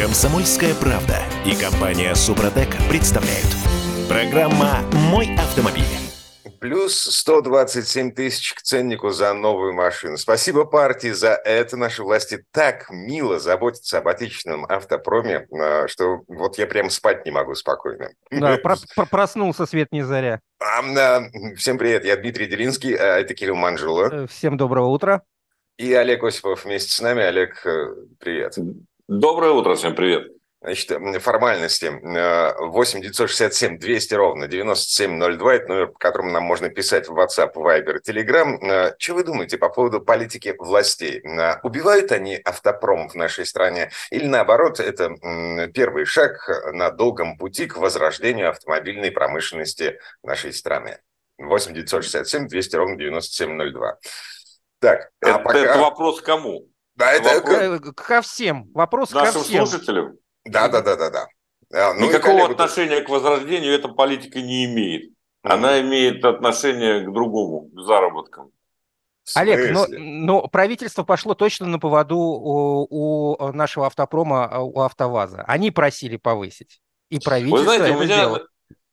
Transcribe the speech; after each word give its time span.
Комсомольская 0.00 0.74
правда 0.74 1.18
и 1.44 1.54
компания 1.54 2.14
Супротек 2.14 2.70
представляют. 2.88 3.54
Программа 4.08 4.78
«Мой 5.10 5.28
автомобиль». 5.36 5.84
Плюс 6.58 6.94
127 6.98 8.12
тысяч 8.12 8.54
к 8.54 8.62
ценнику 8.62 9.10
за 9.10 9.34
новую 9.34 9.74
машину. 9.74 10.16
Спасибо 10.16 10.64
партии 10.64 11.10
за 11.10 11.32
это. 11.44 11.76
Наши 11.76 12.02
власти 12.02 12.42
так 12.50 12.86
мило 12.88 13.38
заботятся 13.38 13.98
об 13.98 14.08
отечественном 14.08 14.64
автопроме, 14.64 15.46
а, 15.52 15.86
что 15.86 16.22
вот 16.28 16.56
я 16.56 16.66
прям 16.66 16.88
спать 16.88 17.26
не 17.26 17.30
могу 17.30 17.54
спокойно. 17.54 18.08
Да, 18.30 18.56
про 18.62 18.76
про 18.96 19.04
проснулся 19.04 19.66
свет 19.66 19.88
не 19.92 20.00
заря. 20.00 20.40
Всем 21.58 21.76
привет, 21.76 22.06
я 22.06 22.16
Дмитрий 22.16 22.46
Делинский, 22.46 22.94
а 22.94 23.18
это 23.18 23.34
Кирилл 23.34 23.56
Манжула. 23.56 24.08
Э, 24.10 24.26
всем 24.26 24.56
доброго 24.56 24.86
утра. 24.86 25.20
И 25.76 25.92
Олег 25.92 26.24
Осипов 26.24 26.64
вместе 26.64 26.90
с 26.90 27.00
нами. 27.02 27.22
Олег, 27.22 27.66
э, 27.66 27.94
привет. 28.18 28.56
Доброе 29.12 29.50
утро, 29.50 29.74
всем 29.74 29.96
привет. 29.96 30.28
Значит, 30.60 30.88
формальности. 31.20 31.90
8 31.90 33.00
967 33.00 33.76
200 33.76 34.14
ровно 34.14 34.46
9702. 34.46 35.54
Это 35.56 35.68
номер, 35.68 35.88
по 35.88 35.98
которому 35.98 36.30
нам 36.30 36.44
можно 36.44 36.68
писать 36.70 37.08
в 37.08 37.18
WhatsApp, 37.18 37.52
Viber, 37.54 37.96
Telegram. 38.06 38.94
Что 39.00 39.14
вы 39.14 39.24
думаете 39.24 39.58
по 39.58 39.68
поводу 39.68 40.00
политики 40.00 40.54
властей? 40.56 41.24
Убивают 41.64 42.12
они 42.12 42.36
автопром 42.36 43.08
в 43.08 43.16
нашей 43.16 43.46
стране? 43.46 43.90
Или 44.12 44.26
наоборот, 44.26 44.78
это 44.78 45.12
первый 45.74 46.04
шаг 46.04 46.48
на 46.72 46.92
долгом 46.92 47.36
пути 47.36 47.66
к 47.66 47.78
возрождению 47.78 48.50
автомобильной 48.50 49.10
промышленности 49.10 49.98
нашей 50.22 50.52
страны? 50.52 51.00
8 51.38 51.74
967 51.74 52.46
200 52.46 52.76
ровно 52.76 52.96
9702. 52.96 53.98
Так, 54.78 55.10
а 55.20 55.26
это, 55.26 55.34
а 55.34 55.38
пока... 55.40 55.58
это 55.58 55.78
вопрос 55.80 56.20
кому? 56.20 56.69
Да, 57.00 57.12
это 57.12 57.40
вопрос... 57.40 57.94
ко 57.96 58.20
всем. 58.20 58.70
Вопрос 58.74 59.12
Нашим 59.12 59.32
ко 59.32 59.40
всем. 59.40 59.66
слушателям. 59.66 60.12
Да, 60.44 60.68
да, 60.68 60.82
да, 60.82 60.96
да, 60.96 61.10
да. 61.10 61.94
Ну, 61.94 62.06
Никакого 62.06 62.44
отношения 62.44 63.00
к 63.00 63.08
возрождению 63.08 63.72
эта 63.72 63.88
политика 63.88 64.40
не 64.42 64.66
имеет. 64.66 65.10
Она 65.42 65.80
имеет 65.80 66.22
отношение 66.24 67.00
к 67.00 67.12
другому, 67.12 67.70
к 67.72 67.80
заработкам. 67.80 68.50
Олег, 69.34 69.70
но, 69.70 69.86
но 69.88 70.48
правительство 70.48 71.02
пошло 71.04 71.34
точно 71.34 71.66
на 71.66 71.78
поводу 71.78 72.18
у, 72.18 72.86
у 72.90 73.52
нашего 73.52 73.86
автопрома, 73.86 74.60
у 74.60 74.80
АвтоВАЗа. 74.80 75.44
Они 75.46 75.70
просили 75.70 76.16
повысить. 76.16 76.80
И 77.08 77.18
правительство 77.18 77.58
Вы 77.58 77.64
знаете, 77.64 77.96
у 77.96 78.00
меня, 78.00 78.40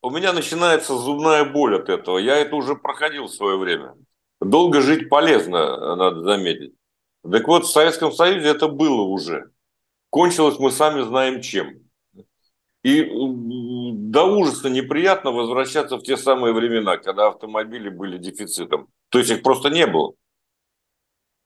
у 0.02 0.10
меня 0.12 0.32
начинается 0.32 0.96
зубная 0.96 1.44
боль 1.44 1.76
от 1.76 1.90
этого. 1.90 2.20
Я 2.20 2.38
это 2.38 2.56
уже 2.56 2.76
проходил 2.76 3.26
в 3.26 3.34
свое 3.34 3.58
время. 3.58 3.96
Долго 4.40 4.82
жить 4.82 5.10
полезно, 5.10 5.96
надо 5.96 6.22
заметить. 6.22 6.74
Так 7.24 7.48
вот, 7.48 7.66
в 7.66 7.72
Советском 7.72 8.12
Союзе 8.12 8.50
это 8.50 8.68
было 8.68 9.02
уже. 9.02 9.52
Кончилось 10.10 10.60
мы 10.60 10.72
сами 10.72 11.02
знаем 11.02 11.42
чем. 11.42 11.88
И 12.84 13.04
до 13.04 14.24
ужаса 14.24 14.70
неприятно 14.70 15.32
возвращаться 15.32 15.98
в 15.98 16.04
те 16.04 16.16
самые 16.16 16.54
времена, 16.54 16.98
когда 16.98 17.28
автомобили 17.28 17.90
были 17.90 18.18
дефицитом. 18.18 18.88
То 19.10 19.20
есть 19.20 19.30
их 19.30 19.44
просто 19.44 19.70
не 19.70 19.86
было. 19.86 20.14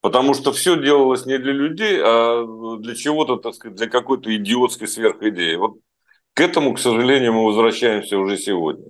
Потому 0.00 0.34
что 0.34 0.52
все 0.52 0.76
делалось 0.80 1.26
не 1.26 1.38
для 1.38 1.52
людей, 1.52 2.00
а 2.00 2.44
для 2.78 2.94
чего-то, 2.94 3.36
так 3.36 3.54
сказать, 3.54 3.76
для 3.76 3.88
какой-то 3.88 4.34
идиотской 4.34 4.88
сверхидеи. 4.88 5.54
Вот 5.56 5.76
к 6.34 6.40
этому, 6.40 6.74
к 6.74 6.80
сожалению, 6.80 7.34
мы 7.34 7.44
возвращаемся 7.46 8.18
уже 8.18 8.36
сегодня. 8.36 8.86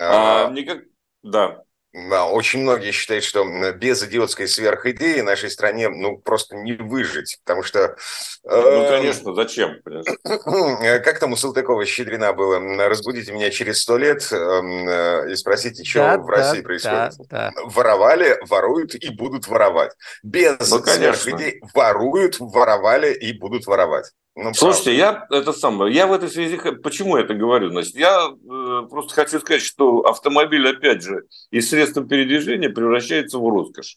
А, 0.00 0.46
а 0.46 0.50
никак... 0.52 0.84
Да. 1.22 1.62
Да, 1.92 2.26
очень 2.26 2.60
многие 2.60 2.92
считают, 2.92 3.24
что 3.24 3.44
без 3.72 4.02
идиотской 4.02 4.46
сверхидеи 4.46 5.20
нашей 5.20 5.50
стране 5.50 5.88
ну 5.88 6.18
просто 6.18 6.54
не 6.56 6.74
выжить, 6.74 7.38
потому 7.44 7.62
что... 7.62 7.96
Э, 8.44 8.60
ну, 8.60 8.88
конечно, 8.88 9.34
зачем? 9.34 9.80
Как 9.84 11.18
там 11.18 11.32
у 11.32 11.36
Салтыкова-Щедрина 11.36 12.34
было? 12.34 12.60
Разбудите 12.88 13.32
меня 13.32 13.50
через 13.50 13.80
сто 13.80 13.96
лет 13.96 14.30
эм, 14.32 14.86
э, 14.86 15.32
и 15.32 15.36
спросите, 15.36 15.82
что 15.82 16.00
да, 16.00 16.18
в 16.18 16.28
России 16.28 16.60
да, 16.60 16.62
происходит. 16.62 17.12
Да, 17.30 17.52
да. 17.54 17.62
Воровали, 17.64 18.38
воруют 18.46 18.94
и 18.94 19.08
будут 19.08 19.48
воровать. 19.48 19.92
Без 20.22 20.58
ну, 20.70 20.84
сверхидей 20.84 21.62
воруют, 21.72 22.36
воровали 22.38 23.14
и 23.14 23.32
будут 23.32 23.66
воровать. 23.66 24.12
Ну, 24.40 24.54
Слушайте, 24.54 24.94
я 24.96 25.26
это 25.30 25.52
самое, 25.52 25.92
я 25.92 26.06
в 26.06 26.12
этой 26.12 26.28
связи, 26.28 26.60
почему 26.80 27.16
я 27.16 27.24
это 27.24 27.34
говорю? 27.34 27.70
Значит, 27.70 27.96
я 27.96 28.28
э, 28.30 28.86
просто 28.88 29.12
хочу 29.12 29.40
сказать, 29.40 29.62
что 29.62 30.02
автомобиль, 30.02 30.68
опять 30.68 31.02
же, 31.02 31.24
из 31.50 31.68
средством 31.68 32.06
передвижения 32.06 32.68
превращается 32.68 33.38
в 33.38 33.48
роскошь. 33.48 33.96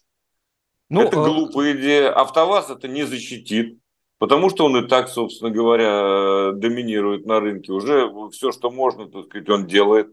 Ну, 0.88 1.02
это 1.02 1.16
э... 1.16 1.24
глупая 1.24 1.74
идея. 1.74 2.10
АвтоВАЗ 2.10 2.70
это 2.70 2.88
не 2.88 3.04
защитит, 3.04 3.78
потому 4.18 4.50
что 4.50 4.64
он 4.64 4.84
и 4.84 4.88
так, 4.88 5.08
собственно 5.08 5.52
говоря, 5.52 6.50
доминирует 6.50 7.24
на 7.24 7.38
рынке. 7.38 7.70
Уже 7.70 8.10
все, 8.32 8.50
что 8.50 8.72
можно, 8.72 9.08
так 9.08 9.26
сказать, 9.26 9.48
он 9.48 9.68
делает. 9.68 10.08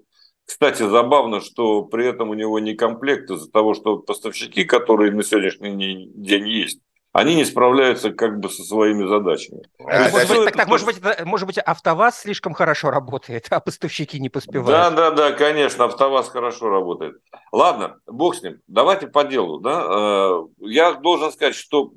Кстати, 0.45 0.87
забавно, 0.87 1.41
что 1.41 1.85
при 1.85 2.05
этом 2.05 2.29
у 2.29 2.35
него 2.35 2.59
не 2.59 2.75
комплект 2.75 3.31
из-за 3.31 3.49
того, 3.49 3.73
что 3.73 3.97
поставщики, 3.97 4.63
которые 4.63 5.11
на 5.11 5.23
сегодняшний 5.23 6.07
день 6.13 6.47
есть, 6.47 6.81
они 7.11 7.35
не 7.35 7.43
справляются 7.43 8.11
как 8.11 8.39
бы 8.39 8.49
со 8.49 8.63
своими 8.63 9.07
задачами. 9.07 9.63
А, 9.79 10.09
может, 10.09 10.29
быть, 10.29 10.45
так, 10.45 10.55
так, 10.55 10.67
может, 10.67 10.85
быть, 10.85 11.25
может 11.25 11.47
быть, 11.47 11.57
АвтоВАЗ 11.57 12.19
слишком 12.19 12.53
хорошо 12.53 12.91
работает, 12.91 13.47
а 13.49 13.59
поставщики 13.59 14.19
не 14.19 14.29
поспевают. 14.29 14.67
Да, 14.67 14.91
да, 14.91 15.11
да, 15.11 15.31
конечно, 15.31 15.85
АвтоВАЗ 15.85 16.29
хорошо 16.29 16.69
работает. 16.69 17.17
Ладно, 17.51 17.97
бог 18.05 18.35
с 18.35 18.43
ним, 18.43 18.59
давайте 18.67 19.07
по 19.07 19.23
делу. 19.23 19.59
Да? 19.59 19.85
Э, 19.89 20.43
я 20.59 20.93
должен 20.93 21.31
сказать, 21.31 21.55
что 21.55 21.91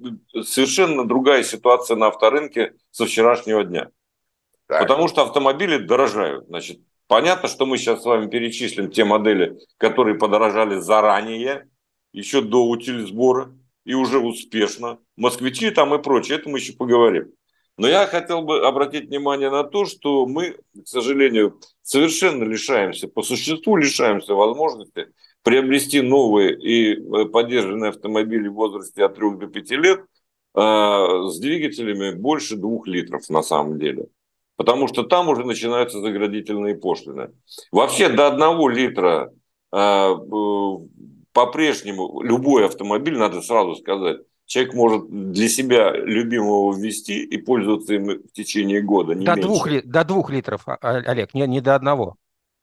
совершенно 0.44 1.06
другая 1.06 1.42
ситуация 1.42 1.96
на 1.96 2.06
авторынке 2.06 2.72
со 2.90 3.04
вчерашнего 3.04 3.64
дня. 3.64 3.88
Так. 4.66 4.80
Потому 4.80 5.08
что 5.08 5.22
автомобили 5.22 5.76
дорожают. 5.76 6.46
Значит, 6.46 6.80
понятно, 7.06 7.50
что 7.50 7.66
мы 7.66 7.76
сейчас 7.76 8.00
с 8.00 8.06
вами 8.06 8.30
перечислим 8.30 8.90
те 8.90 9.04
модели, 9.04 9.58
которые 9.76 10.16
подорожали 10.16 10.76
заранее, 10.76 11.68
еще 12.12 12.40
до 12.40 12.64
утиль 12.64 13.06
сбора 13.06 13.52
и 13.84 13.94
уже 13.94 14.18
успешно. 14.18 14.98
Москвичи 15.16 15.70
там 15.70 15.94
и 15.94 16.02
прочее, 16.02 16.38
это 16.38 16.48
мы 16.48 16.58
еще 16.58 16.72
поговорим. 16.72 17.32
Но 17.78 17.88
я 17.88 18.06
хотел 18.06 18.42
бы 18.42 18.66
обратить 18.66 19.08
внимание 19.08 19.50
на 19.50 19.64
то, 19.64 19.86
что 19.86 20.26
мы, 20.26 20.58
к 20.74 20.86
сожалению, 20.86 21.58
совершенно 21.82 22.44
лишаемся, 22.44 23.08
по 23.08 23.22
существу 23.22 23.76
лишаемся 23.76 24.34
возможности 24.34 25.08
приобрести 25.42 26.00
новые 26.00 26.56
и 26.56 26.94
э, 26.94 27.24
поддержанные 27.26 27.90
автомобили 27.90 28.48
в 28.48 28.54
возрасте 28.54 29.04
от 29.04 29.16
3 29.16 29.38
до 29.38 29.46
5 29.48 29.70
лет 29.72 30.00
э, 30.00 30.04
с 30.54 31.38
двигателями 31.40 32.14
больше 32.14 32.56
2 32.56 32.82
литров 32.86 33.28
на 33.28 33.42
самом 33.42 33.78
деле. 33.78 34.06
Потому 34.56 34.86
что 34.86 35.02
там 35.02 35.28
уже 35.28 35.44
начинаются 35.44 36.00
заградительные 36.00 36.76
пошлины. 36.76 37.30
Вообще 37.72 38.08
до 38.08 38.28
1 38.28 38.70
литра 38.70 39.32
э, 39.72 40.14
по-прежнему 41.32 42.20
любой 42.22 42.66
автомобиль, 42.66 43.16
надо 43.16 43.42
сразу 43.42 43.76
сказать, 43.76 44.18
человек 44.46 44.74
может 44.74 45.32
для 45.32 45.48
себя 45.48 45.92
любимого 45.92 46.74
ввести 46.76 47.22
и 47.24 47.36
пользоваться 47.38 47.94
им 47.94 48.06
в 48.06 48.32
течение 48.32 48.82
года. 48.82 49.14
Не 49.14 49.24
до, 49.24 49.36
двух, 49.36 49.66
ли, 49.66 49.80
до 49.82 50.04
двух 50.04 50.30
литров, 50.30 50.62
а, 50.66 50.76
Олег, 50.80 51.34
не, 51.34 51.46
не 51.46 51.60
до 51.60 51.74
одного. 51.74 52.16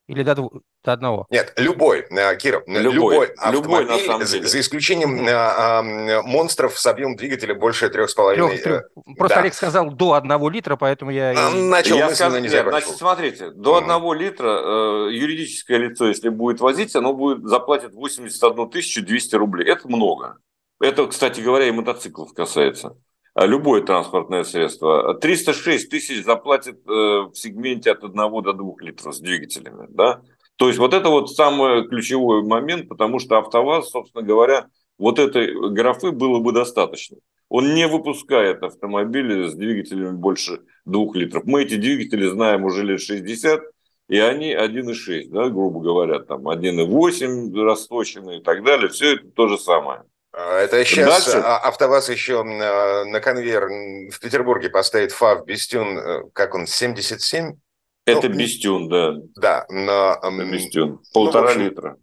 Или 0.10 0.24
до, 0.24 0.34
двух, 0.34 0.54
до 0.84 0.94
одного? 0.94 1.28
Нет, 1.30 1.54
любой, 1.56 2.00
э, 2.10 2.36
Киров, 2.38 2.64
любой, 2.66 2.84
любой 2.84 3.26
автомобиль, 3.28 3.62
любой, 3.62 3.86
на 3.86 3.98
самом 4.00 4.26
деле. 4.26 4.48
За, 4.48 4.60
исключением 4.60 5.24
а, 5.30 5.82
а, 5.82 5.84
монстров 6.24 6.80
с 6.80 6.86
объемом 6.88 7.16
двигателя 7.16 7.54
больше 7.54 7.86
3,5. 7.86 8.82
Просто 9.16 9.36
да. 9.36 9.42
Олег 9.42 9.54
сказал 9.54 9.92
до 9.92 10.14
одного 10.14 10.50
литра, 10.50 10.78
поэтому 10.78 11.12
я... 11.12 11.52
Начал 11.52 11.96
я 11.96 12.08
мысленно 12.08 12.32
скажу, 12.32 12.44
не 12.44 12.50
нет, 12.50 12.66
Значит, 12.68 12.98
смотрите, 12.98 13.52
до 13.52 13.76
одного 13.76 14.16
литра 14.16 14.48
э, 14.48 15.10
юридическое 15.12 15.78
лицо, 15.78 16.08
если 16.08 16.30
будет 16.30 16.60
возить, 16.60 16.96
оно 16.96 17.14
будет 17.14 17.48
заплатит 17.48 17.94
81 17.94 19.06
200 19.06 19.36
рублей. 19.36 19.70
Это 19.70 19.88
много. 19.88 20.38
Это, 20.82 21.06
кстати 21.06 21.40
говоря, 21.40 21.68
и 21.68 21.72
мотоциклов 21.72 22.34
касается. 22.34 22.98
А 23.40 23.46
любое 23.46 23.82
транспортное 23.82 24.44
средство. 24.44 25.14
306 25.14 25.90
тысяч 25.90 26.26
заплатит 26.26 26.86
э, 26.86 26.92
в 26.92 27.32
сегменте 27.36 27.92
от 27.92 28.04
1 28.04 28.14
до 28.14 28.52
2 28.52 28.74
литров 28.82 29.16
с 29.16 29.22
двигателями. 29.22 29.88
Да? 29.88 30.20
То 30.58 30.68
есть 30.68 30.78
вот 30.78 30.94
это 30.94 31.08
вот 31.08 31.32
самый 31.32 31.88
ключевой 31.88 32.44
момент, 32.44 32.90
потому 32.90 33.18
что 33.20 33.38
АвтоВАЗ, 33.38 33.92
собственно 33.92 34.26
говоря, 34.26 34.68
вот 34.98 35.20
этой 35.20 35.72
графы 35.72 36.12
было 36.12 36.42
бы 36.42 36.52
достаточно. 36.52 37.16
Он 37.48 37.74
не 37.76 37.88
выпускает 37.88 38.62
автомобили 38.62 39.48
с 39.48 39.54
двигателями 39.54 40.18
больше 40.18 40.60
2 40.84 41.06
литров. 41.14 41.46
Мы 41.46 41.64
эти 41.64 41.76
двигатели 41.76 42.28
знаем 42.28 42.66
уже 42.66 42.84
лет 42.84 43.00
60, 43.00 43.62
и 44.10 44.20
они 44.20 44.54
1,6, 44.54 45.30
да, 45.30 45.48
грубо 45.48 45.80
говоря, 45.80 46.20
там 46.20 46.50
1,8 46.50 47.64
расточенные 47.64 48.40
и 48.42 48.44
так 48.44 48.66
далее. 48.66 48.90
Все 48.90 49.16
это 49.16 49.30
то 49.30 49.48
же 49.48 49.58
самое. 49.58 50.04
А, 50.40 50.60
это 50.60 50.84
сейчас 50.86 51.26
Дальше. 51.26 51.42
А, 51.44 51.58
АвтоВАЗ 51.58 52.10
еще 52.10 52.42
а, 52.42 53.04
на 53.04 53.20
конвейер 53.20 53.68
в 54.10 54.20
Петербурге 54.20 54.70
поставит 54.70 55.12
ФАВ 55.12 55.46
Бестюн, 55.46 55.98
э, 55.98 56.24
как 56.32 56.56
он, 56.56 56.66
77? 56.66 57.58
Это 58.06 58.30
ну, 58.30 58.36
Бестюн, 58.36 58.88
да. 58.88 59.16
Да, 59.36 59.66
но... 59.70 60.18
Бестюн, 60.50 60.90
ну, 60.92 61.02
полтора 61.14 61.42
ну, 61.42 61.50
общем, 61.50 61.62
литра. 61.62 61.98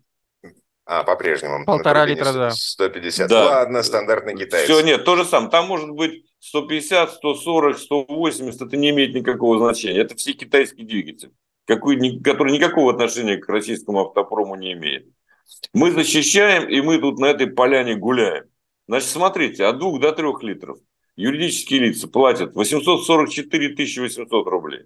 А, 0.85 1.03
по-прежнему. 1.03 1.65
Полтора 1.65 2.05
литра, 2.05 2.33
да. 2.33 2.50
150. 2.50 3.29
Да. 3.29 3.44
Ладно, 3.47 3.83
стандартный 3.83 4.37
китайский. 4.37 4.71
Все, 4.71 4.82
нет, 4.82 5.05
то 5.05 5.17
же 5.17 5.25
самое. 5.25 5.50
Там 5.50 5.67
может 5.67 5.91
быть 5.91 6.27
150, 6.41 7.12
140, 7.15 7.79
180, 7.79 8.61
это 8.61 8.77
не 8.77 8.91
имеет 8.91 9.15
никакого 9.15 9.59
значения. 9.59 10.00
Это 10.00 10.15
все 10.15 10.35
китайские 10.35 10.87
двигатели, 10.87 11.32
какой, 11.67 12.21
который 12.21 12.53
никакого 12.53 12.93
отношения 12.93 13.39
к 13.39 13.49
российскому 13.49 14.03
автопрому 14.03 14.56
не 14.56 14.75
имеет. 14.75 15.09
Мы 15.72 15.90
защищаем, 15.90 16.69
и 16.69 16.81
мы 16.81 16.98
тут 16.98 17.19
на 17.19 17.26
этой 17.26 17.46
поляне 17.46 17.96
гуляем. 17.96 18.44
Значит, 18.88 19.08
смотрите, 19.08 19.64
от 19.64 19.78
2 19.78 19.98
до 19.98 20.12
3 20.12 20.26
литров 20.43 20.78
юридические 21.16 21.81
лица 21.81 22.08
платят 22.08 22.54
844 22.54 23.75
800 23.75 24.46
рублей. 24.46 24.82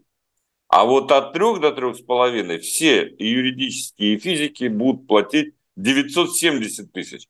А 0.68 0.84
вот 0.84 1.10
от 1.10 1.32
3 1.32 1.58
до 1.58 1.70
3,5 1.70 2.58
все 2.60 3.06
и 3.06 3.26
юридические, 3.26 4.14
и 4.14 4.18
физики 4.18 4.68
будут 4.68 5.06
платить 5.08 5.54
970 5.76 6.92
тысяч. 6.92 7.26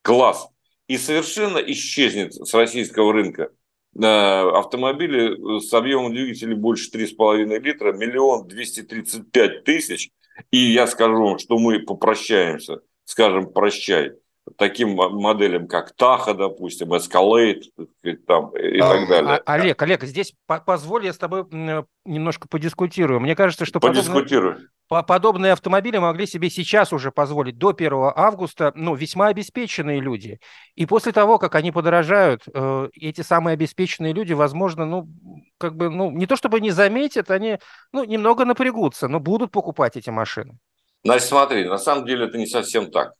Класс. 0.00 0.48
И 0.88 0.96
совершенно 0.96 1.58
исчезнет 1.58 2.34
с 2.34 2.54
российского 2.54 3.12
рынка 3.12 3.50
э, 3.94 4.04
автомобили 4.04 5.60
с 5.60 5.72
объемом 5.72 6.12
двигателя 6.12 6.56
больше 6.56 6.90
3,5 6.90 7.58
литра, 7.60 7.92
миллион 7.92 8.48
двести 8.48 8.82
тридцать 8.82 9.30
пять 9.30 9.64
тысяч. 9.64 10.10
И 10.50 10.58
я 10.58 10.86
скажу 10.86 11.22
вам, 11.22 11.38
что 11.38 11.58
мы 11.58 11.80
попрощаемся, 11.80 12.80
скажем 13.04 13.52
прощай 13.52 14.12
таким 14.58 14.94
моделям, 14.94 15.68
как 15.68 15.92
Таха, 15.94 16.34
допустим, 16.34 16.92
Escalade 16.92 17.62
там, 18.26 18.56
и 18.56 18.78
а, 18.78 18.90
так 18.90 19.08
далее. 19.08 19.42
А, 19.44 19.52
Олег, 19.54 19.80
Олег, 19.82 20.02
здесь 20.04 20.34
позволь 20.46 21.06
я 21.06 21.12
с 21.12 21.18
тобой 21.18 21.44
немножко 22.04 22.48
подискутирую. 22.48 23.20
Мне 23.20 23.36
кажется, 23.36 23.64
что 23.64 23.78
подобные, 23.78 24.56
подобные 24.88 25.52
автомобили 25.52 25.98
могли 25.98 26.26
себе 26.26 26.50
сейчас 26.50 26.92
уже 26.92 27.12
позволить 27.12 27.56
до 27.56 27.70
1 27.70 27.92
августа 28.16 28.72
ну, 28.74 28.94
весьма 28.94 29.28
обеспеченные 29.28 30.00
люди. 30.00 30.40
И 30.74 30.86
после 30.86 31.12
того, 31.12 31.38
как 31.38 31.54
они 31.54 31.70
подорожают, 31.70 32.42
э, 32.52 32.88
эти 32.94 33.20
самые 33.20 33.54
обеспеченные 33.54 34.12
люди, 34.12 34.32
возможно, 34.32 34.84
ну, 34.84 35.08
как 35.58 35.76
бы, 35.76 35.88
ну, 35.88 36.10
не 36.10 36.26
то 36.26 36.36
чтобы 36.36 36.60
не 36.60 36.72
заметят, 36.72 37.30
они 37.30 37.58
ну, 37.92 38.04
немного 38.04 38.44
напрягутся, 38.44 39.06
но 39.06 39.20
будут 39.20 39.52
покупать 39.52 39.96
эти 39.96 40.10
машины. 40.10 40.58
Значит, 41.04 41.28
смотри, 41.28 41.64
на 41.64 41.78
самом 41.78 42.06
деле 42.06 42.26
это 42.26 42.38
не 42.38 42.46
совсем 42.46 42.90
так. 42.90 43.14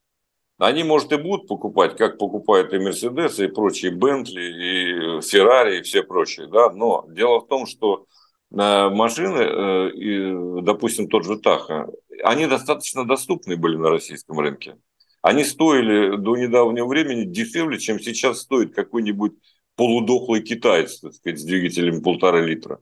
Они, 0.63 0.85
может, 0.85 1.11
и 1.11 1.17
будут 1.17 1.49
покупать, 1.49 1.97
как 1.97 2.19
покупают 2.19 2.73
и 2.73 2.79
Мерседес, 2.79 3.41
и 3.41 3.49
прочие 3.49 3.91
Бентли, 3.91 4.43
и 4.43 5.21
Феррари, 5.21 5.81
и 5.81 5.83
все 5.83 6.05
прочие. 6.05 6.47
Да? 6.47 6.71
Но 6.71 7.05
дело 7.09 7.41
в 7.41 7.49
том, 7.49 7.67
что 7.67 8.07
э, 8.53 8.89
машины, 8.89 9.39
э, 9.39 10.63
допустим, 10.63 11.09
тот 11.09 11.25
же 11.25 11.37
Таха, 11.39 11.89
они 12.23 12.47
достаточно 12.47 13.05
доступны 13.05 13.57
были 13.57 13.77
на 13.77 13.91
российском 13.91 14.39
рынке. 14.39 14.77
Они 15.21 15.43
стоили 15.43 16.17
до 16.17 16.37
недавнего 16.37 16.87
времени 16.87 17.25
дешевле, 17.25 17.81
чем 17.81 17.99
сейчас 17.99 18.39
стоит 18.39 18.73
какой-нибудь 18.73 19.33
полудохлый 19.75 20.43
китаец, 20.43 21.01
так 21.01 21.13
сказать, 21.15 21.41
с 21.41 21.45
двигателем 21.45 22.03
полтора 22.03 22.41
литра. 22.41 22.79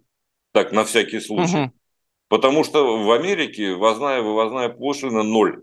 Так, 0.52 0.72
на 0.72 0.84
всякий 0.84 1.20
случай. 1.20 1.62
Угу. 1.62 1.72
Потому 2.28 2.62
что 2.62 3.02
в 3.04 3.10
Америке 3.10 3.74
ввозная 3.74 4.20
вывозная 4.20 4.68
пошлина 4.68 5.22
ноль. 5.22 5.62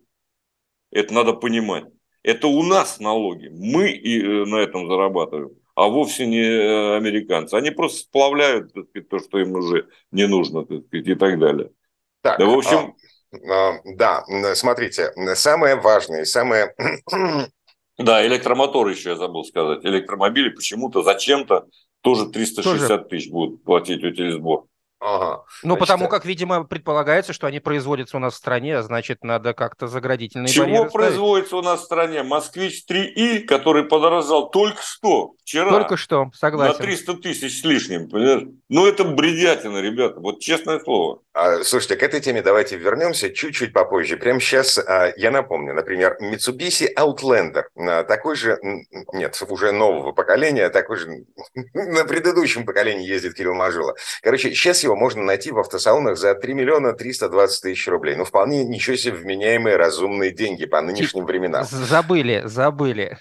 Это 0.89 1.13
надо 1.13 1.33
понимать. 1.33 1.85
Это 2.27 2.47
у 2.47 2.61
нас 2.61 2.99
налоги. 2.99 3.47
Мы 3.47 3.89
и 3.89 4.21
э, 4.21 4.45
на 4.45 4.57
этом 4.57 4.85
зарабатываем, 4.85 5.51
а 5.75 5.87
вовсе 5.87 6.27
не 6.27 6.41
э, 6.41 6.97
американцы. 6.97 7.53
Они 7.53 7.71
просто 7.71 7.99
сплавляют 7.99 8.71
сказать, 8.71 9.07
то, 9.07 9.19
что 9.19 9.39
им 9.39 9.53
уже 9.53 9.87
не 10.11 10.27
нужно, 10.27 10.65
так 10.65 10.85
сказать, 10.87 11.07
и 11.07 11.15
так 11.15 11.39
далее. 11.39 11.71
Так, 12.21 12.37
да, 12.37 12.45
в 12.45 12.57
общем... 12.57 12.95
А, 13.49 13.69
а, 13.69 13.79
да, 13.85 14.25
смотрите, 14.55 15.13
самое 15.35 15.75
важное, 15.75 16.25
самое... 16.25 16.75
Да, 17.97 18.23
электромотор 18.27 18.87
еще 18.89 19.11
я 19.11 19.15
забыл 19.15 19.43
сказать. 19.43 19.83
Электромобили 19.83 20.49
почему-то 20.49 21.01
зачем-то 21.01 21.65
тоже 22.01 22.27
360 22.27 22.87
тоже. 22.87 23.03
тысяч 23.05 23.31
будут 23.31 23.63
платить 23.63 24.03
утилизбор. 24.03 24.65
Ага. 24.99 25.43
Ну, 25.61 25.75
Значит, 25.75 25.79
потому 25.79 26.07
как, 26.07 26.25
видимо, 26.25 26.63
предполагается, 26.63 27.31
что 27.31 27.45
они 27.45 27.59
производятся 27.59 28.17
у 28.17 28.19
нас 28.19 28.33
в 28.33 28.37
стране, 28.37 28.77
а 28.77 28.81
значит, 28.81 29.23
надо 29.23 29.53
как-то 29.53 29.87
заградительные 29.87 30.47
Чего 30.47 30.85
производится 30.85 31.49
ставить. 31.49 31.65
у 31.65 31.69
нас 31.69 31.81
в 31.81 31.83
стране? 31.83 32.23
Москвич 32.23 32.83
3И, 32.89 33.41
который 33.41 33.83
подорожал 33.83 34.49
только 34.49 34.81
что, 34.81 35.33
вчера. 35.43 35.69
Только 35.69 35.97
что, 35.97 36.31
согласен. 36.33 36.77
На 36.79 36.83
300 36.83 37.13
тысяч 37.17 37.61
с 37.61 37.63
лишним, 37.63 38.09
понимаешь? 38.09 38.47
Ну, 38.69 38.87
это 38.87 39.03
бредятина, 39.03 39.79
ребята, 39.79 40.19
вот 40.19 40.39
честное 40.39 40.79
слово. 40.79 41.21
А, 41.39 41.63
слушайте, 41.63 41.97
к 41.97 42.01
этой 42.01 42.19
теме 42.19 42.41
давайте 42.41 42.77
вернемся 42.77 43.29
чуть-чуть 43.29 43.71
попозже. 43.71 44.17
Прямо 44.17 44.39
сейчас 44.39 44.79
а, 44.79 45.13
я 45.17 45.29
напомню, 45.29 45.75
например, 45.75 46.17
Mitsubishi 46.19 46.87
Outlander, 46.97 47.65
а, 47.75 48.03
такой 48.05 48.35
же, 48.35 48.57
нет, 49.13 49.39
уже 49.47 49.71
нового 49.71 50.13
поколения, 50.13 50.67
такой 50.69 50.97
же, 50.97 51.25
на 51.75 52.05
предыдущем 52.05 52.65
поколении 52.65 53.07
ездит 53.07 53.35
Кирилл 53.35 53.53
Мажила. 53.53 53.93
Короче, 54.23 54.49
сейчас 54.49 54.83
его 54.83 54.95
можно 54.95 55.21
найти 55.21 55.51
в 55.51 55.59
автосалонах 55.59 56.17
за 56.17 56.33
3 56.33 56.55
миллиона 56.55 56.93
320 56.93 57.61
тысяч 57.61 57.87
рублей. 57.87 58.15
Ну, 58.15 58.25
вполне 58.25 58.65
ничего 58.65 58.95
себе 58.95 59.13
вменяемые 59.13 59.75
разумные 59.75 60.31
деньги 60.31 60.65
по 60.65 60.81
нынешним 60.81 61.27
временам. 61.27 61.65
Забыли, 61.65 62.41
забыли. 62.45 63.19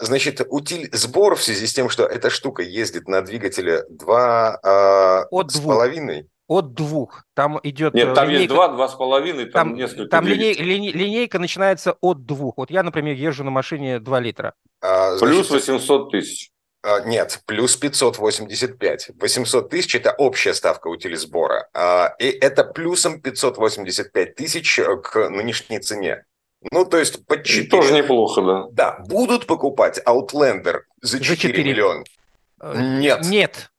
Значит, 0.00 0.40
утиль 0.48 0.88
сбор 0.92 1.34
в 1.34 1.42
связи 1.42 1.66
с 1.66 1.74
тем, 1.74 1.90
что 1.90 2.06
эта 2.06 2.30
штука 2.30 2.62
ездит 2.62 3.08
на 3.08 3.20
двигателе 3.20 3.82
2 3.90 4.60
а, 4.62 5.26
От 5.30 5.50
с 5.50 5.60
половиной. 5.60 6.30
От 6.48 6.74
двух. 6.74 7.24
Там 7.34 7.58
идет 7.62 7.94
Нет, 7.94 8.14
там 8.14 8.28
линейка... 8.28 8.42
есть 8.42 8.54
два, 8.54 8.68
два 8.68 8.88
с 8.88 8.94
половиной, 8.94 9.46
там, 9.46 9.70
там 9.70 9.74
несколько. 9.74 10.08
Там 10.08 10.26
линей, 10.26 10.54
линей, 10.54 10.92
линейка 10.92 11.38
начинается 11.38 11.96
от 12.00 12.24
двух. 12.24 12.56
Вот 12.58 12.70
я, 12.70 12.82
например, 12.82 13.16
езжу 13.16 13.42
на 13.42 13.50
машине 13.50 13.98
2 13.98 14.20
литра. 14.20 14.54
А, 14.80 15.16
значит, 15.16 15.48
Плюс 15.48 15.50
800 15.50 16.10
тысяч. 16.10 16.50
А, 16.86 17.00
нет, 17.00 17.40
плюс 17.46 17.76
585. 17.76 19.10
800 19.20 19.70
тысяч– 19.70 19.94
это 19.96 20.12
общая 20.12 20.54
ставка 20.54 20.86
утилизбора. 20.86 21.68
А, 21.74 22.14
и 22.20 22.26
это 22.26 22.62
плюсом 22.62 23.20
585 23.20 24.36
тысяч 24.36 24.78
э, 24.78 24.96
к 25.02 25.28
нынешней 25.28 25.80
цене. 25.80 26.24
Ну, 26.70 26.84
то 26.84 26.96
есть 26.98 27.26
по 27.26 27.42
4. 27.42 27.68
Тоже 27.68 27.92
неплохо, 27.92 28.42
да. 28.42 28.66
Да, 28.70 29.04
будут 29.08 29.46
покупать 29.46 30.00
Outlander 30.06 30.82
за 31.02 31.18
4, 31.18 31.24
за 31.24 31.36
4. 31.36 31.64
миллиона? 31.64 32.04
Э, 32.60 32.80
нет. 32.80 33.24
Нет. 33.24 33.70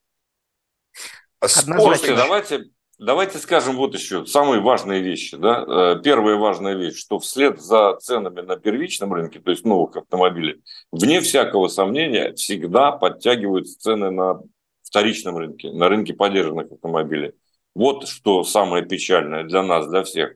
Слушайте, 1.46 2.16
давайте, 2.16 2.66
Давайте 3.00 3.38
скажем 3.38 3.76
вот 3.76 3.94
еще 3.94 4.26
самые 4.26 4.60
важные 4.60 5.02
вещи. 5.02 5.38
Да? 5.38 5.64
Э, 5.68 6.02
первая 6.04 6.36
важная 6.36 6.74
вещь, 6.74 6.98
что 6.98 7.20
вслед 7.20 7.62
за 7.62 7.96
ценами 7.98 8.42
на 8.42 8.58
первичном 8.58 9.14
рынке, 9.14 9.40
то 9.40 9.52
есть 9.52 9.66
новых 9.66 9.96
автомобилей, 9.98 10.64
вне 10.92 11.22
всякого 11.22 11.68
сомнения 11.68 12.34
всегда 12.34 12.92
подтягиваются 12.92 13.80
цены 13.80 14.10
на 14.10 14.42
вторичном 14.82 15.38
рынке, 15.38 15.72
на 15.72 15.90
рынке 15.90 16.16
поддержанных 16.16 16.72
автомобилей. 16.72 17.34
Вот 17.76 18.08
что 18.08 18.44
самое 18.44 18.84
печальное 18.84 19.44
для 19.44 19.62
нас, 19.62 19.88
для 19.88 20.02
всех, 20.02 20.34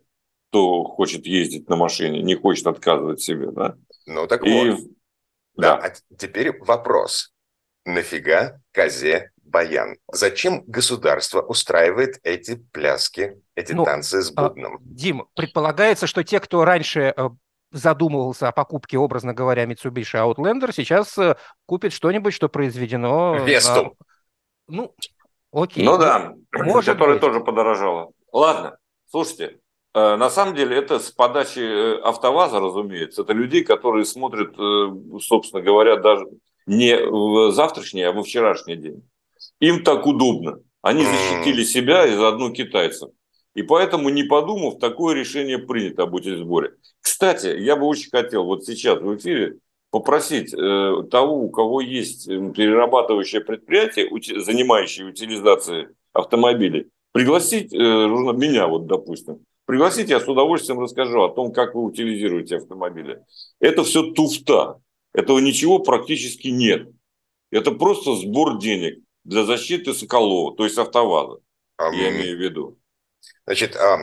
кто 0.50 0.84
хочет 0.84 1.26
ездить 1.26 1.68
на 1.68 1.76
машине, 1.76 2.22
не 2.22 2.36
хочет 2.36 2.68
отказывать 2.68 3.22
себе. 3.22 3.50
Да? 3.50 3.76
Ну 4.06 4.28
так 4.28 4.46
И... 4.46 4.70
вот. 4.70 4.80
Да. 5.56 5.78
да. 5.78 5.88
А 5.88 6.16
теперь 6.16 6.56
вопрос. 6.60 7.34
Нафига 7.86 8.62
козе 8.72 9.31
баян. 9.52 9.98
Зачем 10.12 10.64
государство 10.66 11.42
устраивает 11.42 12.20
эти 12.24 12.56
пляски, 12.56 13.40
эти 13.56 13.74
ну, 13.74 13.84
танцы 13.84 14.22
с 14.22 14.32
а, 14.36 14.50
бубном? 14.50 14.78
Дим, 14.82 15.28
предполагается, 15.36 16.08
что 16.08 16.24
те, 16.24 16.40
кто 16.40 16.66
раньше 16.66 17.14
э, 17.16 17.30
задумывался 17.72 18.48
о 18.48 18.52
покупке, 18.52 18.98
образно 18.98 19.34
говоря, 19.34 19.66
Mitsubishi 19.66 20.16
Outlander, 20.16 20.72
сейчас 20.74 21.18
э, 21.18 21.36
купит 21.66 21.94
что-нибудь, 21.94 22.34
что 22.34 22.50
произведено... 22.50 23.36
Весту. 23.46 23.96
На... 24.68 24.76
Ну, 24.76 24.96
окей. 25.52 25.84
Ну 25.84 25.98
да, 25.98 26.34
может 26.54 26.94
которая 26.94 27.16
быть. 27.16 27.22
тоже 27.22 27.42
подорожала. 27.42 28.12
Ладно, 28.32 28.78
слушайте, 29.10 29.60
э, 29.94 30.16
на 30.16 30.30
самом 30.30 30.56
деле 30.56 30.78
это 30.78 31.00
с 31.00 31.12
подачи 31.12 32.00
АвтоВАЗа, 32.02 32.60
разумеется, 32.60 33.24
это 33.24 33.34
людей, 33.34 33.64
которые 33.64 34.06
смотрят, 34.06 34.56
собственно 35.22 35.62
говоря, 35.62 35.98
даже 35.98 36.26
не 36.66 36.96
в 36.96 37.52
завтрашний, 37.52 38.04
а 38.04 38.12
во 38.12 38.24
вчерашний 38.24 38.76
день. 38.76 39.04
Им 39.62 39.84
так 39.84 40.06
удобно. 40.06 40.60
Они 40.82 41.06
защитили 41.06 41.64
себя 41.64 42.06
и 42.08 42.16
заодно 42.16 42.50
китайцев. 42.50 43.12
И 43.54 43.62
поэтому, 43.64 44.10
не 44.10 44.24
подумав, 44.24 44.80
такое 44.80 45.16
решение 45.16 45.60
принято 45.60 46.04
об 46.04 46.20
сборе. 46.20 46.74
Кстати, 47.00 47.60
я 47.60 47.76
бы 47.76 47.86
очень 47.86 48.10
хотел 48.10 48.46
вот 48.46 48.66
сейчас 48.66 49.00
в 49.00 49.16
эфире 49.18 49.58
попросить 49.92 50.54
э, 50.54 51.04
того, 51.12 51.44
у 51.44 51.50
кого 51.50 51.82
есть 51.82 52.28
перерабатывающее 52.28 53.42
предприятие, 53.42 54.10
занимающее 54.42 55.06
утилизацией 55.06 55.90
автомобилей, 56.14 56.88
пригласить 57.12 57.74
э, 57.74 57.78
меня, 57.78 58.68
вот, 58.68 58.88
допустим, 58.88 59.46
пригласить, 59.66 60.10
я 60.10 60.20
с 60.20 60.28
удовольствием 60.28 60.80
расскажу 60.80 61.22
о 61.22 61.30
том, 61.30 61.52
как 61.52 61.76
вы 61.76 61.84
утилизируете 61.84 62.58
автомобили. 62.58 63.20
Это 63.60 63.84
все 63.84 64.12
туфта. 64.14 64.78
Этого 65.14 65.40
ничего 65.40 65.80
практически 65.80 66.48
нет. 66.48 66.88
Это 67.52 67.72
просто 67.72 68.16
сбор 68.16 68.58
денег 68.60 69.04
для 69.24 69.46
защиты 69.46 69.94
Соколова, 69.94 70.56
то 70.56 70.64
есть 70.64 70.78
автоваза, 70.78 71.42
а, 71.78 71.94
я 71.94 72.10
имею 72.10 72.38
в 72.38 72.40
виду. 72.40 72.80
Значит, 73.48 73.76
а, 73.76 73.98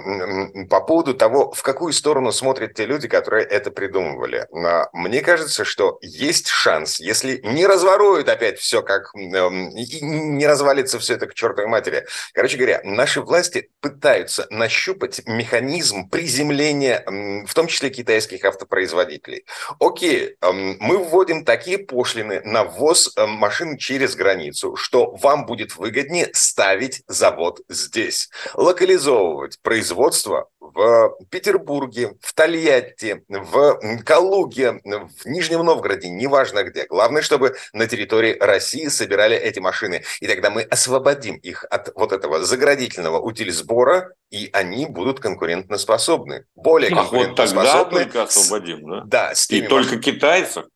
по 0.69 0.81
поводу 0.81 1.15
того, 1.15 1.53
в 1.53 1.63
какую 1.63 1.93
сторону 1.93 2.33
смотрят 2.33 2.75
те 2.75 2.87
люди, 2.87 3.07
которые 3.07 3.47
это 3.47 3.71
придумывали. 3.71 4.49
А, 4.53 4.89
мне 4.93 5.21
кажется, 5.21 5.65
что 5.65 5.99
есть 6.03 6.49
шанс, 6.49 6.99
если 6.99 7.41
не 7.45 7.65
разворуют 7.65 8.29
опять 8.29 8.59
все, 8.59 8.83
как 8.83 9.15
не 9.15 10.47
развалится 10.47 10.99
все 10.99 11.15
это 11.15 11.29
к 11.29 11.35
чертовой 11.35 11.71
матери. 11.71 12.05
Короче 12.35 12.57
говоря, 12.57 12.81
наши 12.83 13.21
власти 13.21 13.71
пытаются 13.81 14.49
нащупать 14.51 15.23
механизм 15.27 16.09
приземления, 16.09 17.05
в 17.47 17.55
том 17.55 17.69
числе 17.69 17.91
китайских 17.91 18.45
автопроизводителей. 18.45 19.45
Окей, 19.79 20.37
мы 20.43 20.99
вводим 20.99 21.45
такие 21.45 21.79
пошлины 21.79 22.41
на 22.45 22.65
ввоз 22.65 23.15
машин 23.17 23.79
через 23.79 24.17
границу, 24.17 24.75
что 24.75 25.13
вам 25.13 25.47
будет 25.47 25.77
выгоднее 25.77 26.29
ставить 26.33 27.03
завод 27.07 27.61
здесь, 27.69 28.31
локализовывать 28.55 29.28
организовывать 29.29 29.59
производство 29.63 30.49
в 30.61 31.17
Петербурге, 31.31 32.15
в 32.21 32.33
Тольятти, 32.35 33.25
в 33.29 33.79
Калуге, 34.05 34.81
в 34.85 35.27
Нижнем 35.27 35.65
Новгороде, 35.65 36.09
неважно 36.09 36.65
где. 36.65 36.87
Главное, 36.87 37.23
чтобы 37.23 37.55
на 37.73 37.87
территории 37.87 38.37
России 38.39 38.89
собирали 38.89 39.37
эти 39.37 39.61
машины. 39.61 40.03
И 40.21 40.27
тогда 40.27 40.51
мы 40.51 40.63
освободим 40.63 41.37
их 41.37 41.65
от 41.71 41.93
вот 41.95 42.13
этого 42.13 42.45
заградительного 42.45 43.19
утильсбора, 43.21 44.13
и 44.31 44.51
они 44.53 44.87
будут 44.87 45.21
конкурентоспособны. 45.21 46.45
Более 46.55 46.91
Ах, 46.93 47.11
конкурентоспособны. 47.11 47.65
Вот 47.65 47.83
тогда 47.83 48.05
только 48.05 48.23
освободим, 48.23 48.91
да? 48.91 49.03
Да. 49.07 49.35
С 49.35 49.51
и 49.51 49.63
только 49.63 49.99
китайцев? 49.99 50.67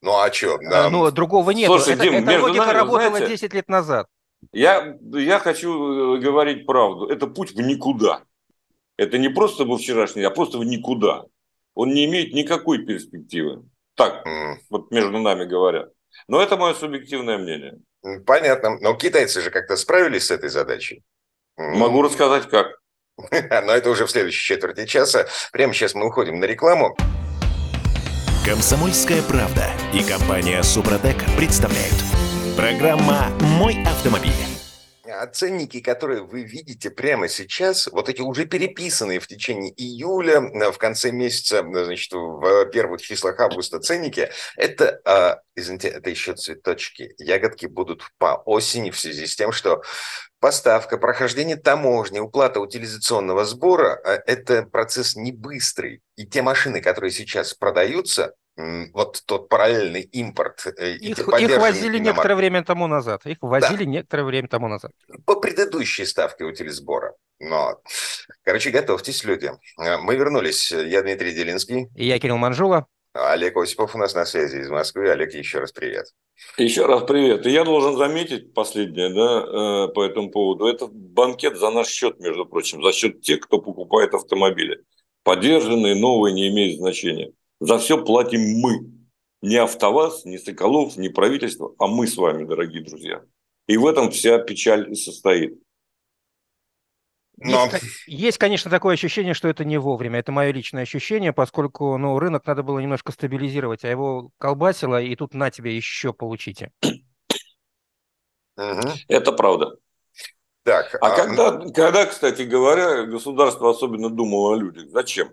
Ну 0.00 0.18
а 0.18 0.32
что? 0.32 0.58
Да. 0.58 0.90
Ну, 0.90 1.08
другого 1.12 1.52
нет. 1.52 1.68
Слушай, 1.68 1.94
это, 1.94 2.02
Дим, 2.02 2.28
эта 2.28 2.40
логика 2.40 2.66
нами, 2.66 2.76
работала 2.76 3.10
знаете, 3.10 3.28
10 3.28 3.54
лет 3.54 3.68
назад. 3.68 4.06
Я, 4.52 4.96
я 5.12 5.38
хочу 5.38 6.16
э, 6.16 6.20
говорить 6.20 6.66
правду. 6.66 7.06
Это 7.06 7.26
путь 7.26 7.52
в 7.52 7.60
никуда. 7.60 8.22
Это 8.96 9.18
не 9.18 9.28
просто 9.28 9.64
во 9.64 9.78
вчерашний, 9.78 10.22
а 10.22 10.30
просто 10.30 10.58
в 10.58 10.64
никуда. 10.64 11.24
Он 11.74 11.92
не 11.92 12.04
имеет 12.04 12.34
никакой 12.34 12.84
перспективы. 12.84 13.64
Так, 13.94 14.26
mm. 14.26 14.56
вот 14.70 14.90
между 14.90 15.18
нами 15.18 15.44
говоря. 15.44 15.88
Но 16.28 16.40
это 16.40 16.56
мое 16.56 16.74
субъективное 16.74 17.38
мнение. 17.38 17.78
Понятно. 18.26 18.78
Но 18.80 18.94
китайцы 18.94 19.40
же 19.40 19.50
как-то 19.50 19.76
справились 19.76 20.26
с 20.26 20.30
этой 20.30 20.50
задачей. 20.50 21.02
Могу 21.56 22.02
рассказать 22.02 22.48
как. 22.48 22.78
Но 23.16 23.72
это 23.72 23.90
уже 23.90 24.06
в 24.06 24.10
следующей 24.10 24.44
четверти 24.44 24.86
часа. 24.86 25.26
Прямо 25.52 25.72
сейчас 25.72 25.94
мы 25.94 26.06
уходим 26.06 26.40
на 26.40 26.44
рекламу. 26.44 26.96
Комсомольская 28.44 29.22
правда 29.22 29.70
и 29.94 30.02
компания 30.02 30.62
Супротек 30.62 31.16
представляют. 31.36 31.94
Программа 32.56 33.30
«Мой 33.58 33.82
автомобиль». 33.82 34.30
А 35.06 35.26
ценники, 35.26 35.80
которые 35.80 36.22
вы 36.22 36.42
видите 36.42 36.90
прямо 36.90 37.28
сейчас, 37.28 37.86
вот 37.86 38.08
эти 38.08 38.20
уже 38.20 38.44
переписанные 38.44 39.20
в 39.20 39.26
течение 39.26 39.72
июля, 39.72 40.40
э, 40.40 40.70
в 40.70 40.78
конце 40.78 41.12
месяца, 41.12 41.58
э, 41.58 41.84
значит, 41.84 42.12
в 42.12 42.66
первых 42.66 43.00
числах 43.00 43.40
августа 43.40 43.80
ценники, 43.80 44.30
это, 44.56 45.00
а, 45.04 45.40
извините, 45.56 45.88
это 45.88 46.10
еще 46.10 46.34
цветочки. 46.34 47.14
Ягодки 47.18 47.66
будут 47.66 48.04
по 48.18 48.42
осени 48.44 48.90
в 48.90 48.98
связи 48.98 49.26
с 49.26 49.34
тем, 49.34 49.52
что 49.52 49.82
поставка, 50.38 50.98
прохождение 50.98 51.56
таможни, 51.56 52.18
уплата 52.18 52.60
утилизационного 52.60 53.44
сбора 53.44 54.00
э,– 54.04 54.20
это 54.26 54.64
процесс 54.64 55.16
не 55.16 55.32
быстрый. 55.32 56.02
И 56.16 56.26
те 56.26 56.42
машины, 56.42 56.80
которые 56.80 57.12
сейчас 57.12 57.54
продаются, 57.54 58.34
вот 58.92 59.22
тот 59.26 59.48
параллельный 59.48 60.02
импорт. 60.02 60.66
Э, 60.78 60.94
их, 60.94 61.18
их 61.18 61.58
возили 61.58 61.98
иномар... 61.98 62.14
некоторое 62.14 62.34
время 62.36 62.64
тому 62.64 62.86
назад. 62.86 63.26
Их 63.26 63.38
возили 63.40 63.84
да. 63.84 63.90
некоторое 63.90 64.24
время 64.24 64.48
тому 64.48 64.68
назад. 64.68 64.92
По 65.24 65.36
предыдущей 65.36 66.04
ставке 66.04 66.44
утилизбора. 66.44 67.14
Но, 67.40 67.80
короче, 68.44 68.70
готовьтесь, 68.70 69.24
люди. 69.24 69.50
Э, 69.78 69.98
мы 69.98 70.16
вернулись. 70.16 70.70
Я 70.70 71.02
Дмитрий 71.02 71.32
Делинский. 71.32 71.88
И 71.96 72.06
я 72.06 72.18
Кирилл 72.18 72.36
Манжула. 72.36 72.86
Олег 73.14 73.56
Осипов 73.58 73.94
у 73.94 73.98
нас 73.98 74.14
на 74.14 74.24
связи 74.24 74.56
из 74.56 74.70
Москвы. 74.70 75.10
Олег, 75.10 75.34
еще 75.34 75.58
раз 75.58 75.72
привет. 75.72 76.06
Еще 76.56 76.86
раз 76.86 77.02
привет. 77.02 77.46
И 77.46 77.50
я 77.50 77.64
должен 77.64 77.96
заметить 77.96 78.54
последнее 78.54 79.10
да, 79.10 79.88
э, 79.88 79.92
по 79.92 80.04
этому 80.04 80.30
поводу. 80.30 80.66
Это 80.66 80.88
банкет 80.90 81.58
за 81.58 81.70
наш 81.70 81.88
счет, 81.88 82.20
между 82.20 82.46
прочим, 82.46 82.82
за 82.82 82.92
счет 82.92 83.20
тех, 83.20 83.40
кто 83.40 83.60
покупает 83.60 84.14
автомобили. 84.14 84.82
Подержанные, 85.24 85.94
новые 85.94 86.34
не 86.34 86.48
имеют 86.48 86.78
значения. 86.78 87.32
За 87.62 87.78
все 87.78 88.04
платим 88.04 88.40
мы. 88.58 88.90
Не 89.40 89.56
АвтоВАЗ, 89.56 90.24
не 90.24 90.38
Соколов, 90.38 90.96
не 90.96 91.08
правительство, 91.08 91.72
а 91.78 91.86
мы 91.86 92.08
с 92.08 92.16
вами, 92.16 92.44
дорогие 92.44 92.82
друзья. 92.82 93.22
И 93.68 93.76
в 93.76 93.86
этом 93.86 94.10
вся 94.10 94.38
печаль 94.38 94.90
и 94.90 94.96
состоит. 94.96 95.54
Но... 97.36 97.66
Есть, 97.66 98.04
есть, 98.08 98.38
конечно, 98.38 98.68
такое 98.68 98.94
ощущение, 98.94 99.32
что 99.32 99.46
это 99.46 99.64
не 99.64 99.78
вовремя. 99.78 100.18
Это 100.18 100.32
мое 100.32 100.50
личное 100.52 100.82
ощущение, 100.82 101.32
поскольку 101.32 101.96
ну, 101.98 102.18
рынок 102.18 102.44
надо 102.46 102.64
было 102.64 102.80
немножко 102.80 103.12
стабилизировать, 103.12 103.84
а 103.84 103.88
его 103.88 104.32
колбасило, 104.38 105.00
и 105.00 105.14
тут 105.14 105.32
на 105.32 105.52
тебе 105.52 105.76
еще 105.76 106.12
получите. 106.12 106.72
Это 108.56 109.30
правда. 109.30 109.76
Так, 110.64 110.96
а, 111.00 111.12
а 111.12 111.16
когда, 111.16 111.58
когда, 111.70 112.06
кстати 112.06 112.42
говоря, 112.42 113.04
государство 113.04 113.70
особенно 113.70 114.10
думало 114.10 114.54
о 114.54 114.58
людях? 114.58 114.88
Зачем? 114.90 115.30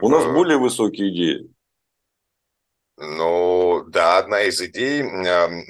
У 0.00 0.08
нас 0.08 0.24
более 0.24 0.56
высокие 0.56 1.10
идеи. 1.10 1.50
Ну, 3.00 3.84
да, 3.86 4.18
одна 4.18 4.42
из 4.42 4.60
идей 4.60 5.04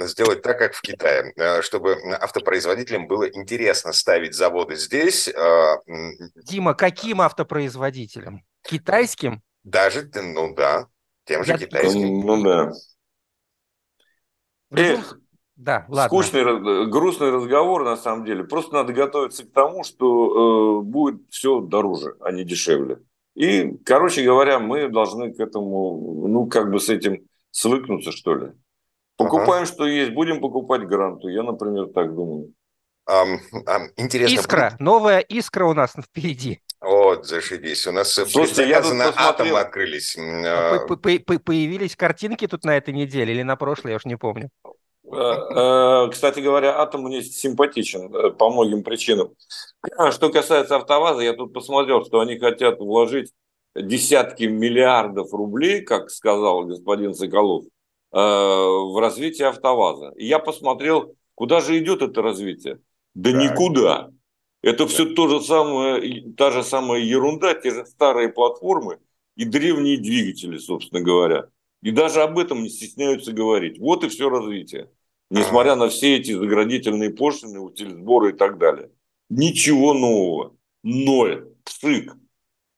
сделать 0.07 0.41
так, 0.41 0.59
как 0.59 0.73
в 0.73 0.81
Китае, 0.81 1.33
э, 1.37 1.61
чтобы 1.61 1.95
автопроизводителям 2.21 3.07
было 3.07 3.29
интересно 3.29 3.93
ставить 3.93 4.35
заводы 4.35 4.77
здесь. 4.77 5.29
Э, 5.29 5.77
Дима, 6.37 6.73
каким 6.73 7.21
автопроизводителям? 7.21 8.43
Китайским? 8.63 9.43
Даже, 9.63 10.11
ну 10.15 10.55
да, 10.55 10.87
тем 11.27 11.45
же 11.45 11.53
Я... 11.53 11.59
китайским. 11.59 12.21
Ну 12.21 12.43
да. 12.43 12.73
Эх, 14.71 15.19
да, 15.57 15.85
ладно. 15.89 16.09
Скучный, 16.09 16.89
грустный 16.89 17.31
разговор, 17.31 17.85
на 17.85 17.97
самом 17.97 18.25
деле. 18.25 18.45
Просто 18.45 18.75
надо 18.75 18.95
готовиться 18.95 19.45
к 19.45 19.53
тому, 19.53 19.85
что 19.85 20.81
э, 20.81 20.83
будет 20.83 21.21
все 21.31 21.61
дороже, 21.61 22.17
а 22.21 22.33
не 22.33 22.45
дешевле. 22.45 23.01
И, 23.39 23.73
короче 23.85 24.25
говоря, 24.25 24.59
мы 24.59 24.89
должны 24.89 25.33
к 25.33 25.39
этому, 25.39 26.27
ну, 26.27 26.49
как 26.49 26.73
бы 26.73 26.81
с 26.81 26.89
этим 26.89 27.21
свыкнуться, 27.53 28.11
что 28.11 28.35
ли. 28.35 28.53
Покупаем, 29.17 29.63
ага. 29.63 29.67
что 29.67 29.87
есть, 29.87 30.13
будем 30.13 30.41
покупать 30.41 30.83
гранту. 30.89 31.29
Я, 31.29 31.45
например, 31.45 31.87
так 31.95 32.13
думаю. 32.17 32.53
Um, 33.09 33.39
um, 33.65 33.87
интересно. 33.97 34.35
Искра. 34.35 34.77
Новая 34.81 35.21
искра 35.21 35.67
у 35.67 35.73
нас 35.73 35.93
впереди. 35.93 36.61
Вот, 36.81 37.27
зашибись. 37.27 37.87
У 37.87 37.93
нас 37.93 38.13
Слушайте, 38.13 38.69
я 38.69 38.83
тут 38.83 38.95
атом 39.17 39.55
открылись. 39.55 40.17
А, 40.19 40.81
по 40.87 40.95
-по 40.95 41.19
-по 41.19 41.39
Появились 41.39 41.95
картинки 41.95 42.49
тут 42.49 42.65
на 42.65 42.77
этой 42.77 42.93
неделе 42.93 43.35
или 43.35 43.43
на 43.45 43.55
прошлой, 43.55 43.91
я 43.91 43.97
уж 43.97 44.05
не 44.05 44.17
помню. 44.17 44.51
Э, 45.11 45.17
э, 45.17 46.11
кстати 46.11 46.41
говоря, 46.41 46.81
атом 46.81 47.03
мне 47.03 47.23
симпатичен 47.23 48.15
э, 48.15 48.31
по 48.31 48.51
многим 48.51 48.83
причинам. 48.83 49.31
Что 50.11 50.31
касается 50.31 50.77
АвтоВАЗа, 50.77 51.23
я 51.23 51.33
тут 51.33 51.53
посмотрел, 51.55 52.05
что 52.05 52.21
они 52.21 52.39
хотят 52.39 52.79
вложить 52.79 53.33
десятки 53.75 54.45
миллиардов 54.45 55.33
рублей, 55.33 55.83
как 55.83 56.11
сказал 56.11 56.65
господин 56.65 57.15
Соколов, 57.15 57.65
в 58.11 59.01
развитие 59.01 59.49
АвтоВАЗа. 59.49 60.13
И 60.17 60.27
я 60.27 60.39
посмотрел, 60.39 61.15
куда 61.35 61.61
же 61.61 61.79
идет 61.79 62.03
это 62.03 62.23
развитие? 62.23 62.81
Да, 63.15 63.33
да. 63.33 63.45
никуда. 63.45 64.11
Это 64.63 64.85
да. 64.85 64.87
все 64.87 65.07
то 65.07 65.29
же 65.29 65.41
самое, 65.41 66.33
та 66.37 66.51
же 66.51 66.63
самая 66.63 67.01
ерунда, 67.01 67.55
те 67.55 67.71
же 67.71 67.87
старые 67.87 68.31
платформы 68.31 68.99
и 69.37 69.45
древние 69.45 69.99
двигатели, 69.99 70.59
собственно 70.59 71.01
говоря. 71.01 71.47
И 71.83 71.93
даже 71.93 72.23
об 72.23 72.39
этом 72.39 72.63
не 72.63 72.69
стесняются 72.69 73.33
говорить. 73.33 73.79
Вот 73.79 74.03
и 74.03 74.09
все 74.09 74.29
развитие 74.29 74.91
несмотря 75.31 75.75
на 75.75 75.89
все 75.89 76.17
эти 76.17 76.33
заградительные 76.33 77.11
пошлины, 77.11 77.61
утилизборы 77.61 78.31
и 78.31 78.33
так 78.33 78.59
далее. 78.59 78.91
Ничего 79.29 79.95
нового. 79.95 80.57
Ноль. 80.83 81.53
Пшик. 81.65 82.15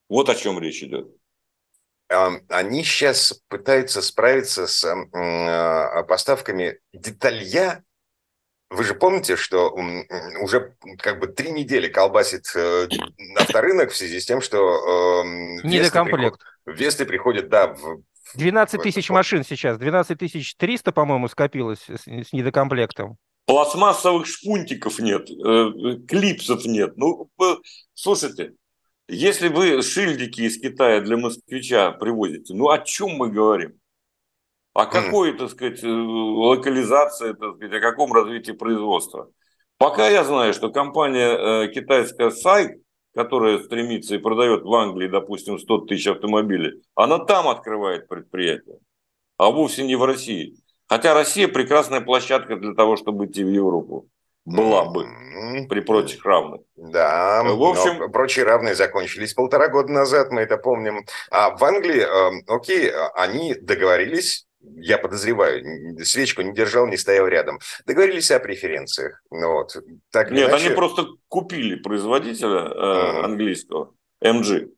Вот 0.08 0.28
о 0.28 0.34
чем 0.34 0.58
речь 0.58 0.82
идет. 0.82 1.08
Они 2.08 2.82
сейчас 2.82 3.40
пытаются 3.46 4.02
справиться 4.02 4.66
с 4.66 4.84
а, 4.84 6.02
поставками 6.02 6.80
деталья. 6.92 7.84
Вы 8.68 8.84
же 8.84 8.94
помните, 8.94 9.36
что 9.36 9.70
уже 10.40 10.74
как 10.98 11.20
бы 11.20 11.28
три 11.28 11.52
недели 11.52 11.88
колбасит 11.88 12.46
э, 12.54 12.88
авторынок 13.36 13.90
в 13.90 13.96
связи 13.96 14.20
с 14.20 14.26
тем, 14.26 14.40
что 14.40 15.24
недокомплект. 15.64 16.40
Весты 16.66 17.04
приходят, 17.04 17.48
да, 17.48 17.68
в 17.68 18.02
12 18.34 18.82
тысяч 18.82 19.10
машин 19.10 19.44
сейчас, 19.44 19.78
12 19.78 20.18
тысяч 20.18 20.54
300, 20.56 20.92
по-моему, 20.92 21.28
скопилось 21.28 21.80
с, 21.88 22.06
с 22.06 22.32
недокомплектом. 22.32 23.16
Пластмассовых 23.46 24.26
шпунтиков 24.26 24.98
нет, 25.00 25.28
э, 25.30 25.98
клипсов 26.06 26.64
нет. 26.64 26.96
Ну, 26.96 27.28
слушайте, 27.94 28.52
если 29.08 29.48
вы 29.48 29.82
шильдики 29.82 30.42
из 30.42 30.60
Китая 30.60 31.00
для 31.00 31.16
москвича 31.16 31.90
привозите, 31.90 32.54
ну 32.54 32.70
о 32.70 32.78
чем 32.78 33.10
мы 33.16 33.28
говорим? 33.28 33.72
О 34.72 34.86
какой, 34.86 35.36
так 35.36 35.50
сказать, 35.50 35.82
э, 35.82 35.88
локализации, 35.88 37.32
так 37.32 37.56
сказать, 37.56 37.74
о 37.74 37.80
каком 37.80 38.12
развитии 38.12 38.52
производства? 38.52 39.30
Пока 39.78 40.08
я 40.08 40.22
знаю, 40.24 40.54
что 40.54 40.70
компания 40.70 41.64
э, 41.64 41.68
китайская 41.72 42.30
Сайк 42.30 42.79
которая 43.14 43.58
стремится 43.58 44.14
и 44.14 44.18
продает 44.18 44.62
в 44.62 44.74
Англии, 44.74 45.08
допустим, 45.08 45.58
100 45.58 45.78
тысяч 45.80 46.06
автомобилей, 46.06 46.82
она 46.94 47.18
там 47.18 47.48
открывает 47.48 48.08
предприятие, 48.08 48.78
а 49.36 49.50
вовсе 49.50 49.84
не 49.84 49.96
в 49.96 50.04
России. 50.04 50.56
Хотя 50.88 51.14
Россия 51.14 51.48
прекрасная 51.48 52.00
площадка 52.00 52.56
для 52.56 52.74
того, 52.74 52.96
чтобы 52.96 53.26
идти 53.26 53.44
в 53.44 53.48
Европу. 53.48 54.08
Была 54.44 54.86
бы 54.86 55.06
при 55.68 55.80
прочих 55.80 56.24
равных. 56.24 56.62
Да, 56.74 57.42
в 57.44 57.62
общем, 57.62 57.98
но 57.98 58.08
прочие 58.08 58.44
равные 58.44 58.74
закончились 58.74 59.34
полтора 59.34 59.68
года 59.68 59.92
назад, 59.92 60.30
мы 60.30 60.40
это 60.40 60.56
помним. 60.56 61.04
А 61.30 61.56
в 61.56 61.62
Англии, 61.62 62.00
э, 62.00 62.42
окей, 62.48 62.90
они 63.14 63.54
договорились 63.54 64.46
я 64.62 64.98
подозреваю, 64.98 65.64
свечку 66.04 66.42
не 66.42 66.52
держал, 66.52 66.86
не 66.86 66.96
стоял 66.96 67.26
рядом. 67.26 67.58
Договорились 67.86 68.30
о 68.30 68.40
преференциях. 68.40 69.22
Ну 69.30 69.52
вот. 69.52 69.76
Так 70.10 70.30
Нет, 70.30 70.50
иначе... 70.50 70.66
они 70.66 70.74
просто 70.74 71.06
купили 71.28 71.76
производителя 71.76 72.68
э, 72.68 73.24
английского, 73.24 73.94
MG, 74.22 74.68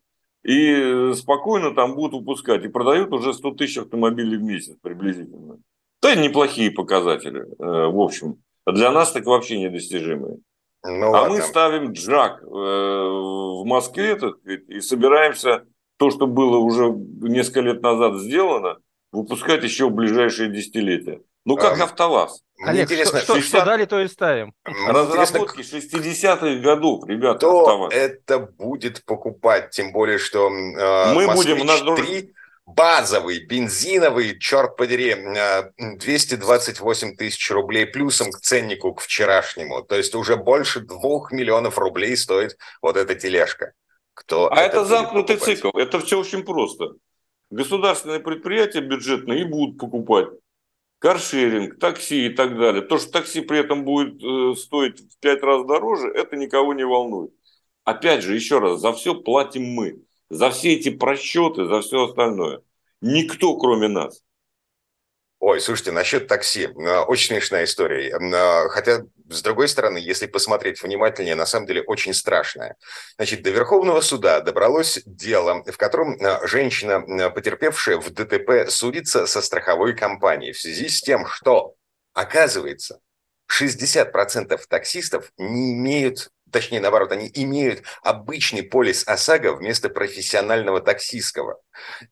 и 0.43 1.13
спокойно 1.15 1.73
там 1.73 1.95
будут 1.95 2.21
выпускать. 2.21 2.63
И 2.63 2.69
продают 2.69 3.11
уже 3.13 3.33
100 3.33 3.51
тысяч 3.51 3.77
автомобилей 3.77 4.37
в 4.37 4.43
месяц 4.43 4.75
приблизительно. 4.81 5.59
Да, 6.01 6.15
неплохие 6.15 6.71
показатели, 6.71 7.41
э, 7.41 7.87
в 7.87 7.99
общем. 7.99 8.37
Для 8.65 8.91
нас 8.91 9.11
так 9.11 9.25
вообще 9.25 9.59
недостижимые. 9.59 10.37
Ну, 10.85 11.07
а 11.07 11.21
ладно. 11.21 11.35
мы 11.35 11.41
ставим 11.41 11.91
джак 11.93 12.41
э, 12.43 12.45
в 12.45 13.63
Москве 13.65 14.15
так, 14.15 14.35
и 14.45 14.81
собираемся 14.81 15.65
то, 15.97 16.11
что 16.11 16.27
было 16.27 16.57
уже 16.57 16.91
несколько 16.91 17.61
лет 17.61 17.81
назад 17.81 18.19
сделано, 18.19 18.79
выпускать 19.13 19.63
еще 19.63 19.87
в 19.87 19.91
ближайшие 19.91 20.49
десятилетия. 20.49 21.21
Ну, 21.45 21.55
как 21.55 21.79
а, 21.79 21.83
АвтоВАЗ. 21.83 22.41
Олег, 22.65 22.85
интересно, 22.85 23.19
что, 23.19 23.35
60... 23.35 23.47
что 23.49 23.65
дали, 23.65 23.85
то 23.85 23.99
и 23.99 24.07
ставим. 24.07 24.53
Разработки 24.63 25.59
60-х 25.59 26.61
годов, 26.61 27.07
ребята, 27.07 27.37
Кто 27.37 27.59
АвтоВАЗ. 27.61 27.93
это 27.93 28.39
будет 28.39 29.03
покупать? 29.05 29.69
Тем 29.71 29.91
более, 29.91 30.17
что 30.17 30.47
э, 30.47 31.13
Мы 31.13 31.27
будем, 31.33 31.61
у 31.61 31.63
нас 31.65 31.81
3 31.81 32.33
базовый, 32.65 33.45
бензиновый, 33.45 34.39
черт 34.39 34.77
подери, 34.77 35.15
228 35.77 37.07
э, 37.09 37.15
тысяч 37.15 37.51
рублей 37.51 37.85
плюсом 37.85 38.31
к 38.31 38.39
ценнику, 38.39 38.93
к 38.93 39.01
вчерашнему. 39.01 39.83
То 39.83 39.95
есть 39.95 40.15
уже 40.15 40.37
больше 40.37 40.79
двух 40.79 41.33
миллионов 41.33 41.77
рублей 41.77 42.15
стоит 42.15 42.57
вот 42.81 42.95
эта 42.95 43.15
тележка. 43.15 43.73
Кто 44.13 44.51
а 44.51 44.61
это, 44.61 44.77
это 44.77 44.85
замкнутый 44.85 45.35
покупать? 45.35 45.57
цикл. 45.57 45.77
Это 45.77 45.99
все 45.99 46.19
очень 46.19 46.43
просто 46.43 46.93
государственные 47.53 48.19
предприятия 48.19 48.81
бюджетные 48.81 49.41
и 49.41 49.45
будут 49.45 49.77
покупать 49.77 50.27
каршеринг, 50.99 51.79
такси 51.79 52.27
и 52.27 52.29
так 52.29 52.57
далее. 52.57 52.81
То, 52.81 52.97
что 52.97 53.11
такси 53.11 53.41
при 53.41 53.59
этом 53.59 53.83
будет 53.83 54.23
э, 54.23 54.55
стоить 54.57 55.01
в 55.01 55.19
пять 55.19 55.43
раз 55.43 55.65
дороже, 55.65 56.07
это 56.07 56.37
никого 56.37 56.73
не 56.73 56.85
волнует. 56.85 57.31
Опять 57.83 58.23
же, 58.23 58.35
еще 58.35 58.59
раз, 58.59 58.79
за 58.79 58.93
все 58.93 59.13
платим 59.13 59.63
мы. 59.63 60.01
За 60.29 60.49
все 60.49 60.73
эти 60.73 60.89
просчеты, 60.89 61.65
за 61.65 61.81
все 61.81 62.05
остальное. 62.05 62.61
Никто, 63.01 63.57
кроме 63.57 63.89
нас. 63.89 64.22
Ой, 65.45 65.59
слушайте, 65.59 65.91
насчет 65.91 66.29
такси. 66.29 66.67
Э, 66.67 66.99
очень 66.99 67.35
смешная 67.35 67.65
история. 67.65 68.17
Э, 68.17 68.69
хотя, 68.69 69.01
с 69.29 69.41
другой 69.41 69.67
стороны, 69.67 69.97
если 69.97 70.25
посмотреть 70.25 70.81
внимательнее, 70.81 71.35
на 71.35 71.45
самом 71.45 71.67
деле 71.67 71.81
очень 71.81 72.13
страшная. 72.13 72.77
Значит, 73.17 73.41
до 73.41 73.49
Верховного 73.49 73.99
суда 73.99 74.39
добралось 74.39 75.01
дело, 75.05 75.61
в 75.65 75.75
котором 75.75 76.13
э, 76.13 76.47
женщина, 76.47 77.29
потерпевшая 77.29 77.97
в 77.97 78.09
ДТП, 78.09 78.69
судится 78.69 79.25
со 79.25 79.41
страховой 79.41 79.93
компанией 79.97 80.53
в 80.53 80.61
связи 80.61 80.87
с 80.87 81.01
тем, 81.01 81.27
что, 81.27 81.75
оказывается, 82.13 83.01
60% 83.51 84.57
таксистов 84.69 85.29
не 85.37 85.73
имеют 85.73 86.29
точнее, 86.53 86.79
наоборот, 86.79 87.11
они 87.11 87.29
имеют 87.33 87.83
обычный 88.03 88.63
полис 88.63 89.05
ОСАГО 89.07 89.55
вместо 89.55 89.89
профессионального 89.89 90.79
таксистского. 90.79 91.59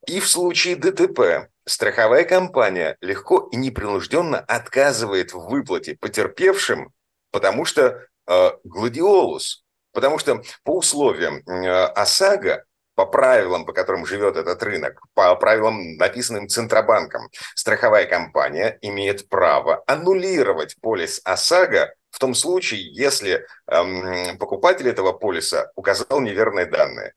И 0.07 0.19
в 0.19 0.27
случае 0.27 0.75
ДТП 0.75 1.50
страховая 1.65 2.24
компания 2.24 2.98
легко 3.01 3.50
и 3.51 3.56
непринужденно 3.56 4.39
отказывает 4.39 5.34
в 5.34 5.48
выплате 5.50 5.98
потерпевшим, 6.00 6.91
потому 7.32 7.65
что 7.65 8.06
э, 8.27 8.51
гладиолус, 8.63 9.63
потому 9.94 10.20
что 10.20 10.41
по 10.63 10.77
условиям 10.77 11.38
э, 11.48 11.70
ОСАГО 11.70 12.65
по 12.95 13.06
правилам, 13.06 13.65
по 13.65 13.74
которым 13.74 14.06
живет 14.06 14.36
этот 14.36 14.62
рынок, 14.63 15.02
по 15.13 15.36
правилам, 15.36 15.95
написанным 15.97 16.47
Центробанком, 16.47 17.30
страховая 17.56 18.06
компания 18.06 18.78
имеет 18.82 19.30
право 19.30 19.84
аннулировать 19.88 20.76
полис 20.82 21.21
ОСАГО 21.24 21.93
в 22.12 22.19
том 22.19 22.36
случае, 22.36 22.93
если 22.93 23.45
эм, 23.67 24.38
покупатель 24.38 24.88
этого 24.88 25.13
полиса 25.13 25.71
указал 25.76 26.19
неверные 26.19 26.65
данные. 26.65 27.13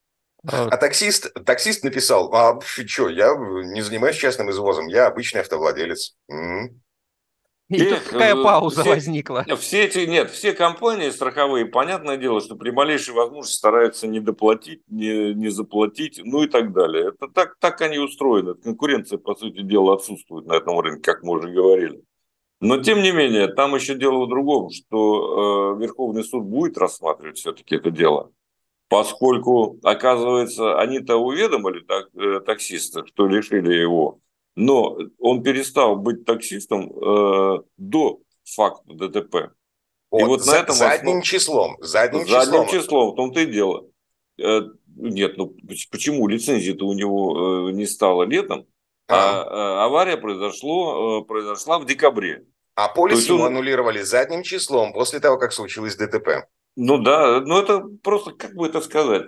А, 0.46 0.68
а 0.68 0.76
таксист, 0.76 1.32
таксист 1.44 1.84
написал, 1.84 2.32
а 2.34 2.60
что, 2.60 3.08
я 3.08 3.34
не 3.36 3.82
занимаюсь 3.82 4.16
частным 4.16 4.50
извозом, 4.50 4.88
я 4.88 5.06
обычный 5.06 5.40
автовладелец. 5.40 6.16
М-м. 6.28 6.80
И, 7.70 7.76
и 7.76 7.88
тут 7.88 8.00
какая 8.00 8.34
пауза 8.36 8.82
все, 8.82 8.90
возникла? 8.90 9.46
Все 9.58 9.84
эти, 9.84 10.00
нет, 10.00 10.30
все 10.30 10.52
компании 10.52 11.08
страховые, 11.08 11.64
понятное 11.64 12.18
дело, 12.18 12.42
что 12.42 12.56
при 12.56 12.70
малейшей 12.70 13.14
возможности 13.14 13.56
стараются 13.56 14.06
не 14.06 14.20
доплатить, 14.20 14.82
не, 14.88 15.32
не 15.32 15.48
заплатить, 15.48 16.20
ну 16.22 16.42
и 16.42 16.46
так 16.46 16.74
далее. 16.74 17.08
Это 17.08 17.32
так, 17.32 17.56
так 17.58 17.80
они 17.80 17.98
устроены. 17.98 18.54
Конкуренция, 18.54 19.18
по 19.18 19.34
сути 19.34 19.62
дела, 19.62 19.94
отсутствует 19.94 20.46
на 20.46 20.54
этом 20.54 20.78
рынке, 20.78 21.10
как 21.10 21.22
мы 21.22 21.38
уже 21.38 21.50
говорили. 21.50 22.02
Но, 22.60 22.82
тем 22.82 23.02
не 23.02 23.12
менее, 23.12 23.48
там 23.48 23.74
еще 23.74 23.94
дело 23.94 24.24
в 24.24 24.28
другом, 24.28 24.68
что 24.70 25.74
э, 25.76 25.82
Верховный 25.82 26.22
суд 26.22 26.44
будет 26.44 26.76
рассматривать 26.76 27.38
все-таки 27.38 27.76
это 27.76 27.90
дело, 27.90 28.30
поскольку, 28.94 29.78
оказывается, 29.82 30.78
они-то 30.78 31.16
уведомили 31.16 31.80
так, 31.80 32.08
э, 32.14 32.40
таксиста, 32.40 33.04
что 33.06 33.26
лишили 33.26 33.74
его, 33.74 34.20
но 34.54 34.96
он 35.18 35.42
перестал 35.42 35.96
быть 35.96 36.24
таксистом 36.24 36.92
э, 36.92 37.58
до 37.76 38.20
факта 38.44 38.94
ДТП. 38.94 39.52
Вот, 40.10 40.20
и 40.20 40.24
вот 40.24 40.42
за, 40.42 40.52
на 40.52 40.56
этом 40.58 40.76
задним 40.76 41.08
основ... 41.08 41.24
числом. 41.24 41.76
Задним, 41.80 42.28
задним 42.28 42.66
числом. 42.66 42.68
числом, 42.68 43.12
в 43.12 43.16
том-то 43.16 43.40
и 43.40 43.46
дело. 43.46 43.86
Э, 44.38 44.60
нет, 44.96 45.36
ну 45.36 45.56
почему 45.90 46.28
лицензии-то 46.28 46.86
у 46.86 46.92
него 46.92 47.68
э, 47.68 47.72
не 47.72 47.86
стало 47.86 48.22
летом, 48.22 48.66
а, 49.08 49.16
а, 49.16 49.82
а 49.82 49.84
авария 49.86 50.16
произошло, 50.16 51.20
э, 51.20 51.24
произошла 51.24 51.80
в 51.80 51.84
декабре. 51.84 52.46
А 52.76 52.88
полис 52.88 53.28
ему 53.28 53.40
он... 53.40 53.46
аннулировали 53.48 54.02
задним 54.02 54.42
числом 54.42 54.92
после 54.92 55.20
того, 55.20 55.36
как 55.36 55.52
случилось 55.52 55.96
ДТП. 55.96 56.46
Ну 56.76 56.98
да, 56.98 57.40
ну 57.40 57.58
это 57.58 57.84
просто, 58.02 58.32
как 58.32 58.54
бы 58.54 58.66
это 58.66 58.80
сказать, 58.80 59.26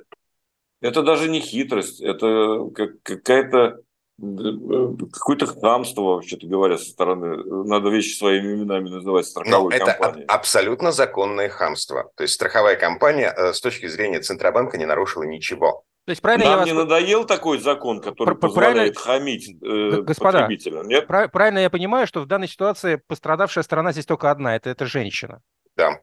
это 0.80 1.02
даже 1.02 1.28
не 1.28 1.40
хитрость, 1.40 2.00
это 2.00 2.68
как, 2.74 3.02
какая-то 3.02 3.80
какое-то 4.18 5.46
хамство, 5.46 6.00
вообще-то 6.02 6.46
говоря, 6.46 6.78
со 6.78 6.87
стороны. 6.87 7.37
Надо 7.66 7.90
вещи 7.90 8.16
своими 8.16 8.54
именами 8.54 8.88
называть 8.88 9.26
страховой 9.26 9.78
Но 9.78 9.85
компанией. 9.85 10.24
это 10.24 10.32
абсолютно 10.32 10.90
законное 10.92 11.50
хамство. 11.50 12.11
То 12.16 12.22
есть 12.22 12.35
страховая 12.35 12.76
компания 12.76 13.32
э, 13.37 13.52
с 13.52 13.61
точки 13.61 13.87
зрения 13.87 14.20
Центробанка 14.20 14.78
не 14.78 14.87
нарушила 14.87 15.24
ничего. 15.24 15.85
То 16.06 16.11
есть 16.11 16.22
правильно 16.22 16.44
Нам 16.44 16.52
я 16.52 16.59
вас... 16.59 16.66
не 16.66 16.72
надоел 16.72 17.24
такой 17.24 17.59
закон, 17.59 18.00
который 18.00 18.37
позволяет 18.37 18.94
правильно... 18.94 19.00
хамить 19.00 19.50
э, 19.62 20.02
Господа, 20.02 20.40
потребителям, 20.40 20.88
нет? 20.88 21.06
Правильно 21.06 21.59
я 21.59 21.68
понимаю, 21.68 22.06
что 22.06 22.20
в 22.20 22.26
данной 22.26 22.48
ситуации 22.48 23.02
пострадавшая 23.06 23.64
сторона 23.64 23.92
здесь 23.92 24.06
только 24.06 24.30
одна, 24.30 24.56
это, 24.56 24.70
это 24.70 24.87
женщина. 24.87 25.42
Да. 25.76 26.00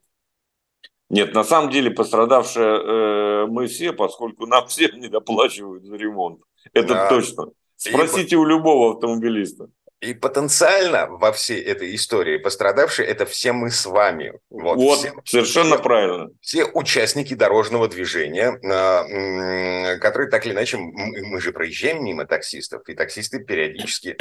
Нет, 1.14 1.36
на 1.36 1.44
самом 1.44 1.70
деле 1.70 1.92
пострадавшая 1.92 2.80
э, 2.80 3.46
мы 3.48 3.68
все, 3.68 3.94
поскольку 3.94 4.48
нам 4.48 4.68
всем 4.68 5.00
не 5.00 5.10
доплачивают 5.10 5.86
за 5.86 5.96
ремонт. 5.96 6.42
Это 6.74 6.94
да. 6.96 7.10
точно. 7.10 7.52
Спросите 7.78 8.36
И... 8.36 8.40
у 8.40 8.46
любого 8.46 8.94
автомобилиста. 8.94 9.68
И 10.02 10.16
потенциально 10.16 11.08
во 11.08 11.32
всей 11.32 11.62
этой 11.62 11.96
истории 11.96 12.38
пострадавшие 12.38 13.08
это 13.08 13.26
все 13.26 13.54
мы 13.54 13.70
с 13.70 13.86
вами. 13.86 14.34
Вот, 14.50 14.76
вот 14.76 14.98
все, 14.98 15.14
совершенно 15.24 15.76
все, 15.76 15.84
правильно. 15.84 16.30
Все 16.42 16.66
участники 16.66 17.36
дорожного 17.36 17.88
движения, 17.88 18.60
а, 18.66 19.98
которые 20.00 20.30
так 20.30 20.46
или 20.46 20.54
иначе, 20.54 20.78
мы 20.78 21.40
же 21.40 21.54
проезжаем 21.54 22.04
мимо 22.04 22.26
таксистов, 22.26 22.82
и 22.90 22.96
таксисты 22.96 23.40
периодически 23.40 24.18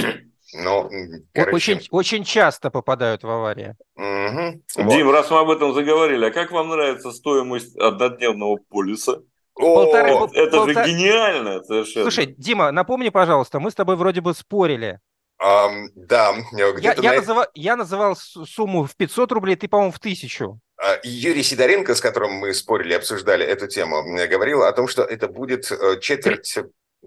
но, 0.52 0.90
короче... 1.32 1.54
очень, 1.54 1.88
очень 1.90 2.24
часто 2.24 2.70
попадают 2.70 3.22
в 3.22 3.30
аварии. 3.30 3.74
Угу. 3.96 4.90
Дим, 4.90 5.06
вот. 5.06 5.12
раз 5.12 5.30
мы 5.30 5.40
об 5.40 5.50
этом 5.50 5.72
заговорили, 5.72 6.26
а 6.26 6.30
как 6.30 6.52
вам 6.52 6.68
нравится 6.68 7.10
стоимость 7.10 7.76
однодневного 7.76 8.58
полиса? 8.68 9.20
Полторы, 9.54 10.12
О, 10.12 10.28
это 10.32 10.58
полтора... 10.58 10.84
же 10.84 10.90
гениально 10.90 11.62
совершенно. 11.62 12.10
Слушай, 12.10 12.34
Дима, 12.38 12.70
напомни, 12.70 13.10
пожалуйста, 13.10 13.60
мы 13.60 13.70
с 13.70 13.74
тобой 13.74 13.96
вроде 13.96 14.20
бы 14.20 14.34
спорили. 14.34 15.00
Um, 15.42 15.88
да, 15.96 16.34
я, 16.52 16.94
я, 16.94 16.94
на... 16.94 17.16
называл, 17.16 17.46
я 17.54 17.76
называл 17.76 18.16
сумму 18.16 18.84
в 18.84 18.94
500 18.94 19.32
рублей, 19.32 19.56
ты, 19.56 19.66
по-моему, 19.66 19.92
в 19.92 19.98
тысячу. 19.98 20.60
А, 20.76 20.98
Юрий 21.02 21.42
Сидоренко, 21.42 21.94
с 21.94 22.00
которым 22.00 22.34
мы 22.34 22.54
спорили, 22.54 22.94
обсуждали 22.94 23.44
эту 23.44 23.66
тему, 23.66 24.02
говорил 24.28 24.62
о 24.62 24.72
том, 24.72 24.86
что 24.86 25.02
это 25.02 25.28
будет 25.28 25.70
э, 25.72 25.98
четверть 26.00 26.58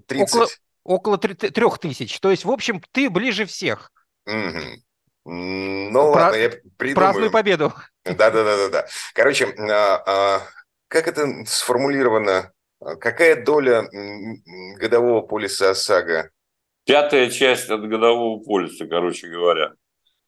30. 0.07 0.35
Около, 0.35 0.47
около 0.85 1.17
трех 1.17 1.79
тысяч. 1.79 2.19
То 2.21 2.31
есть, 2.31 2.45
в 2.45 2.51
общем, 2.51 2.81
ты 2.91 3.09
ближе 3.09 3.45
всех. 3.45 3.91
Угу. 4.25 4.81
Ну 5.25 6.13
Про... 6.13 6.21
ладно, 6.21 6.37
я 6.37 6.49
придумаю. 6.77 6.95
Праздную 6.95 7.31
победу. 7.31 7.73
Да-да-да-да. 8.05 8.85
Короче, 9.13 9.47
а, 9.57 10.03
а, 10.05 10.41
как 10.87 11.07
это 11.07 11.27
сформулировано? 11.47 12.51
Какая 12.79 13.43
доля 13.43 13.89
годового 14.77 15.21
полиса 15.21 15.71
ОСАГО? 15.71 16.29
Пятая 16.85 17.31
часть 17.31 17.69
от 17.69 17.81
годового 17.81 18.43
полиса, 18.43 18.85
короче 18.85 19.27
говоря, 19.27 19.73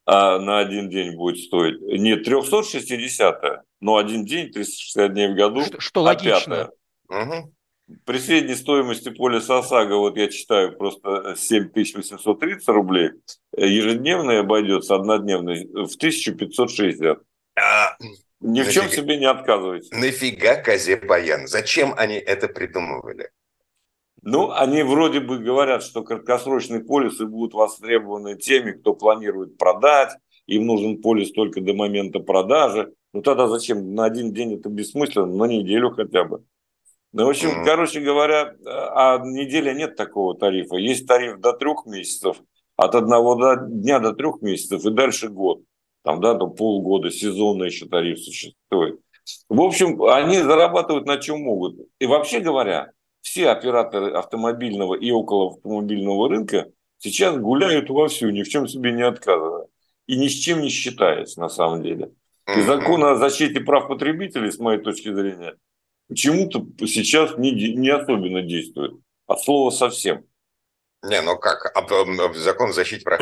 а 0.06 0.40
на 0.40 0.58
один 0.60 0.90
день 0.90 1.16
будет 1.16 1.38
стоить. 1.38 1.80
Не 1.80 2.16
360 2.16 3.64
но 3.80 3.98
один 3.98 4.26
день, 4.26 4.52
360 4.52 5.14
дней 5.14 5.32
в 5.32 5.36
году. 5.36 5.62
Что, 5.64 5.80
что 5.80 6.00
а 6.02 6.04
логично. 6.04 6.72
Угу. 7.10 7.54
При 8.04 8.18
средней 8.18 8.56
стоимости 8.56 9.10
полиса 9.10 9.60
ОСАГО, 9.60 9.96
вот 9.98 10.18
я 10.18 10.28
читаю, 10.28 10.78
просто 10.78 11.36
7830 11.38 12.68
рублей, 12.68 13.12
ежедневный 13.56 14.42
обойдется, 14.42 14.96
однодневный, 14.96 15.68
в 15.68 15.96
1560. 15.96 17.20
А, 17.58 17.98
Ни 18.42 18.62
в 18.62 18.72
чем 18.72 18.90
себе 18.90 19.18
не 19.18 19.26
отказывайте. 19.26 19.96
Нафига 19.96 20.56
козе 20.58 20.98
баян? 20.98 21.48
Зачем 21.48 21.94
они 21.96 22.16
это 22.16 22.50
придумывали? 22.50 23.30
Ну, 24.22 24.52
они 24.52 24.84
вроде 24.84 25.22
бы 25.22 25.40
говорят, 25.40 25.82
что 25.82 26.04
краткосрочные 26.04 26.82
полисы 26.82 27.26
будут 27.26 27.54
востребованы 27.54 28.36
теми, 28.36 28.72
кто 28.72 28.94
планирует 28.94 29.58
продать, 29.58 30.12
им 30.48 30.66
нужен 30.66 31.02
полис 31.02 31.32
только 31.32 31.62
до 31.62 31.74
момента 31.74 32.20
продажи. 32.20 32.94
Ну 33.14 33.22
тогда 33.22 33.48
зачем? 33.48 33.96
На 33.96 34.06
один 34.06 34.34
день 34.34 34.56
это 34.56 34.70
бессмысленно, 34.70 35.28
на 35.28 35.46
неделю 35.46 35.92
хотя 35.92 36.26
бы. 36.26 36.44
Ну, 37.14 37.26
в 37.26 37.30
общем, 37.30 37.50
mm-hmm. 37.50 37.66
короче 37.66 38.00
говоря, 38.02 38.54
а 38.66 39.20
неделя 39.20 39.74
нет 39.74 39.96
такого 39.96 40.38
тарифа. 40.38 40.76
Есть 40.76 41.08
тариф 41.08 41.40
до 41.40 41.54
трех 41.54 41.86
месяцев, 41.86 42.38
от 42.76 42.96
одного 42.96 43.36
до, 43.36 43.56
дня 43.56 44.00
до 44.00 44.14
трех 44.14 44.42
месяцев 44.42 44.86
и 44.86 44.92
дальше 44.92 45.30
год. 45.30 45.62
Там, 46.04 46.22
да, 46.22 46.34
до 46.34 46.48
полгода, 46.48 47.12
сезонный 47.12 47.68
еще 47.68 47.88
тариф 47.88 48.20
существует. 48.20 49.00
В 49.50 49.62
общем, 49.62 50.02
они 50.04 50.38
зарабатывают 50.38 51.06
на 51.06 51.18
чем 51.18 51.42
могут. 51.42 51.76
И 52.00 52.06
вообще 52.06 52.40
говоря, 52.40 52.92
все 53.22 53.50
операторы 53.50 54.12
автомобильного 54.12 54.96
и 54.96 55.12
около 55.12 55.52
автомобильного 55.52 56.30
рынка 56.30 56.68
сейчас 56.98 57.38
гуляют 57.38 57.90
вовсю, 57.90 58.30
ни 58.30 58.44
в 58.44 58.50
чем 58.50 58.68
себе 58.68 58.92
не 58.92 59.02
отказывая. 59.02 59.68
И 60.06 60.18
ни 60.18 60.30
с 60.30 60.34
чем 60.34 60.62
не 60.62 60.70
считаясь, 60.70 61.36
на 61.36 61.50
самом 61.50 61.84
деле. 61.84 62.12
И 62.56 62.62
закон 62.62 63.04
о 63.04 63.16
защите 63.16 63.60
прав 63.60 63.90
потребителей, 63.90 64.52
с 64.52 64.60
моей 64.60 64.80
точки 64.80 65.14
зрения, 65.14 65.56
почему-то 66.08 66.66
сейчас 66.86 67.38
не, 67.38 67.52
не 67.52 67.90
особенно 67.90 68.42
действует. 68.42 68.94
От 69.28 69.42
слова 69.42 69.70
совсем. 69.72 70.24
Не, 71.04 71.22
ну 71.22 71.38
как, 71.38 71.74
закон 72.36 72.70
о 72.70 72.74
защите 72.74 73.04
прав. 73.04 73.22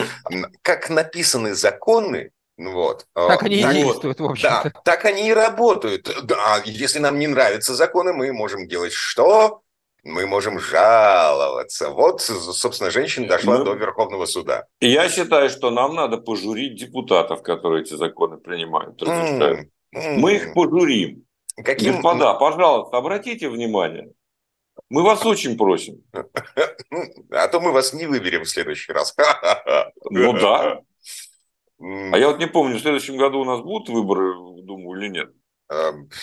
Как 0.61 0.89
написаны 0.89 1.55
законы, 1.55 2.31
ну 2.57 2.71
вот. 2.71 3.05
Так 3.13 3.43
они 3.43 3.57
и 3.57 3.63
действуют, 3.63 4.19
в 4.19 4.25
общем-то. 4.25 4.71
Да, 4.73 4.81
так 4.85 5.05
они 5.05 5.27
и 5.27 5.33
работают. 5.33 6.09
Да, 6.23 6.61
если 6.65 6.99
нам 6.99 7.19
не 7.19 7.27
нравятся 7.27 7.75
законы, 7.75 8.13
мы 8.13 8.31
можем 8.31 8.67
делать 8.67 8.93
что? 8.93 9.61
мы 10.05 10.27
можем 10.27 10.59
жаловаться. 10.59 11.89
Вот, 11.89 12.21
собственно, 12.21 12.91
женщина 12.91 13.27
дошла 13.27 13.57
ну, 13.57 13.65
до 13.65 13.73
Верховного 13.73 14.25
суда. 14.27 14.65
Я 14.79 15.09
считаю, 15.09 15.49
что 15.49 15.71
нам 15.71 15.95
надо 15.95 16.17
пожурить 16.17 16.75
депутатов, 16.75 17.41
которые 17.41 17.81
эти 17.81 17.95
законы 17.95 18.37
принимают. 18.37 19.01
Mm, 19.01 19.67
mm. 19.95 20.15
Мы 20.17 20.35
их 20.35 20.53
пожурим. 20.53 21.24
Каким... 21.63 21.93
Господа, 21.93 22.33
пожалуйста, 22.33 22.97
обратите 22.97 23.49
внимание. 23.49 24.11
Мы 24.89 25.03
вас 25.03 25.25
очень 25.25 25.57
просим. 25.57 26.03
А 27.31 27.47
то 27.47 27.59
мы 27.59 27.71
вас 27.71 27.93
не 27.93 28.05
выберем 28.05 28.43
в 28.43 28.49
следующий 28.49 28.91
раз. 28.91 29.15
Ну 30.09 30.33
да. 30.33 30.81
А 31.79 32.17
я 32.17 32.27
вот 32.27 32.39
не 32.39 32.47
помню, 32.47 32.77
в 32.77 32.81
следующем 32.81 33.17
году 33.17 33.41
у 33.41 33.45
нас 33.45 33.61
будут 33.61 33.89
выборы 33.89 34.33
в 34.33 34.65
Думу 34.65 34.95
или 34.95 35.09
нет? 35.09 35.29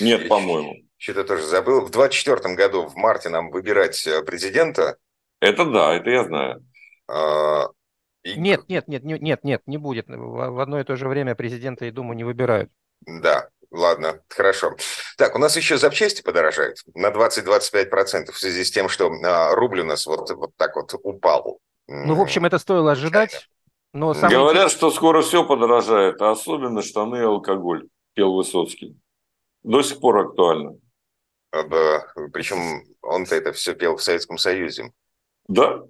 Нет, 0.00 0.28
по-моему. 0.28 0.76
Что-то 0.96 1.24
тоже 1.24 1.46
забыл. 1.46 1.80
В 1.80 1.90
24 1.90 2.54
году, 2.54 2.86
в 2.86 2.94
марте, 2.94 3.28
нам 3.28 3.50
выбирать 3.50 4.06
э, 4.06 4.22
президента. 4.22 4.98
Это 5.40 5.64
да, 5.64 5.94
это 5.94 6.10
я 6.10 6.24
знаю. 6.24 6.64
А, 7.08 7.66
и... 8.22 8.34
Нет, 8.34 8.68
нет, 8.68 8.86
нет, 8.86 9.02
нет, 9.02 9.42
нет, 9.42 9.62
не 9.66 9.78
будет. 9.78 10.06
В 10.08 10.60
одно 10.60 10.78
и 10.78 10.84
то 10.84 10.94
же 10.94 11.08
время 11.08 11.34
президента 11.34 11.86
и 11.86 11.90
Думу 11.90 12.12
не 12.12 12.22
выбирают. 12.22 12.70
Да, 13.00 13.48
ладно, 13.72 14.20
хорошо. 14.28 14.76
Так, 15.16 15.34
у 15.34 15.38
нас 15.38 15.56
еще 15.56 15.78
запчасти 15.78 16.22
подорожают 16.22 16.78
на 16.94 17.08
20-25% 17.08 18.30
в 18.30 18.38
связи 18.38 18.64
с 18.64 18.70
тем, 18.70 18.88
что 18.88 19.10
а, 19.24 19.54
рубль 19.54 19.80
у 19.80 19.84
нас 19.84 20.06
вот, 20.06 20.30
вот 20.30 20.56
так 20.56 20.76
вот 20.76 20.94
упал. 21.02 21.58
Ну, 21.88 22.14
в 22.14 22.20
общем, 22.20 22.44
это 22.44 22.58
стоило 22.58 22.92
ожидать. 22.92 23.48
Но 23.92 24.14
самое... 24.14 24.38
Говорят, 24.38 24.70
что 24.70 24.90
скоро 24.90 25.22
все 25.22 25.44
подорожает, 25.44 26.22
а 26.22 26.30
особенно 26.30 26.82
штаны 26.82 27.16
и 27.16 27.24
алкоголь, 27.24 27.88
пел 28.14 28.34
Высоцкий. 28.34 28.96
До 29.62 29.82
сих 29.82 30.00
пор 30.00 30.18
актуально. 30.18 30.78
Причем 31.50 32.84
он-то 33.02 33.34
это 33.34 33.52
все 33.52 33.74
пел 33.74 33.96
в 33.96 34.02
Советском 34.02 34.38
Союзе. 34.38 34.92
Да. 35.48 35.82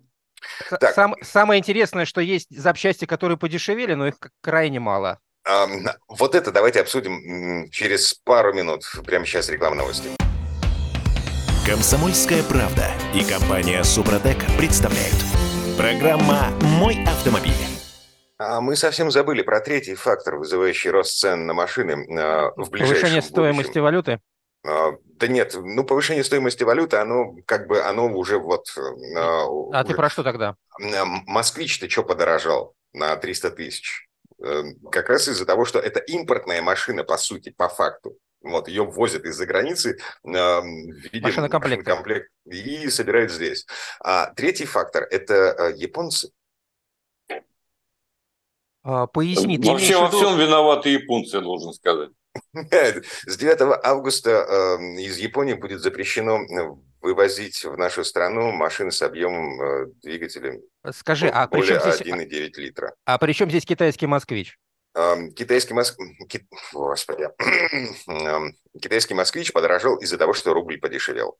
Так. 0.68 0.94
Сам, 0.94 1.14
самое 1.22 1.60
интересное, 1.60 2.04
что 2.04 2.20
есть 2.20 2.48
запчасти, 2.50 3.04
которые 3.04 3.38
подешевели, 3.38 3.94
но 3.94 4.08
их 4.08 4.16
крайне 4.40 4.80
мало. 4.80 5.20
А, 5.44 5.66
вот 6.08 6.34
это 6.34 6.52
давайте 6.52 6.80
обсудим 6.80 7.68
через 7.70 8.14
пару 8.14 8.52
минут. 8.52 8.84
Прямо 9.04 9.26
сейчас 9.26 9.48
реклама 9.48 9.76
новости. 9.76 10.08
Комсомольская 11.66 12.42
правда 12.42 12.88
и 13.14 13.24
компания 13.24 13.82
Супротек 13.84 14.38
представляют. 14.58 15.16
Программа 15.76 16.50
«Мой 16.60 17.02
автомобиль». 17.04 17.52
А 18.38 18.60
мы 18.60 18.74
совсем 18.74 19.10
забыли 19.10 19.42
про 19.42 19.60
третий 19.60 19.94
фактор, 19.94 20.36
вызывающий 20.36 20.90
рост 20.90 21.18
цен 21.18 21.46
на 21.46 21.54
машины 21.54 21.92
э, 21.92 22.50
в 22.56 22.70
ближайшем 22.70 22.96
Повышение 22.96 23.20
будущем. 23.20 23.22
стоимости 23.22 23.78
валюты? 23.78 24.20
А, 24.66 24.92
да 25.04 25.28
нет, 25.28 25.54
ну 25.54 25.84
повышение 25.84 26.24
стоимости 26.24 26.64
валюты, 26.64 26.96
оно 26.96 27.36
как 27.46 27.68
бы, 27.68 27.80
оно 27.82 28.12
уже 28.12 28.38
вот... 28.38 28.66
А 29.16 29.44
уже... 29.44 29.84
ты 29.84 29.94
про 29.94 30.10
что 30.10 30.24
тогда? 30.24 30.56
Москвич-то 31.26 31.88
что 31.88 32.02
подорожал 32.02 32.74
на 32.92 33.14
300 33.16 33.52
тысяч? 33.52 34.08
Э, 34.42 34.64
как 34.90 35.08
раз 35.08 35.28
из-за 35.28 35.46
того, 35.46 35.64
что 35.64 35.78
это 35.78 36.00
импортная 36.00 36.62
машина, 36.62 37.04
по 37.04 37.16
сути, 37.16 37.50
по 37.50 37.68
факту. 37.68 38.16
Вот, 38.42 38.66
ее 38.66 38.84
возят 38.84 39.24
из-за 39.24 39.46
границы 39.46 39.98
э, 40.24 40.28
в 40.28 40.64
виде 41.12 41.20
машинокомплект. 41.20 41.86
комплект 41.86 42.30
и 42.44 42.90
собирают 42.90 43.30
здесь. 43.30 43.66
А 44.00 44.32
третий 44.34 44.66
фактор– 44.66 45.06
это 45.10 45.34
э, 45.34 45.72
японцы. 45.76 46.32
А, 48.82 49.06
поясни. 49.06 49.58
Вообще 49.58 49.96
во 49.96 50.10
всем 50.10 50.36
виноваты 50.36 50.88
японцы, 50.88 51.36
я 51.36 51.42
должен 51.42 51.72
сказать. 51.72 52.10
С 53.26 53.36
9 53.36 53.80
августа 53.84 54.30
эм, 54.30 54.98
из 54.98 55.18
Японии 55.18 55.54
будет 55.54 55.80
запрещено 55.80 56.40
э, 56.42 56.74
вывозить 57.02 57.64
в 57.64 57.76
нашу 57.76 58.04
страну 58.04 58.52
машины 58.52 58.90
с 58.90 59.02
объемом 59.02 59.60
э, 59.60 59.86
двигателя 60.02 60.60
Скажи, 60.92 61.28
а 61.28 61.46
при 61.46 61.62
чем 61.62 61.80
здесь... 61.80 62.00
1,9 62.00 62.50
литра. 62.56 62.94
А 63.04 63.18
при 63.18 63.32
чем 63.32 63.50
здесь 63.50 63.64
китайский 63.64 64.06
«Москвич»? 64.06 64.58
Китайский 64.94 65.74
моск... 65.74 65.98
Господи. 66.72 67.28
Эм, 68.08 68.54
китайский 68.80 69.14
«Москвич» 69.14 69.52
подорожал 69.52 69.96
из-за 69.96 70.18
того, 70.18 70.34
что 70.34 70.52
рубль 70.52 70.78
подешевел. 70.78 71.38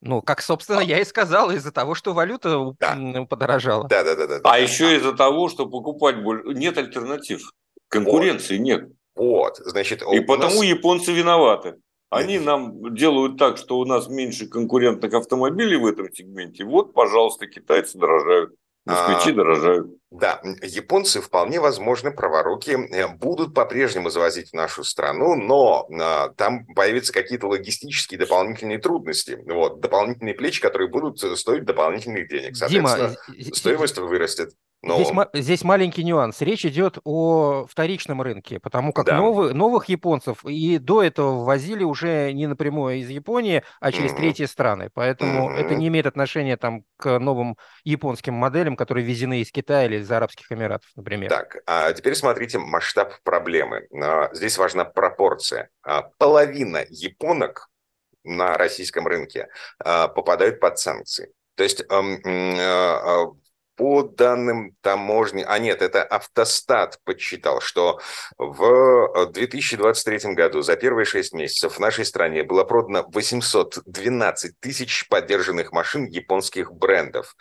Ну, 0.00 0.20
как, 0.20 0.42
собственно, 0.42 0.80
я 0.80 0.98
и 0.98 1.04
сказал, 1.04 1.50
из-за 1.52 1.70
того, 1.70 1.94
что 1.94 2.12
валюта 2.12 2.74
да. 2.80 3.24
подорожала. 3.28 3.86
Да, 3.88 4.02
да, 4.02 4.16
да, 4.16 4.26
да. 4.26 4.36
А 4.36 4.40
да. 4.40 4.56
еще 4.56 4.96
из-за 4.96 5.12
того, 5.12 5.48
что 5.48 5.66
покупать 5.66 6.20
больше... 6.22 6.44
нет 6.54 6.76
альтернатив. 6.76 7.52
Конкуренции 7.88 8.56
вот. 8.56 8.64
нет. 8.64 8.88
Вот, 9.14 9.58
значит... 9.58 10.02
И 10.02 10.20
потому 10.20 10.56
нас... 10.56 10.64
японцы 10.64 11.12
виноваты. 11.12 11.76
Они 12.12 12.38
нам 12.38 12.94
делают 12.94 13.38
так, 13.38 13.56
что 13.56 13.78
у 13.78 13.86
нас 13.86 14.08
меньше 14.08 14.46
конкурентных 14.46 15.14
автомобилей 15.14 15.76
в 15.76 15.86
этом 15.86 16.12
сегменте. 16.12 16.64
Вот, 16.64 16.92
пожалуйста, 16.92 17.46
китайцы 17.46 17.96
дорожают. 17.98 18.54
Москвичи 18.84 19.30
а, 19.30 19.34
дорожают. 19.34 19.86
Да, 20.10 20.42
японцы 20.60 21.20
вполне 21.20 21.60
возможно 21.60 22.10
праворуки 22.10 22.70
э, 22.70 23.08
будут 23.16 23.54
по-прежнему 23.54 24.10
завозить 24.10 24.50
в 24.50 24.54
нашу 24.54 24.82
страну, 24.84 25.36
но 25.36 25.88
а, 25.90 26.28
там 26.30 26.66
появятся 26.66 27.12
какие-то 27.12 27.46
логистические 27.46 28.18
дополнительные 28.18 28.78
трудности, 28.78 29.38
вот, 29.46 29.80
дополнительные 29.80 30.34
плечи, 30.34 30.60
которые 30.60 30.88
будут 30.88 31.20
стоить 31.38 31.64
дополнительных 31.64 32.28
денег. 32.28 32.56
Соответственно, 32.56 33.16
Дима, 33.28 33.54
стоимость 33.54 33.98
вырастет. 33.98 34.50
Но... 34.82 34.96
Здесь, 34.96 35.12
здесь 35.32 35.64
маленький 35.64 36.02
нюанс. 36.02 36.40
Речь 36.40 36.66
идет 36.66 36.98
о 37.04 37.66
вторичном 37.70 38.20
рынке, 38.20 38.58
потому 38.58 38.92
как 38.92 39.06
да. 39.06 39.16
новый, 39.16 39.54
новых 39.54 39.88
японцев 39.88 40.44
и 40.44 40.78
до 40.78 41.04
этого 41.04 41.44
ввозили 41.44 41.84
уже 41.84 42.32
не 42.32 42.48
напрямую 42.48 42.96
из 42.96 43.08
Японии, 43.08 43.62
а 43.80 43.92
через 43.92 44.10
mm-hmm. 44.10 44.16
третьи 44.16 44.44
страны. 44.46 44.90
Поэтому 44.92 45.50
mm-hmm. 45.50 45.56
это 45.56 45.74
не 45.76 45.86
имеет 45.86 46.06
отношения 46.06 46.56
там, 46.56 46.82
к 46.96 47.20
новым 47.20 47.56
японским 47.84 48.34
моделям, 48.34 48.74
которые 48.74 49.06
везены 49.06 49.40
из 49.40 49.52
Китая 49.52 49.84
или 49.84 49.98
из 49.98 50.10
Арабских 50.10 50.50
Эмиратов, 50.50 50.90
например. 50.96 51.30
Так, 51.30 51.58
а 51.66 51.92
теперь 51.92 52.16
смотрите 52.16 52.58
масштаб 52.58 53.14
проблемы. 53.22 53.86
А, 53.94 54.30
здесь 54.32 54.58
важна 54.58 54.84
пропорция. 54.84 55.70
А, 55.84 56.02
половина 56.18 56.84
японок 56.88 57.68
на 58.24 58.54
российском 58.54 59.06
рынке 59.06 59.48
а, 59.78 60.08
попадают 60.08 60.58
под 60.58 60.78
санкции. 60.78 61.32
То 61.54 61.62
есть 61.64 61.84
по 63.82 64.04
данным 64.04 64.76
таможни, 64.80 65.44
а 65.44 65.58
нет, 65.58 65.82
это 65.82 66.04
Автостат 66.04 67.00
подсчитал, 67.02 67.60
что 67.60 67.98
в 68.38 69.26
2023 69.32 70.34
году 70.34 70.62
за 70.62 70.76
первые 70.76 71.04
6 71.04 71.32
месяцев 71.32 71.74
в 71.74 71.80
нашей 71.80 72.04
стране 72.04 72.44
было 72.44 72.62
продано 72.62 73.04
812 73.08 74.60
тысяч 74.60 75.08
поддержанных 75.08 75.72
машин 75.72 76.04
японских 76.04 76.72
брендов. 76.72 77.34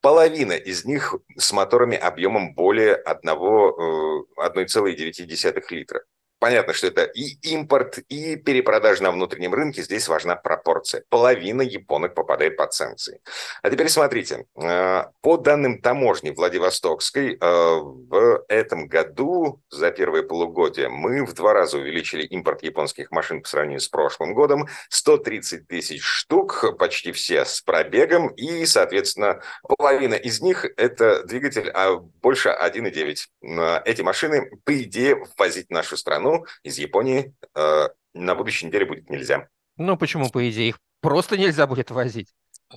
Половина 0.00 0.54
из 0.54 0.84
них 0.84 1.14
с 1.38 1.52
моторами 1.52 1.96
объемом 1.96 2.54
более 2.54 3.00
1,9 3.06 5.62
литра 5.70 6.02
понятно, 6.44 6.74
что 6.74 6.88
это 6.88 7.04
и 7.04 7.38
импорт, 7.54 8.00
и 8.10 8.36
перепродажа 8.36 9.02
на 9.02 9.10
внутреннем 9.12 9.54
рынке. 9.54 9.80
Здесь 9.80 10.08
важна 10.08 10.36
пропорция. 10.36 11.02
Половина 11.08 11.62
японок 11.62 12.14
попадает 12.14 12.58
под 12.58 12.74
санкции. 12.74 13.22
А 13.62 13.70
теперь 13.70 13.88
смотрите. 13.88 14.44
Э, 14.54 15.04
по 15.22 15.38
данным 15.38 15.80
таможни 15.80 16.32
Владивостокской, 16.32 17.38
э, 17.40 17.40
в 17.40 18.44
этом 18.48 18.88
году 18.88 19.62
за 19.70 19.90
первое 19.90 20.22
полугодие 20.22 20.90
мы 20.90 21.24
в 21.24 21.32
два 21.32 21.54
раза 21.54 21.78
увеличили 21.78 22.24
импорт 22.24 22.62
японских 22.62 23.10
машин 23.10 23.40
по 23.40 23.48
сравнению 23.48 23.80
с 23.80 23.88
прошлым 23.88 24.34
годом. 24.34 24.68
130 24.90 25.66
тысяч 25.66 26.02
штук, 26.02 26.76
почти 26.78 27.12
все 27.12 27.46
с 27.46 27.62
пробегом. 27.62 28.28
И, 28.34 28.66
соответственно, 28.66 29.40
половина 29.78 30.12
из 30.12 30.42
них– 30.42 30.66
это 30.76 31.24
двигатель, 31.24 31.70
а 31.70 31.96
больше 31.96 32.50
1,9. 32.50 33.28
Э, 33.40 33.80
эти 33.86 34.02
машины, 34.02 34.50
по 34.64 34.78
идее, 34.82 35.24
ввозить 35.38 35.68
в 35.68 35.72
нашу 35.72 35.96
страну 35.96 36.33
из 36.62 36.78
Японии 36.78 37.34
э, 37.54 37.88
на 38.14 38.34
будущей 38.34 38.66
неделе 38.66 38.86
будет 38.86 39.10
нельзя. 39.10 39.48
Ну, 39.76 39.96
почему, 39.96 40.30
по 40.30 40.48
идее, 40.48 40.70
их 40.70 40.78
просто 41.00 41.36
нельзя 41.36 41.66
будет 41.66 41.90
возить? 41.90 42.28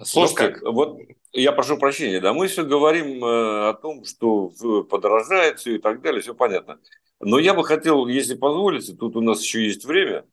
Слушайте, 0.03 0.59
ну, 0.61 0.73
вот 0.73 0.99
я 1.31 1.51
прошу 1.51 1.77
прощения, 1.77 2.19
да, 2.19 2.33
мы 2.33 2.47
все 2.47 2.63
говорим 2.63 3.23
э, 3.23 3.69
о 3.69 3.73
том, 3.73 4.03
что 4.03 4.51
подорожает 4.89 5.59
все 5.59 5.75
и 5.75 5.79
так 5.79 6.01
далее, 6.01 6.21
все 6.21 6.33
понятно. 6.33 6.79
Но 7.19 7.39
я 7.39 7.53
бы 7.53 7.63
хотел, 7.63 8.07
если 8.07 8.35
позволите, 8.35 8.93
тут 8.93 9.15
у 9.15 9.21
нас 9.21 9.41
еще 9.41 9.65
есть 9.65 9.85
время, 9.85 10.25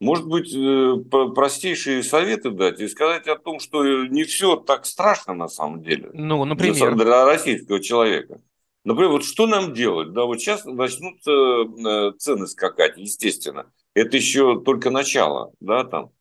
может 0.00 0.26
быть, 0.26 0.54
э, 0.54 0.94
простейшие 1.34 2.04
советы 2.04 2.50
дать 2.50 2.80
и 2.80 2.88
сказать 2.88 3.26
о 3.26 3.36
том, 3.36 3.58
что 3.58 3.84
не 4.06 4.22
все 4.24 4.56
так 4.56 4.86
страшно 4.86 5.34
на 5.34 5.48
самом 5.48 5.82
деле. 5.82 6.10
Ну, 6.12 6.44
например. 6.44 6.94
Для, 6.94 7.04
для 7.04 7.24
российского 7.24 7.80
человека. 7.80 8.40
Например, 8.84 9.10
вот 9.10 9.24
что 9.24 9.46
нам 9.46 9.74
делать? 9.74 10.12
Да, 10.12 10.24
вот 10.24 10.40
сейчас 10.40 10.64
начнут 10.64 11.18
э, 11.26 12.12
цены 12.18 12.46
скакать, 12.46 12.96
естественно. 12.96 13.70
Это 13.94 14.16
еще 14.16 14.60
только 14.64 14.90
начало, 14.90 15.52
да, 15.60 15.84
там. 15.84 16.12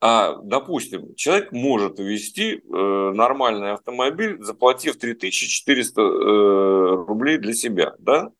А, 0.00 0.34
допустим, 0.42 1.14
человек 1.14 1.52
может 1.52 2.00
ввести 2.00 2.54
э, 2.54 3.12
нормальный 3.14 3.72
автомобиль, 3.72 4.42
заплатив 4.42 4.98
3400 4.98 6.02
э, 6.02 7.04
рублей 7.06 7.38
для 7.38 7.52
себя, 7.52 7.94
да? 8.00 8.30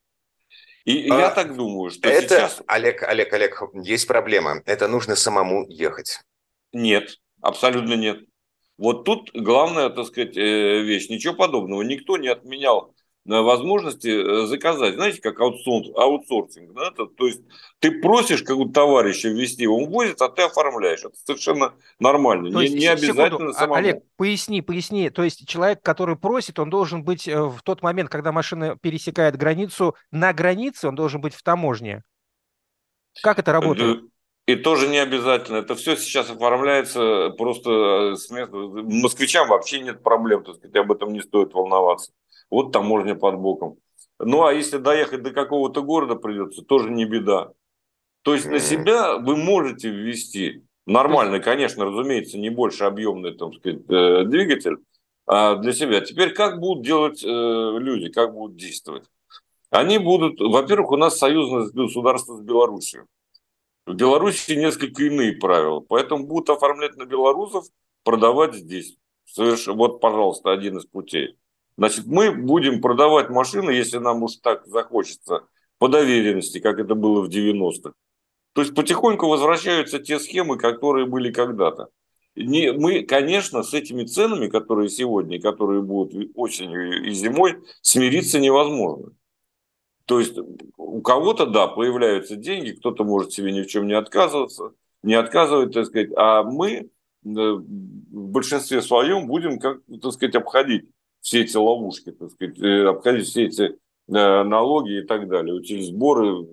И 0.85 1.09
а, 1.09 1.21
я 1.21 1.31
так 1.31 1.55
думаю, 1.57 1.91
что 1.91 2.09
это, 2.09 2.35
сейчас... 2.35 2.63
Олег, 2.67 3.05
Олег, 3.05 3.33
Олег, 3.33 3.63
есть 3.75 4.09
проблема. 4.09 4.61
Это 4.67 4.89
нужно 4.89 5.15
самому 5.15 5.65
ехать. 5.69 6.19
Нет, 6.73 7.21
абсолютно 7.41 7.95
нет. 7.95 8.19
Вот 8.77 9.05
тут 9.05 9.31
главная, 9.33 9.91
так 9.91 10.07
сказать, 10.07 10.37
э, 10.37 10.83
вещь. 10.83 11.09
Ничего 11.09 11.35
подобного. 11.35 11.83
Никто 11.83 12.17
не 12.17 12.27
отменял 12.27 12.93
возможности 13.25 14.09
э, 14.09 14.47
заказать. 14.47 14.95
Знаете, 14.95 15.21
как 15.21 15.41
аутсорсинг, 15.41 15.97
аутсорсинг 15.97 16.73
да? 16.73 16.91
то, 16.91 17.07
то 17.07 17.27
есть 17.27 17.41
ты 17.79 18.01
просишь 18.01 18.43
какого-то 18.43 18.73
товарища 18.73 19.29
ввести, 19.29 19.67
он 19.67 19.91
возит, 19.91 20.21
а 20.21 20.29
ты 20.29 20.43
оформляешь. 20.43 21.05
Это 21.05 21.15
совершенно 21.25 21.75
нормально. 22.01 22.51
То 22.51 22.59
не, 22.59 22.65
есть, 22.65 22.77
не 22.77 22.87
обязательно 22.87 23.31
секунду. 23.31 23.51
А, 23.51 23.55
самому. 23.55 23.75
Олег, 23.75 24.03
поясни, 24.17 24.61
поясни. 24.61 25.11
То 25.11 25.23
есть 25.23 25.47
человек, 25.47 25.83
который 25.83 26.17
просит, 26.17 26.59
он 26.59 26.71
должен 26.71 27.05
быть 27.05 27.29
э, 27.29 27.41
в 27.41 27.63
тот 27.63 27.83
момент, 27.83 28.11
когда 28.11 28.33
машина 28.33 28.77
пересекает 28.81 29.37
границу, 29.37 29.95
на 30.11 30.33
границе 30.33 30.89
он 30.89 30.97
должен 30.97 31.21
быть 31.21 31.35
в 31.35 31.43
таможне. 31.43 32.03
Как 33.23 33.39
это 33.39 33.53
работает? 33.53 33.99
Э, 33.99 34.07
и 34.47 34.57
тоже 34.57 34.89
не 34.89 34.99
обязательно. 34.99 35.59
Это 35.59 35.77
все 35.77 35.95
сейчас 35.95 36.29
оформляется 36.29 37.31
просто 37.39 38.17
с 38.17 38.29
места. 38.31 38.57
Москвичам 38.57 39.49
вообще 39.49 39.81
нет 39.81 40.03
проблем, 40.03 40.43
так 40.43 40.57
сказать, 40.57 40.75
об 40.75 40.91
этом 40.91 41.13
не 41.13 41.21
стоит 41.21 41.55
волноваться 41.55 42.11
вот 42.53 42.71
таможня 42.71 43.15
под 43.15 43.39
боком. 43.39 43.79
Ну, 44.19 44.45
а 44.45 44.53
если 44.53 44.77
доехать 44.77 45.23
до 45.23 45.31
какого-то 45.31 45.83
города 45.83 46.17
придется, 46.17 46.63
тоже 46.63 46.91
не 46.91 47.07
беда. 47.07 47.53
То 48.23 48.35
есть 48.35 48.47
на 48.47 48.61
себя 48.61 49.17
вы 49.17 49.37
можете 49.37 49.89
ввести 49.89 50.63
нормальный, 50.87 51.41
конечно, 51.41 51.87
разумеется, 51.87 52.39
не 52.39 52.51
больше 52.51 52.85
объемный, 52.85 53.35
там 53.35 53.55
сказать, 53.55 53.81
э, 53.89 54.25
двигатель 54.27 54.77
а 55.27 55.57
для 55.57 55.73
себя. 55.73 56.03
Теперь 56.03 56.35
как 56.35 56.61
будут 56.61 56.85
делать 56.85 57.25
э, 57.25 57.27
люди, 57.27 58.11
как 58.11 58.35
будут 58.35 58.57
действовать? 58.57 59.05
Они 59.71 59.97
будут, 59.97 60.39
во-первых, 60.39 60.91
у 60.91 60.97
нас 60.97 61.17
союзное 61.17 61.71
государство 61.71 62.37
с 62.37 62.43
Белоруссией. 62.43 63.05
В 63.87 63.95
Беларуси 63.95 64.53
несколько 64.53 65.05
иные 65.05 65.33
правила, 65.33 65.81
поэтому 65.81 66.27
будут 66.27 66.51
оформлять 66.51 66.97
на 66.97 67.07
белорусов, 67.07 67.65
продавать 68.05 68.55
здесь. 68.55 68.99
Совершенно, 69.25 69.79
вот, 69.79 70.01
пожалуйста, 70.01 70.53
один 70.53 70.77
из 70.77 70.85
путей. 70.85 71.39
Значит, 71.77 72.07
мы 72.07 72.33
будем 72.33 72.81
продавать 72.81 73.31
машины, 73.31 73.71
если 73.71 73.99
нам 73.99 74.23
уж 74.23 74.37
так 74.37 74.67
захочется, 74.67 75.47
по 75.79 75.89
доверенности, 75.89 76.61
как 76.61 76.79
это 76.79 76.95
было 76.95 77.23
в 77.23 77.29
90-х. 77.29 77.93
То 78.53 78.61
есть 78.61 78.75
потихоньку 78.75 79.27
возвращаются 79.27 79.99
те 79.99 80.19
схемы, 80.19 80.59
которые 80.59 81.07
были 81.07 81.33
когда-то. 81.33 81.89
Не, 82.35 82.73
мы, 82.73 83.03
конечно, 83.03 83.63
с 83.63 83.75
этими 83.75 84.05
ценами, 84.05 84.49
которые 84.49 84.89
сегодня, 84.89 85.41
которые 85.41 85.83
будут 85.83 86.31
осенью 86.35 87.07
и 87.07 87.11
зимой, 87.11 87.59
смириться 87.81 88.39
невозможно. 88.39 89.13
То 90.07 90.19
есть 90.19 90.37
у 90.77 91.01
кого-то, 91.01 91.47
да, 91.47 91.69
появляются 91.69 92.37
деньги, 92.37 92.73
кто-то 92.73 93.05
может 93.05 93.33
себе 93.33 93.53
ни 93.53 93.63
в 93.63 93.67
чем 93.67 93.87
не 93.87 93.95
отказываться, 93.95 94.73
не 95.03 95.15
отказывать, 95.15 95.73
так 95.73 95.87
сказать, 95.87 96.11
а 96.17 96.43
мы 96.43 96.71
э, 96.71 96.89
в 97.25 97.63
большинстве 98.31 98.83
своем 98.83 99.27
будем, 99.27 99.59
как, 99.59 99.81
так 100.01 100.13
сказать, 100.13 100.35
обходить 100.35 100.89
все 101.23 101.43
эти 101.43 101.57
ловушки, 101.57 102.13
так 102.13 102.31
сказать, 102.33 102.59
э, 102.59 102.87
обходить 102.87 103.29
все 103.29 103.47
эти 103.47 103.63
э, 103.63 103.73
налоги 104.09 104.99
и 104.99 105.03
так 105.03 105.29
далее, 105.29 105.63
сборы 105.83 106.47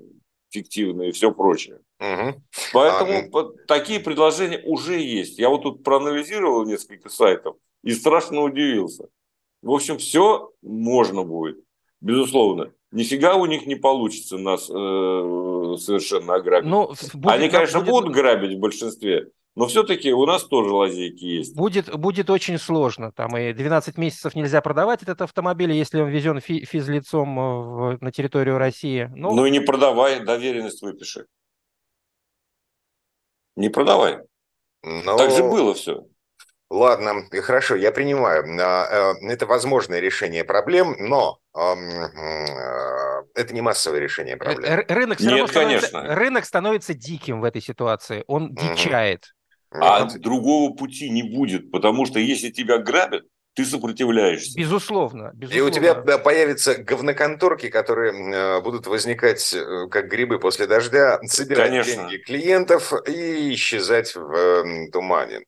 фиктивные 0.49 1.09
и 1.09 1.11
все 1.11 1.31
прочее. 1.31 1.79
Угу. 1.99 2.41
Поэтому 2.73 3.39
а... 3.39 3.51
такие 3.67 3.99
предложения 3.99 4.61
уже 4.63 4.99
есть. 4.99 5.37
Я 5.37 5.49
вот 5.49 5.63
тут 5.63 5.83
проанализировал 5.83 6.65
несколько 6.65 7.09
сайтов 7.09 7.57
и 7.83 7.91
страшно 7.91 8.41
удивился. 8.41 9.09
В 9.61 9.71
общем, 9.71 9.97
все 9.97 10.51
можно 10.61 11.23
будет, 11.23 11.59
безусловно. 11.99 12.71
Нифига 12.91 13.35
у 13.35 13.45
них 13.45 13.67
не 13.67 13.75
получится 13.75 14.37
нас 14.37 14.69
э, 14.69 14.73
совершенно 15.77 16.35
ограбить. 16.35 16.69
Ну, 16.69 16.87
будет, 17.13 17.31
Они, 17.31 17.49
конечно, 17.49 17.81
будет... 17.81 17.89
будут 17.89 18.13
грабить 18.13 18.57
в 18.57 18.59
большинстве, 18.59 19.29
но 19.55 19.67
все-таки 19.67 20.13
у 20.13 20.25
нас 20.25 20.45
тоже 20.45 20.71
лазейки 20.71 21.25
есть. 21.25 21.55
Будет, 21.55 21.93
будет 21.97 22.29
очень 22.29 22.57
сложно. 22.57 23.11
Там 23.11 23.35
и 23.37 23.51
12 23.51 23.97
месяцев 23.97 24.35
нельзя 24.35 24.61
продавать 24.61 25.03
этот 25.03 25.21
автомобиль, 25.21 25.71
если 25.73 25.99
он 25.99 26.09
везен 26.09 26.39
фи- 26.39 26.65
физлицом 26.65 27.39
э, 27.39 27.41
в, 27.41 27.97
на 28.01 28.11
территорию 28.11 28.57
России. 28.57 29.09
Ну, 29.15 29.33
ну 29.33 29.45
и 29.45 29.51
не 29.51 29.59
продавай, 29.59 30.23
доверенность 30.23 30.81
выпиши. 30.81 31.25
Не 33.55 33.69
продавай. 33.69 34.19
Но... 34.83 35.17
Так 35.17 35.31
же 35.31 35.43
было 35.43 35.73
все. 35.73 36.05
Ладно, 36.69 37.23
хорошо, 37.41 37.75
я 37.75 37.91
принимаю. 37.91 38.45
А, 38.61 39.13
э, 39.21 39.27
это 39.27 39.47
возможное 39.47 39.99
решение 39.99 40.43
проблем, 40.43 40.95
но 40.99 41.39
э, 41.55 41.59
это 43.33 43.53
не 43.53 43.61
массовое 43.61 43.99
решение 43.99 44.37
проблем. 44.37 44.85
Рынок, 44.87 45.17
все 45.17 45.31
Нет, 45.31 45.51
конечно. 45.51 46.15
рынок 46.15 46.45
становится 46.45 46.93
диким 46.93 47.41
в 47.41 47.43
этой 47.43 47.61
ситуации. 47.61 48.23
Он 48.27 48.53
дичает. 48.53 49.33
А 49.71 50.03
вот. 50.03 50.19
другого 50.19 50.73
пути 50.73 51.09
не 51.09 51.23
будет, 51.23 51.71
потому 51.71 52.05
что 52.05 52.19
если 52.19 52.49
тебя 52.49 52.79
грабят, 52.79 53.23
ты 53.53 53.65
сопротивляешься. 53.65 54.57
Безусловно, 54.57 55.31
безусловно. 55.33 55.67
И 55.67 55.69
у 55.69 55.73
тебя 55.73 55.93
да, 55.95 56.17
появятся 56.17 56.75
говноконторки, 56.75 57.69
которые 57.69 58.13
э, 58.13 58.61
будут 58.61 58.87
возникать 58.87 59.53
э, 59.53 59.87
как 59.89 60.07
грибы 60.07 60.39
после 60.39 60.65
дождя, 60.65 61.19
собирать 61.25 61.69
Конечно. 61.69 61.93
деньги 61.93 62.17
клиентов 62.17 62.93
и 63.07 63.53
исчезать 63.53 64.15
в 64.15 64.31
э, 64.31 64.89
тумане. 64.91 65.41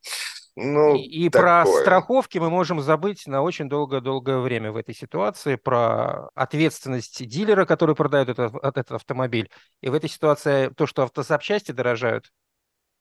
Ну, 0.57 0.95
и, 0.95 0.99
и 0.99 1.29
про 1.29 1.65
страховки 1.65 2.37
мы 2.37 2.49
можем 2.49 2.81
забыть 2.81 3.25
на 3.25 3.41
очень 3.41 3.69
долгое-долгое 3.69 4.39
время 4.39 4.73
в 4.73 4.77
этой 4.77 4.93
ситуации, 4.93 5.55
про 5.55 6.27
ответственность 6.35 7.25
дилера, 7.25 7.65
который 7.65 7.95
продает 7.95 8.27
этот, 8.27 8.53
этот 8.61 8.91
автомобиль. 8.91 9.49
И 9.81 9.89
в 9.89 9.93
этой 9.93 10.09
ситуации 10.09 10.69
то, 10.75 10.85
что 10.85 11.03
автозапчасти 11.03 11.71
дорожают, 11.71 12.29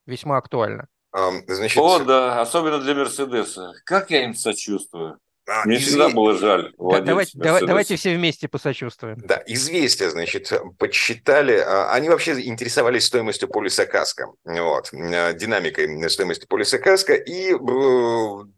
весьма 0.05 0.37
актуально. 0.37 0.87
Значит... 1.13 1.77
О, 1.77 1.99
да, 1.99 2.41
особенно 2.41 2.79
для 2.79 2.95
Мерседеса. 2.95 3.73
Как 3.85 4.11
я 4.11 4.23
им 4.23 4.33
сочувствую. 4.33 5.19
А, 5.51 5.65
Мне 5.65 5.79
всегда 5.79 6.09
было 6.09 6.37
жаль 6.37 6.73
давайте, 6.77 7.37
давайте 7.37 7.95
все 7.95 8.15
вместе 8.15 8.47
посочувствуем. 8.47 9.17
Да, 9.19 9.41
известия, 9.45 10.09
значит, 10.09 10.51
подсчитали. 10.77 11.57
А, 11.57 11.91
они 11.91 12.09
вообще 12.09 12.39
интересовались 12.41 13.05
стоимостью 13.05 13.49
полиса 13.49 13.85
каска, 13.85 14.27
вот, 14.45 14.93
э, 14.93 15.33
динамикой 15.33 16.09
стоимости 16.09 16.45
полиса 16.45 16.77
каска, 16.77 17.13
и 17.15 17.53
э, 17.53 17.57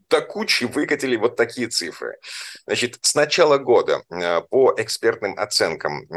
до 0.09 0.21
кучи 0.21 0.65
выкатили 0.65 1.15
вот 1.15 1.35
такие 1.35 1.67
цифры. 1.67 2.17
Значит, 2.67 2.99
с 3.01 3.15
начала 3.15 3.57
года 3.57 4.03
э, 4.11 4.41
по 4.49 4.73
экспертным 4.77 5.37
оценкам 5.37 6.07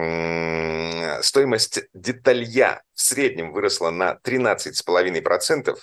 стоимость 1.23 1.85
деталья 1.95 2.83
в 2.95 3.01
среднем 3.01 3.53
выросла 3.53 3.91
на 3.91 4.19
13,5%, 4.23 5.77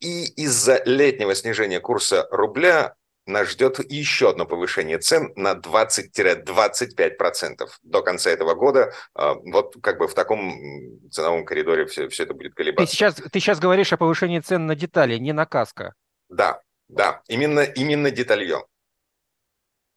и 0.00 0.24
из-за 0.42 0.82
летнего 0.84 1.34
снижения 1.34 1.80
курса 1.80 2.26
рубля 2.30 2.94
нас 3.26 3.48
ждет 3.48 3.80
еще 3.90 4.30
одно 4.30 4.46
повышение 4.46 4.98
цен 4.98 5.32
на 5.36 5.54
20-25%. 5.54 7.68
До 7.82 8.02
конца 8.02 8.30
этого 8.30 8.54
года 8.54 8.92
а, 9.14 9.34
вот 9.34 9.76
как 9.82 9.98
бы 9.98 10.08
в 10.08 10.14
таком 10.14 11.10
ценовом 11.10 11.44
коридоре 11.44 11.84
все, 11.86 12.08
все 12.08 12.22
это 12.24 12.34
будет 12.34 12.54
колебаться. 12.54 12.90
Ты 12.90 12.96
сейчас, 12.96 13.14
ты 13.14 13.40
сейчас 13.40 13.60
говоришь 13.60 13.92
о 13.92 13.96
повышении 13.96 14.40
цен 14.40 14.66
на 14.66 14.74
детали, 14.74 15.18
не 15.18 15.32
на 15.32 15.46
каско. 15.46 15.94
Да, 16.28 16.60
да, 16.88 17.22
именно, 17.28 17.60
именно 17.60 18.10
деталье. 18.10 18.64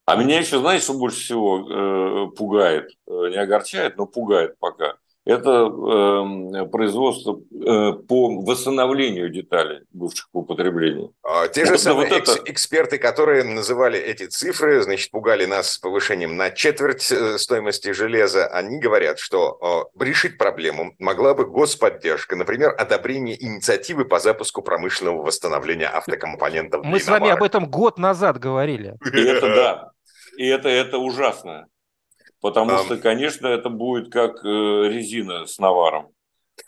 А 0.06 0.16
меня 0.16 0.40
еще, 0.40 0.60
знаешь, 0.60 0.84
что 0.84 0.94
больше 0.94 1.20
всего 1.20 2.28
э, 2.28 2.30
пугает? 2.36 2.92
Э, 3.08 3.30
не 3.32 3.38
огорчает, 3.38 3.98
но 3.98 4.06
пугает 4.06 4.56
пока 4.60 4.98
это 5.26 5.50
э, 5.50 6.66
производство 6.68 7.40
э, 7.52 7.94
по 7.94 8.42
восстановлению 8.42 9.30
деталей 9.30 9.82
бывших 9.92 10.30
в 10.32 10.38
употреблении. 10.38 11.10
А, 11.24 11.48
те 11.48 11.66
же 11.66 11.72
вот, 11.72 11.80
самые 11.80 12.10
вот 12.10 12.18
экс- 12.20 12.36
это... 12.36 12.52
эксперты, 12.52 13.00
которые 13.00 13.44
называли 13.44 14.00
эти 14.00 14.28
цифры, 14.28 14.84
значит, 14.84 15.10
пугали 15.10 15.46
нас 15.46 15.80
повышением 15.80 16.38
на 16.38 16.52
четверть 16.52 17.12
э, 17.12 17.40
стоимости 17.40 17.92
железа, 17.92 18.46
они 18.48 18.80
говорят, 18.80 19.18
что 19.18 19.90
э, 19.98 20.04
решить 20.04 20.38
проблему 20.38 20.94
могла 21.00 21.34
бы 21.34 21.46
господдержка, 21.46 22.36
например, 22.36 22.76
одобрение 22.78 23.44
инициативы 23.44 24.06
по 24.06 24.20
запуску 24.20 24.62
промышленного 24.62 25.24
восстановления 25.24 25.88
автокомпонентов. 25.88 26.86
Мы 26.86 27.00
с 27.00 27.08
вами 27.08 27.32
об 27.32 27.42
этом 27.42 27.68
год 27.68 27.98
назад 27.98 28.38
говорили. 28.38 28.96
И 29.12 29.22
это 29.22 29.56
да. 29.56 29.92
И 30.38 30.46
это, 30.46 30.70
это 30.70 31.00
ужасно. 31.00 31.66
Потому 32.46 32.74
а... 32.74 32.84
что, 32.84 32.98
конечно, 32.98 33.48
это 33.48 33.70
будет 33.70 34.12
как 34.12 34.46
э, 34.46 34.48
резина 34.48 35.48
с 35.48 35.58
наваром. 35.58 36.12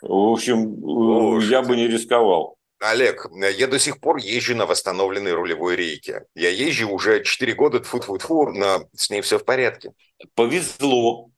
В 0.02 0.32
общем, 0.32 0.74
О, 0.82 1.40
я 1.40 1.62
бы 1.62 1.76
не 1.76 1.86
рисковал. 1.86 2.56
Олег, 2.80 3.28
я 3.56 3.68
до 3.68 3.78
сих 3.78 4.00
пор 4.00 4.16
езжу 4.16 4.56
на 4.56 4.66
восстановленной 4.66 5.34
рулевой 5.34 5.76
рейке. 5.76 6.24
Я 6.34 6.48
езжу 6.48 6.88
уже 6.88 7.22
4 7.22 7.54
года, 7.54 7.78
тфу 7.78 8.00
тфу 8.00 8.18
тфу 8.18 8.50
но 8.50 8.88
с 8.92 9.08
ней 9.08 9.20
все 9.20 9.38
в 9.38 9.44
порядке. 9.44 9.92
Повезло. 10.34 11.30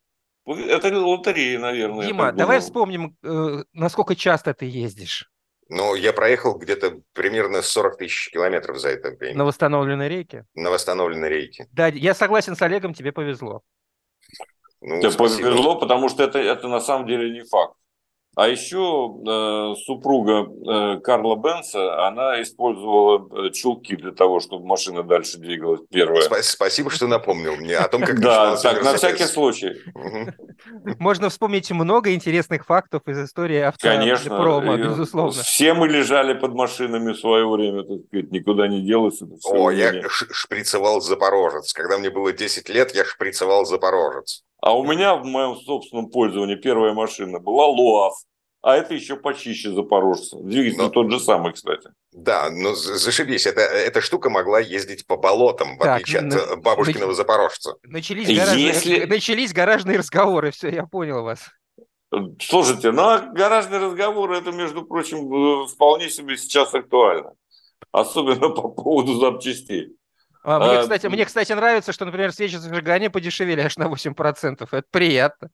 Это 0.47 0.89
лотерея, 0.99 1.59
наверное. 1.59 2.07
Дима, 2.07 2.33
давай 2.33 2.61
вспомним, 2.61 3.19
э, 3.23 3.65
насколько 3.75 4.17
часто 4.17 4.55
ты 4.55 4.65
ездишь. 4.65 5.31
Ну, 5.69 5.95
я 5.95 6.15
проехал 6.15 6.57
где-то 6.57 7.03
примерно 7.13 7.61
40 7.61 7.99
тысяч 7.99 8.31
километров 8.31 8.79
за 8.79 8.89
это 8.89 9.11
время. 9.11 9.37
На 9.37 9.45
восстановленной 9.45 10.09
рейке? 10.09 10.47
На 10.55 10.71
восстановленной 10.71 11.29
рейке. 11.29 11.69
Да, 11.73 11.89
я 11.89 12.15
согласен 12.15 12.57
с 12.57 12.63
Олегом, 12.63 12.95
тебе 12.95 13.13
повезло. 13.13 13.63
Ну, 14.81 15.01
Тебе 15.01 15.13
повезло, 15.13 15.79
потому 15.79 16.09
что 16.09 16.23
это, 16.23 16.39
это 16.39 16.69
на 16.69 16.81
самом 16.81 17.07
деле 17.07 17.31
не 17.31 17.45
факт. 17.45 17.75
А 18.41 18.49
еще 18.49 19.19
э, 19.29 19.75
супруга 19.85 20.47
э, 20.49 21.01
Карла 21.01 21.37
Бенса, 21.37 22.07
она 22.07 22.41
использовала 22.41 23.29
э, 23.49 23.51
чулки 23.51 23.95
для 23.97 24.13
того, 24.13 24.41
чтобы 24.41 24.65
машина 24.67 25.03
дальше 25.03 25.37
двигалась. 25.37 25.83
Первая. 25.91 26.23
Спасибо, 26.41 26.89
что 26.89 27.07
напомнил 27.07 27.57
мне 27.57 27.77
о 27.77 27.87
том, 27.87 28.01
как 28.01 28.19
Да, 28.19 28.57
так, 28.57 28.83
на 28.83 28.95
всякий 28.95 29.25
случай. 29.25 29.83
Можно 30.99 31.29
вспомнить 31.29 31.71
много 31.71 32.15
интересных 32.15 32.65
фактов 32.65 33.03
из 33.09 33.19
истории 33.19 33.59
автопрома, 33.59 34.79
безусловно. 34.79 35.43
Все 35.43 35.75
мы 35.75 35.89
лежали 35.89 36.33
под 36.33 36.55
машинами 36.55 37.13
в 37.13 37.19
свое 37.19 37.47
время, 37.47 37.83
так 37.83 38.07
сказать, 38.07 38.31
никуда 38.33 38.69
не 38.69 38.81
делось. 38.81 39.21
О, 39.45 39.71
я 39.71 39.93
шприцевал 40.09 41.03
Запорожец. 41.03 41.75
Когда 41.75 41.99
мне 41.99 42.09
было 42.09 42.33
10 42.33 42.71
лет, 42.71 42.95
я 42.95 43.05
шприцевал 43.05 43.67
Запорожец. 43.67 44.45
А 44.63 44.75
у 44.77 44.85
меня 44.85 45.15
в 45.15 45.25
моем 45.25 45.57
собственном 45.57 46.11
пользовании 46.11 46.55
первая 46.55 46.95
машина 46.95 47.39
была 47.39 47.67
ЛуАЗ. 47.67 48.27
А 48.63 48.77
это 48.77 48.93
еще 48.95 49.17
почище 49.17 49.73
Запорожца. 49.73 50.37
Двигатель 50.39 50.77
но, 50.77 50.91
тот 50.91 51.11
же 51.11 51.19
самый, 51.19 51.53
кстати. 51.55 51.89
Да, 52.13 52.51
но 52.51 52.75
зашибись, 52.75 53.47
это, 53.47 53.61
эта 53.61 54.03
штука 54.03 54.29
могла 54.29 54.61
ездить 54.61 55.07
по 55.07 55.17
болотам, 55.17 55.77
в 55.77 55.81
так, 55.81 56.03
отличие 56.03 56.23
на, 56.23 56.37
от 56.37 56.63
бабушкиного 56.63 57.09
нач... 57.09 57.17
Запорожца. 57.17 57.75
Начались 57.85 58.27
гаражные, 58.27 58.67
Если... 58.67 59.05
начались 59.07 59.53
гаражные 59.55 59.99
разговоры, 59.99 60.51
все, 60.51 60.69
я 60.69 60.85
понял 60.85 61.23
вас. 61.23 61.49
Слушайте, 62.41 62.91
ну 62.91 63.03
а 63.03 63.21
гаражные 63.21 63.81
разговоры, 63.81 64.37
это, 64.37 64.53
между 64.53 64.85
прочим, 64.85 65.67
вполне 65.67 66.11
себе 66.11 66.37
сейчас 66.37 66.75
актуально. 66.75 67.33
Особенно 67.93 68.49
по 68.51 68.69
поводу 68.69 69.15
запчастей. 69.15 69.97
А, 70.43 70.59
мне, 70.59 70.79
а, 70.79 70.83
кстати, 70.83 71.07
мне, 71.07 71.25
кстати, 71.25 71.53
нравится, 71.53 71.93
что, 71.93 72.05
например, 72.05 72.33
свечи 72.33 72.57
зажигания 72.57 73.11
подешевели 73.11 73.61
аж 73.61 73.77
на 73.77 73.85
8%. 73.85 74.69
Это 74.71 74.85
приятно. 74.91 75.51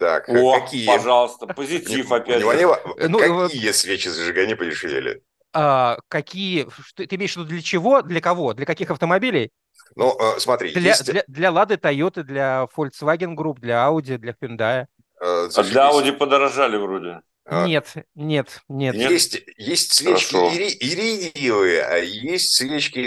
Так, 0.00 0.30
О, 0.30 0.58
какие? 0.58 0.86
пожалуйста, 0.86 1.46
позитив 1.46 2.10
опять. 2.10 2.42
Ну, 2.42 3.18
какие 3.18 3.70
свечи 3.72 4.08
зажигания 4.08 4.56
подешевели? 4.56 5.22
А, 5.52 5.98
какие? 6.08 6.66
Ты 6.96 7.16
имеешь 7.16 7.34
в 7.34 7.36
виду 7.36 7.50
для 7.50 7.60
чего? 7.60 8.00
Для 8.00 8.22
кого? 8.22 8.54
Для 8.54 8.64
каких 8.64 8.90
автомобилей? 8.90 9.50
Ну, 9.96 10.16
э, 10.18 10.38
смотри. 10.40 10.72
Для, 10.72 10.90
есть... 10.90 11.04
для, 11.04 11.22
для 11.26 11.50
Lada, 11.50 11.76
Toyota, 11.78 12.22
для 12.22 12.66
Volkswagen 12.74 13.34
Group, 13.34 13.58
для 13.60 13.86
Audi, 13.86 14.16
для 14.16 14.32
Hyundai. 14.40 14.86
Э, 15.20 15.48
а 15.54 15.62
для 15.64 15.90
Audi 15.90 16.12
подорожали 16.12 16.78
вроде. 16.78 17.20
А, 17.52 17.66
нет, 17.66 17.92
нет, 18.14 18.62
нет. 18.68 18.94
Есть, 18.94 19.42
есть 19.56 19.92
свечки 19.92 20.36
ири, 20.36 20.68
иридиевые, 20.78 21.82
а 21.82 21.96
есть 21.96 22.54
свечки 22.54 23.00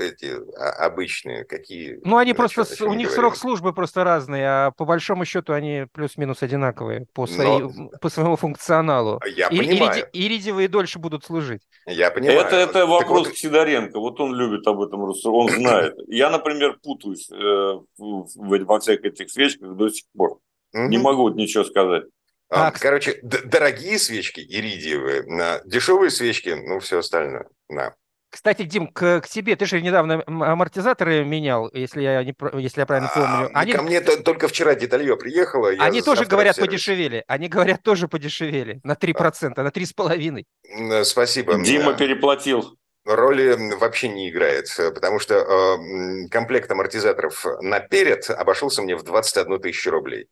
эти 0.00 0.38
а, 0.56 0.86
обычные, 0.86 1.44
какие. 1.44 2.00
Ну, 2.02 2.16
они 2.16 2.32
просто, 2.32 2.64
чем, 2.64 2.88
у 2.88 2.94
них 2.94 3.08
говорим. 3.08 3.22
срок 3.22 3.36
службы 3.36 3.74
просто 3.74 4.02
разный, 4.02 4.40
а 4.42 4.70
по 4.70 4.86
большому 4.86 5.26
счету 5.26 5.52
они 5.52 5.84
плюс-минус 5.92 6.42
одинаковые 6.42 7.08
по, 7.12 7.26
своей, 7.26 7.60
Но... 7.60 7.90
по 8.00 8.08
своему 8.08 8.36
функционалу. 8.36 9.20
Я 9.36 9.48
и, 9.48 9.58
понимаю. 9.58 10.00
Ириди, 10.00 10.08
иридиевые 10.14 10.68
дольше 10.68 10.98
будут 10.98 11.26
служить. 11.26 11.60
Я 11.86 12.10
понимаю. 12.10 12.40
Это, 12.40 12.56
это 12.56 12.86
вопрос 12.86 13.26
вот... 13.26 13.34
к 13.34 13.36
Сидоренко, 13.36 14.00
вот 14.00 14.18
он 14.18 14.34
любит 14.34 14.66
об 14.66 14.80
этом, 14.80 15.02
он 15.02 15.48
знает. 15.50 15.94
Я, 16.08 16.30
например, 16.30 16.78
путаюсь 16.82 17.30
э, 17.30 17.80
во 17.98 18.80
всех 18.80 19.04
этих 19.04 19.30
свечках 19.30 19.76
до 19.76 19.90
сих 19.90 20.06
пор. 20.16 20.38
Не 20.72 20.96
могу 20.96 21.28
ничего 21.28 21.64
сказать. 21.64 22.04
А, 22.50 22.72
Короче, 22.72 23.18
дорогие 23.22 23.98
свечки 23.98 24.40
иридиевые, 24.40 25.62
дешевые 25.64 26.10
свечки, 26.10 26.50
ну, 26.50 26.80
все 26.80 26.98
остальное. 26.98 27.48
Да. 27.68 27.94
Кстати, 28.30 28.62
Дим, 28.62 28.86
к, 28.86 29.20
к 29.22 29.28
тебе, 29.28 29.56
ты 29.56 29.66
же 29.66 29.82
недавно 29.82 30.22
амортизаторы 30.26 31.24
менял, 31.24 31.68
если 31.72 32.02
я, 32.02 32.22
не, 32.22 32.34
если 32.60 32.80
я 32.80 32.86
правильно 32.86 33.10
помню. 33.12 33.50
А, 33.52 33.60
они... 33.60 33.72
Ко 33.72 33.82
мне 33.82 34.00
только 34.00 34.46
вчера 34.46 34.74
деталье 34.74 35.16
приехало. 35.16 35.70
Они 35.70 36.00
тоже 36.00 36.26
говорят 36.26 36.56
подешевели. 36.56 37.24
Они 37.26 37.48
говорят 37.48 37.82
тоже 37.82 38.06
подешевели 38.06 38.80
на 38.84 38.92
3%, 38.92 39.52
а. 39.56 39.62
на 39.62 39.68
3,5%. 39.68 41.04
Спасибо. 41.04 41.60
Дима 41.60 41.94
переплатил. 41.94 42.76
Роли 43.04 43.74
вообще 43.76 44.08
не 44.08 44.28
играет, 44.28 44.66
потому 44.76 45.18
что 45.18 45.34
э, 45.34 46.28
комплект 46.30 46.70
амортизаторов 46.70 47.46
наперед 47.62 48.28
обошелся 48.28 48.82
мне 48.82 48.94
в 48.94 49.02
21 49.02 49.58
тысячу 49.60 49.90
рублей. 49.90 50.28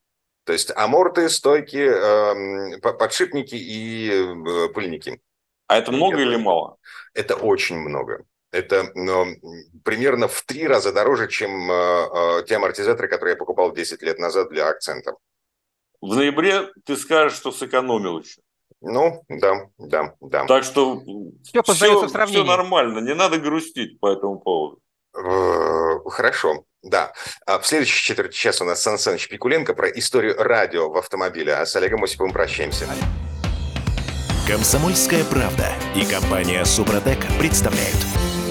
То 0.49 0.55
есть 0.55 0.73
аморты, 0.75 1.29
стойки, 1.29 1.77
эм, 1.77 2.81
подшипники 2.81 3.55
и 3.55 4.09
э, 4.09 4.69
пыльники. 4.71 5.21
А 5.67 5.77
это 5.77 5.93
много 5.93 6.15
это, 6.15 6.23
или 6.23 6.37
мало? 6.37 6.79
Это 7.13 7.37
очень 7.37 7.77
много. 7.77 8.25
Это 8.51 8.91
ну, 8.95 9.27
примерно 9.85 10.27
в 10.27 10.43
три 10.45 10.67
раза 10.67 10.91
дороже, 10.91 11.29
чем 11.29 11.71
э, 11.71 11.75
э 11.75 12.45
те 12.47 12.57
амортизаторы, 12.57 13.09
которые 13.09 13.35
я 13.35 13.37
покупал 13.37 13.75
10 13.75 14.01
лет 14.01 14.19
назад 14.19 14.49
для 14.49 14.71
акцента. 14.71 15.17
В 16.01 16.15
ноябре 16.15 16.73
ты 16.87 16.97
скажешь, 16.97 17.37
что 17.37 17.53
сэкономил 17.53 18.19
еще. 18.21 18.41
Ну, 18.81 19.25
да, 19.29 19.69
да, 19.77 20.15
да. 20.23 20.47
Так 20.47 20.65
что 20.65 21.03
все, 21.45 21.63
все, 21.63 22.09
все 22.09 22.43
нормально, 22.43 23.01
не 23.01 23.15
надо 23.15 23.39
грустить 23.39 24.01
по 24.01 24.11
этому 24.11 24.41
поводу. 24.41 24.81
Э, 25.19 25.99
хорошо. 26.11 26.65
Да. 26.83 27.13
А 27.47 27.59
в 27.59 27.67
следующей 27.67 28.03
четверти 28.03 28.37
часа 28.37 28.65
у 28.65 28.67
нас 28.67 28.81
Сан 28.83 28.99
Саныч 28.99 29.29
Пикуленко 29.29 29.75
про 29.75 29.89
историю 29.89 30.37
радио 30.39 30.91
в 30.91 30.97
автомобиле. 30.97 31.55
А 31.55 31.67
с 31.67 31.75
Олегом 31.77 32.05
Осиповым 32.05 32.33
прощаемся. 32.33 32.87
Комсомольская 34.47 35.25
правда 35.25 35.69
и 35.95 36.05
компания 36.07 36.65
Супротек 36.65 37.19
представляют. 37.39 37.99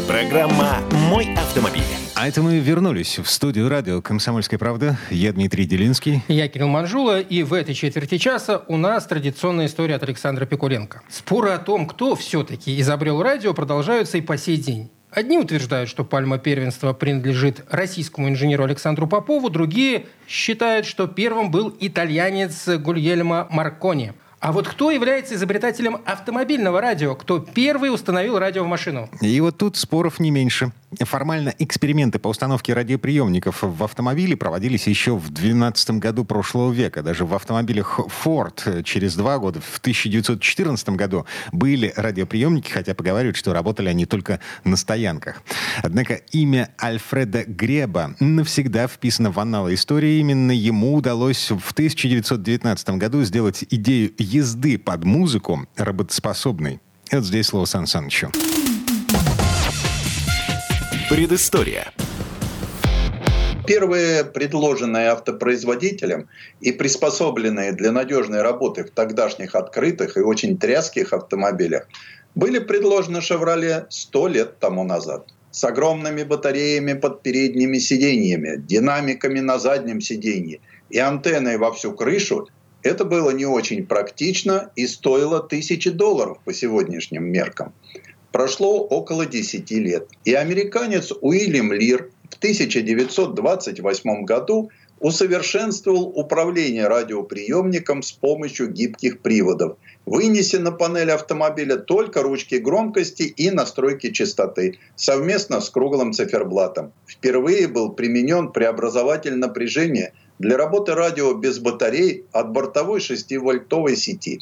Программа 0.08 0.80
«Мой 0.92 1.34
автомобиль». 1.36 1.84
А 2.16 2.28
это 2.28 2.42
мы 2.42 2.60
вернулись 2.60 3.20
в 3.20 3.30
студию 3.30 3.68
радио 3.68 4.02
«Комсомольская 4.02 4.58
правда». 4.58 4.98
Я 5.10 5.34
Дмитрий 5.34 5.66
Делинский. 5.66 6.24
Я 6.28 6.48
Кирилл 6.48 6.68
Манжула. 6.68 7.20
И 7.20 7.44
в 7.44 7.54
этой 7.54 7.76
четверти 7.76 8.18
часа 8.18 8.64
у 8.68 8.78
нас 8.78 9.06
традиционная 9.06 9.66
история 9.66 9.96
от 9.96 10.04
Александра 10.04 10.46
Пикуленко. 10.46 11.02
Споры 11.10 11.50
о 11.50 11.58
том, 11.58 11.88
кто 11.88 12.16
все-таки 12.16 12.80
изобрел 12.80 13.22
радио, 13.22 13.54
продолжаются 13.54 14.18
и 14.18 14.22
по 14.22 14.38
сей 14.38 14.58
день. 14.58 14.92
Одни 15.10 15.38
утверждают, 15.38 15.90
что 15.90 16.04
пальма 16.04 16.38
первенства 16.38 16.94
принадлежит 16.94 17.64
российскому 17.70 18.28
инженеру 18.28 18.66
Александру 18.66 19.08
Попову, 19.08 19.50
другие 19.50 20.06
считают, 20.28 20.86
что 20.86 21.08
первым 21.08 21.50
был 21.50 21.76
итальянец 21.80 22.68
Гульельмо 22.68 23.48
Маркони– 23.50 24.14
а 24.48 24.54
вот 24.54 24.66
кто 24.66 24.92
является 24.92 25.36
изобретателем 25.36 25.98
автомобильного 26.06 26.80
радио? 26.80 27.16
Кто 27.16 27.40
первый 27.40 27.94
установил 27.94 28.40
радио 28.40 28.64
в 28.64 28.68
машину? 28.68 29.10
И 29.20 29.42
вот 29.42 29.58
тут 29.58 29.76
споров 29.76 30.22
не 30.22 30.32
меньше. 30.32 30.72
Формально 31.02 31.54
эксперименты 31.60 32.18
по 32.18 32.30
установке 32.30 32.74
радиоприемников 32.74 33.58
в 33.62 33.84
автомобиле 33.84 34.38
проводились 34.38 34.88
еще 34.88 35.18
в 35.18 35.30
12 35.32 35.92
году 36.00 36.24
прошлого 36.24 36.72
века. 36.72 37.04
Даже 37.04 37.26
в 37.26 37.34
автомобилях 37.34 38.00
Ford 38.24 38.84
через 38.84 39.18
два 39.18 39.38
года, 39.38 39.60
в 39.60 39.80
1914 39.80 40.90
году, 40.92 41.26
были 41.52 41.92
радиоприемники, 41.98 42.72
хотя 42.72 42.94
поговаривают, 42.96 43.36
что 43.36 43.52
работали 43.52 43.90
они 43.90 44.06
только 44.06 44.40
на 44.64 44.78
стоянках. 44.78 45.44
Однако 45.84 46.22
имя 46.32 46.70
Альфреда 46.82 47.44
Греба 47.44 48.16
навсегда 48.22 48.88
вписано 48.88 49.30
в 49.30 49.42
анналы 49.42 49.74
истории. 49.74 50.20
Именно 50.20 50.54
ему 50.54 50.96
удалось 50.96 51.52
в 51.52 51.74
1919 51.74 52.90
году 52.92 53.24
сделать 53.24 53.66
идею 53.70 54.14
езды 54.38 54.78
под 54.78 55.04
музыку 55.04 55.68
работоспособной. 55.76 56.80
Это 57.10 57.22
здесь 57.22 57.48
слово 57.48 57.66
Сан 57.66 57.88
Санычу. 57.88 58.32
Предыстория. 61.10 61.92
Первые 63.66 64.24
предложенные 64.24 65.10
автопроизводителем 65.10 66.30
и 66.62 66.72
приспособленные 66.72 67.74
для 67.74 67.92
надежной 67.92 68.42
работы 68.42 68.84
в 68.84 68.92
тогдашних 68.92 69.56
открытых 69.56 70.18
и 70.18 70.22
очень 70.22 70.58
тряских 70.58 71.12
автомобилях 71.12 71.88
были 72.36 72.60
предложены 72.60 73.22
«Шевроле» 73.22 73.88
сто 73.90 74.28
лет 74.28 74.60
тому 74.60 74.84
назад 74.84 75.28
с 75.52 75.64
огромными 75.64 76.24
батареями 76.24 76.94
под 76.94 77.24
передними 77.24 77.80
сиденьями, 77.80 78.58
динамиками 78.58 79.40
на 79.40 79.60
заднем 79.60 80.02
сиденье 80.02 80.60
и 80.90 81.00
антенной 81.00 81.58
во 81.58 81.72
всю 81.72 81.94
крышу 81.94 82.48
это 82.88 83.06
было 83.06 83.32
не 83.32 83.46
очень 83.46 83.86
практично 83.86 84.72
и 84.76 84.88
стоило 84.88 85.42
тысячи 85.42 85.90
долларов 85.90 86.40
по 86.46 86.54
сегодняшним 86.54 87.26
меркам. 87.26 87.74
Прошло 88.32 88.86
около 88.86 89.26
10 89.26 89.72
лет, 89.72 90.08
и 90.26 90.34
американец 90.34 91.12
Уильям 91.22 91.74
Лир 91.74 92.10
в 92.30 92.38
1928 92.38 94.24
году 94.24 94.70
усовершенствовал 95.00 96.08
управление 96.16 96.88
радиоприемником 96.88 98.02
с 98.02 98.12
помощью 98.12 98.72
гибких 98.72 99.20
приводов, 99.20 99.78
вынеся 100.06 100.60
на 100.60 100.72
панель 100.72 101.12
автомобиля 101.12 101.78
только 101.78 102.24
ручки 102.24 102.56
громкости 102.56 103.24
и 103.24 103.52
настройки 103.52 104.12
частоты, 104.12 104.80
совместно 104.96 105.62
с 105.62 105.70
круглым 105.70 106.14
циферблатом. 106.14 106.94
Впервые 107.06 107.68
был 107.68 107.92
применен 107.92 108.52
преобразователь 108.52 109.36
напряжения– 109.36 110.14
для 110.40 110.58
работы 110.58 110.94
радио 110.94 111.34
без 111.34 111.60
батарей 111.60 112.26
от 112.32 112.52
бортовой 112.52 113.00
6-вольтовой 113.00 113.96
сети. 113.96 114.42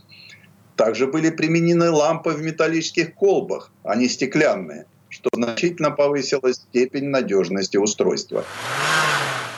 Также 0.75 1.07
были 1.07 1.29
применены 1.29 1.89
лампы 1.89 2.31
в 2.31 2.41
металлических 2.41 3.13
колбах, 3.13 3.71
а 3.83 3.95
не 3.95 4.09
стеклянные, 4.09 4.85
что 5.09 5.29
значительно 5.33 5.91
повысило 5.91 6.53
степень 6.53 7.09
надежности 7.09 7.77
устройства. 7.77 8.43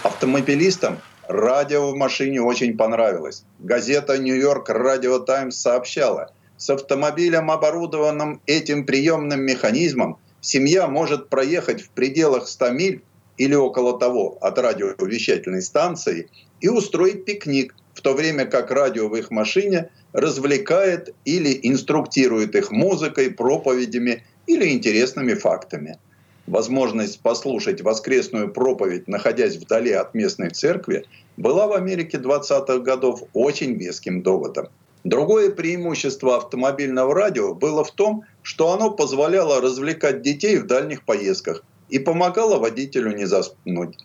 Автомобилистам 0.03 0.99
радио 1.27 1.91
в 1.91 1.95
машине 1.95 2.41
очень 2.41 2.77
понравилось. 2.77 3.43
Газета 3.59 4.17
«Нью-Йорк 4.17 4.69
Радио 4.69 5.19
Таймс» 5.19 5.57
сообщала, 5.57 6.31
с 6.57 6.69
автомобилем, 6.69 7.51
оборудованным 7.51 8.41
этим 8.45 8.85
приемным 8.85 9.41
механизмом, 9.41 10.17
семья 10.41 10.88
может 10.88 11.29
проехать 11.29 11.81
в 11.81 11.89
пределах 11.89 12.47
100 12.47 12.69
миль 12.69 13.03
или 13.38 13.55
около 13.55 13.97
того 13.99 14.38
от 14.41 14.57
радиовещательной 14.57 15.61
станции 15.61 16.29
и 16.59 16.69
устроить 16.69 17.25
пикник, 17.25 17.75
в 17.93 18.01
то 18.01 18.13
время 18.13 18.45
как 18.45 18.71
радио 18.71 19.07
в 19.07 19.15
их 19.15 19.31
машине 19.31 19.89
развлекает 20.13 21.13
или 21.25 21.59
инструктирует 21.63 22.55
их 22.55 22.71
музыкой, 22.71 23.31
проповедями 23.31 24.23
или 24.45 24.69
интересными 24.69 25.33
фактами. 25.33 25.97
Возможность 26.45 27.19
послушать 27.19 27.81
воскресную 27.81 28.53
проповедь, 28.53 29.07
находясь 29.07 29.57
вдали 29.57 29.91
от 29.91 30.13
местной 30.13 30.49
церкви, 30.51 31.05
была 31.35 31.67
в 31.67 31.73
Америке 31.73 32.17
20-х 32.17 32.79
годов 32.79 33.23
очень 33.33 33.73
веским 33.73 34.21
доводом. 34.21 34.67
Другое 35.03 35.51
преимущество 35.51 36.38
автомобильного 36.38 37.13
радио 37.13 37.53
было 37.53 37.83
в 37.83 37.91
том, 37.91 38.23
что 38.43 38.73
оно 38.73 38.91
позволяло 38.91 39.61
развлекать 39.61 40.21
детей 40.21 40.57
в 40.57 40.67
дальних 40.67 41.03
поездках– 41.03 41.63
и 41.89 41.99
помогала 41.99 42.57
водителю 42.57 43.15
не 43.15 43.25
заснуть. 43.25 43.97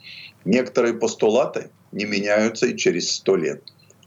Некоторые 0.45 0.95
постулаты 0.95 1.71
не 1.93 2.05
меняются 2.05 2.67
и 2.67 2.77
через 2.77 3.13
сто 3.13 3.37
лет. 3.37 3.63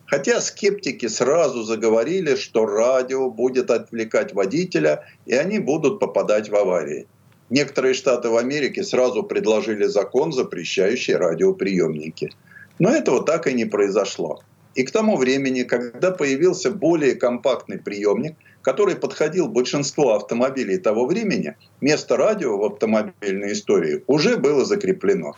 Хотя 0.05 0.39
скептики 0.39 1.07
сразу 1.07 1.63
заговорили, 1.63 2.36
что 2.36 2.65
радио 2.65 3.30
будет 3.30 3.71
отвлекать 3.71 4.34
водителя, 4.34 5.03
и 5.26 5.34
они 5.34 5.59
будут 5.59 5.99
попадать 5.99 6.49
в 6.49 6.55
аварии. 6.55 7.07
Некоторые 7.49 7.93
штаты 7.93 8.30
в 8.30 8.38
Америке 8.38 8.84
сразу 8.84 9.23
предложили 9.23 9.86
закон, 9.86 10.32
запрещающий 10.32 11.15
радиоприемники. 11.15 12.32
Но 12.80 12.89
этого 12.89 13.23
так 13.23 13.47
и 13.47 13.53
не 13.53 13.65
произошло. 13.65 14.41
И 14.76 14.84
к 14.84 14.91
тому 14.91 15.15
времени, 15.15 15.63
когда 15.63 16.11
появился 16.11 16.69
более 16.69 17.15
компактный 17.15 17.80
приемник, 17.80 18.36
который 18.66 18.95
подходил 18.95 19.47
большинству 19.47 20.09
автомобилей 20.09 20.80
того 20.80 21.05
времени, 21.05 21.55
место 21.82 22.18
радио 22.18 22.57
в 22.57 22.63
автомобильной 22.66 23.53
истории 23.53 24.03
уже 24.07 24.38
было 24.38 24.66
закреплено. 24.66 25.36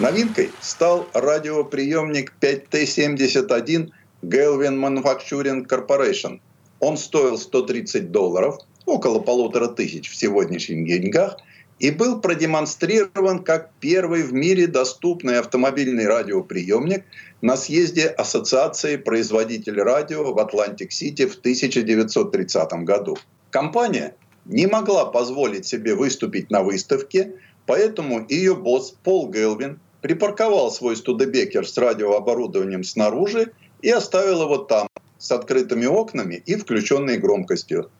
Новинкой 0.00 0.50
стал 0.60 1.06
радиоприемник 1.14 2.34
5T71 2.40 3.90
Galvin 4.22 4.80
Manufacturing 4.80 5.64
Corporation. 5.68 6.40
Он 6.80 6.96
стоил 6.96 7.38
130 7.38 8.10
долларов, 8.10 8.58
около 8.84 9.20
полутора 9.20 9.68
тысяч 9.68 10.10
в 10.10 10.16
сегодняшних 10.16 10.84
деньгах– 10.84 11.36
и 11.82 11.90
был 11.90 12.20
продемонстрирован 12.20 13.42
как 13.42 13.72
первый 13.80 14.22
в 14.22 14.32
мире 14.32 14.68
доступный 14.68 15.40
автомобильный 15.40 16.06
радиоприемник 16.06 17.04
на 17.40 17.56
съезде 17.56 18.06
Ассоциации 18.06 18.94
производителей 18.96 19.82
радио 19.82 20.32
в 20.32 20.38
Атлантик-Сити 20.38 21.26
в 21.26 21.34
1930 21.34 22.72
году. 22.84 23.18
Компания 23.50 24.14
не 24.44 24.68
могла 24.68 25.06
позволить 25.06 25.66
себе 25.66 25.96
выступить 25.96 26.52
на 26.52 26.62
выставке, 26.62 27.32
поэтому 27.66 28.24
ее 28.28 28.54
босс 28.54 28.94
Пол 29.02 29.28
Гелвин 29.28 29.80
припарковал 30.02 30.70
свой 30.70 30.96
студебекер 30.96 31.66
с 31.66 31.76
радиооборудованием 31.76 32.84
снаружи 32.84 33.50
и 33.82 33.90
оставил 33.90 34.42
его 34.42 34.58
там 34.58 34.86
с 35.18 35.32
открытыми 35.32 35.86
окнами 35.86 36.40
и 36.46 36.54
включенной 36.54 37.18
громкостью. 37.18 37.90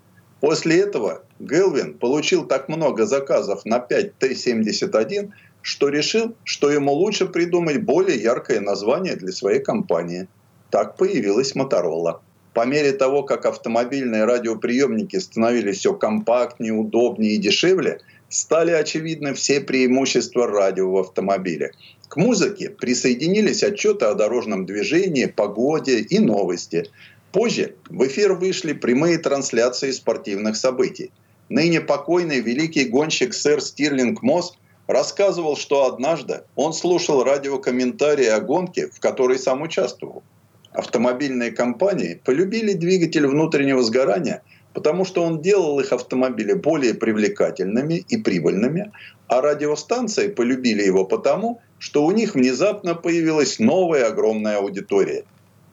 После 0.43 0.81
этого 0.81 1.23
Гелвин 1.39 1.95
получил 1.95 2.45
так 2.45 2.69
много 2.69 3.07
заказов 3.07 3.65
на 3.65 3.79
5 3.79 4.19
Т-71, 4.19 5.31
что 5.63 5.89
решил, 5.89 6.35
что 6.43 6.69
ему 6.69 6.93
лучше 6.93 7.27
придумать 7.27 7.85
более 7.85 8.21
яркое 8.21 8.61
название 8.61 9.15
для 9.15 9.31
своей 9.31 9.61
компании. 9.61 10.27
Так 10.71 10.97
появилась 10.97 11.55
Моторола. 11.55 12.23
По 12.55 12.67
мере 12.67 12.91
того, 12.91 13.23
как 13.23 13.47
автомобильные 13.47 14.25
радиоприемники 14.25 15.17
становились 15.21 15.79
все 15.79 15.95
компактнее, 15.95 16.73
удобнее 16.73 17.35
и 17.35 17.39
дешевле, 17.39 18.01
стали 18.29 18.73
очевидны 18.73 19.35
все 19.35 19.61
преимущества 19.61 20.49
радио 20.49 20.91
в 20.91 20.99
автомобиле. 20.99 21.71
К 22.09 22.17
музыке 22.17 22.69
присоединились 22.69 23.63
отчеты 23.63 24.07
о 24.07 24.15
дорожном 24.15 24.67
движении, 24.67 25.27
погоде 25.27 26.01
и 26.01 26.19
новости. 26.19 26.91
Позже 27.33 27.77
в 27.89 28.07
эфир 28.07 28.35
вышли 28.35 28.75
прямые 28.75 29.17
трансляции 29.17 29.91
спортивных 29.91 30.55
событий. 30.55 31.11
Ныне 31.49 31.81
покойный 31.81 32.41
великий 32.41 32.85
гонщик 32.85 33.33
сэр 33.33 33.63
Стирлинг 33.63 34.23
Мосс 34.23 34.53
рассказывал, 34.87 35.57
что 35.57 35.87
однажды 35.87 36.43
он 36.57 36.75
слушал 36.75 37.25
радиокомментарии 37.25 38.27
о 38.27 38.41
гонке, 38.41 38.89
в 38.89 39.01
которой 39.01 39.39
сам 39.39 39.63
участвовал. 39.63 40.23
Автомобильные 40.73 41.53
компании 41.53 42.21
полюбили 42.23 42.75
двигатель 42.75 43.27
внутреннего 43.27 43.83
сгорания, 43.83 44.43
потому 44.75 45.07
что 45.07 45.23
он 45.23 45.41
делал 45.41 45.81
их 45.81 45.93
автомобили 45.93 46.53
более 46.53 46.93
привлекательными 46.93 48.05
и 48.09 48.17
прибыльными, 48.19 48.93
а 49.27 49.41
радиостанции 49.41 50.29
полюбили 50.29 50.83
его 50.83 51.07
потому, 51.07 51.63
что 51.79 52.05
у 52.05 52.11
них 52.11 52.35
внезапно 52.35 52.95
появилась 52.95 53.59
новая 53.59 54.09
огромная 54.09 54.59
аудитория. 54.59 55.25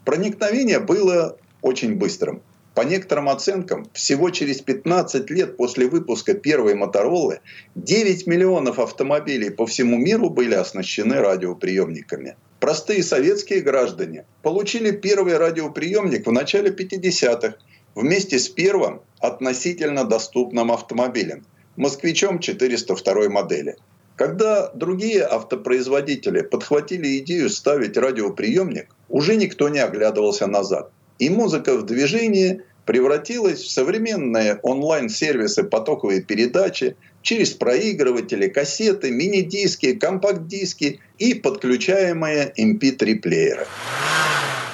Проникновение 0.05 0.79
было 0.79 1.37
очень 1.61 1.95
быстрым. 1.95 2.41
По 2.75 2.81
некоторым 2.81 3.27
оценкам, 3.27 3.87
всего 3.93 4.29
через 4.29 4.61
15 4.61 5.29
лет 5.31 5.57
после 5.57 5.87
выпуска 5.87 6.33
первой 6.33 6.75
Моторолы 6.75 7.41
9 7.75 8.27
миллионов 8.27 8.79
автомобилей 8.79 9.49
по 9.49 9.65
всему 9.65 9.97
миру 9.97 10.29
были 10.29 10.53
оснащены 10.53 11.15
радиоприемниками. 11.15 12.37
Простые 12.59 13.03
советские 13.03 13.61
граждане 13.61 14.25
получили 14.43 14.91
первый 14.91 15.37
радиоприемник 15.37 16.27
в 16.27 16.31
начале 16.31 16.69
50-х 16.71 17.55
вместе 17.95 18.37
с 18.39 18.47
первым 18.47 19.01
относительно 19.19 20.05
доступным 20.05 20.71
автомобилем. 20.71 21.45
москвичом 21.75 22.39
402 22.39 23.29
модели. 23.29 23.75
Когда 24.15 24.69
другие 24.73 25.23
автопроизводители 25.23 26.41
подхватили 26.41 27.17
идею 27.19 27.49
ставить 27.49 27.97
радиоприемник, 27.97 28.87
уже 29.07 29.37
никто 29.37 29.69
не 29.69 29.79
оглядывался 29.79 30.45
назад. 30.45 30.91
И 31.19 31.29
музыка 31.29 31.77
в 31.77 31.85
движении 31.85 32.61
превратилась 32.85 33.61
в 33.61 33.69
современные 33.69 34.55
онлайн-сервисы 34.63 35.63
потоковой 35.63 36.21
передачи 36.21 36.95
через 37.21 37.51
проигрыватели, 37.51 38.47
кассеты, 38.47 39.11
мини-диски, 39.11 39.93
компакт-диски 39.93 40.99
и 41.19 41.33
подключаемые 41.35 42.51
MP3-плееры. 42.57 43.67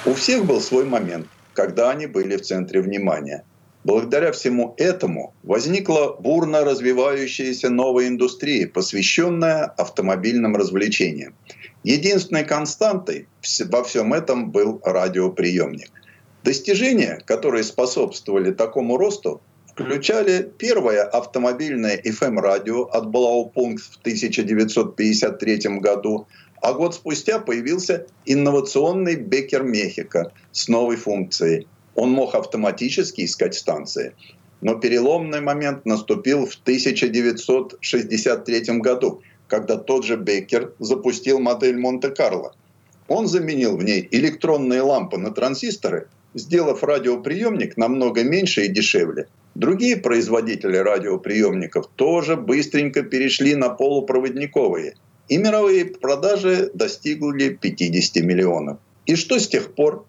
У 0.06 0.14
всех 0.14 0.46
был 0.46 0.60
свой 0.60 0.84
момент, 0.84 1.26
когда 1.52 1.90
они 1.90 2.06
были 2.06 2.36
в 2.36 2.42
центре 2.42 2.80
внимания– 2.80 3.44
Благодаря 3.86 4.32
всему 4.32 4.74
этому 4.78 5.32
возникла 5.44 6.16
бурно 6.18 6.64
развивающаяся 6.64 7.70
новая 7.70 8.08
индустрия, 8.08 8.66
посвященная 8.66 9.62
автомобильным 9.62 10.56
развлечениям. 10.56 11.36
Единственной 11.84 12.42
константой 12.42 13.28
во 13.70 13.84
всем 13.84 14.12
этом 14.12 14.50
был 14.50 14.80
радиоприемник. 14.84 15.92
Достижения, 16.46 17.18
которые 17.24 17.64
способствовали 17.64 18.52
такому 18.52 18.96
росту, 18.96 19.40
включали 19.66 20.48
первое 20.56 21.02
автомобильное 21.02 22.00
FM-радио 22.00 22.84
от 22.84 23.10
Блаупункт 23.10 23.82
в 23.82 23.98
1953 23.98 25.80
году, 25.80 26.28
а 26.62 26.72
год 26.72 26.94
спустя 26.94 27.40
появился 27.40 28.06
инновационный 28.26 29.16
Бекер 29.16 29.64
Мехико 29.64 30.30
с 30.52 30.68
новой 30.68 30.94
функцией 30.94 31.66
он 31.96 32.12
мог 32.12 32.36
автоматически 32.36 33.24
искать 33.24 33.56
станции. 33.56 34.14
Но 34.60 34.76
переломный 34.76 35.40
момент 35.40 35.84
наступил 35.84 36.46
в 36.46 36.54
1963 36.62 38.78
году, 38.78 39.20
когда 39.48 39.76
тот 39.76 40.04
же 40.04 40.16
Беккер 40.16 40.72
запустил 40.78 41.40
модель 41.40 41.78
Монте-Карло. 41.78 42.54
Он 43.08 43.26
заменил 43.26 43.76
в 43.76 43.82
ней 43.82 44.06
электронные 44.10 44.82
лампы 44.82 45.18
на 45.18 45.32
транзисторы, 45.32 46.06
сделав 46.36 46.84
радиоприемник 46.84 47.76
намного 47.76 48.22
меньше 48.22 48.66
и 48.66 48.68
дешевле. 48.68 49.26
Другие 49.54 49.96
производители 49.96 50.76
радиоприемников 50.76 51.88
тоже 51.96 52.36
быстренько 52.36 53.02
перешли 53.02 53.54
на 53.54 53.70
полупроводниковые, 53.70 54.94
и 55.28 55.38
мировые 55.38 55.86
продажи 55.86 56.70
достигли 56.74 57.48
50 57.48 58.22
миллионов. 58.22 58.78
И 59.06 59.16
что 59.16 59.38
с 59.38 59.48
тех 59.48 59.74
пор? 59.74 60.04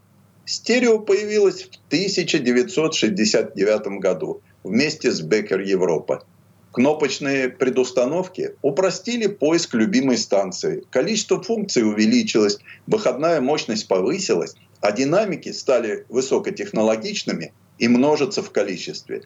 Стерео 0.45 0.99
появилось 0.99 1.63
в 1.63 1.69
1969 1.88 3.99
году 3.99 4.41
вместе 4.63 5.11
с 5.11 5.21
Бекер 5.21 5.61
Европа. 5.61 6.23
Кнопочные 6.71 7.49
предустановки 7.49 8.53
упростили 8.61 9.28
поиск 9.28 9.73
любимой 9.73 10.17
станции. 10.17 10.84
Количество 10.89 11.41
функций 11.41 11.84
увеличилось, 11.84 12.59
выходная 12.86 13.41
мощность 13.41 13.88
повысилась, 13.88 14.55
а 14.82 14.91
динамики 14.91 15.51
стали 15.51 16.05
высокотехнологичными 16.09 17.53
и 17.80 17.88
множатся 17.88 18.41
в 18.41 18.51
количестве. 18.51 19.23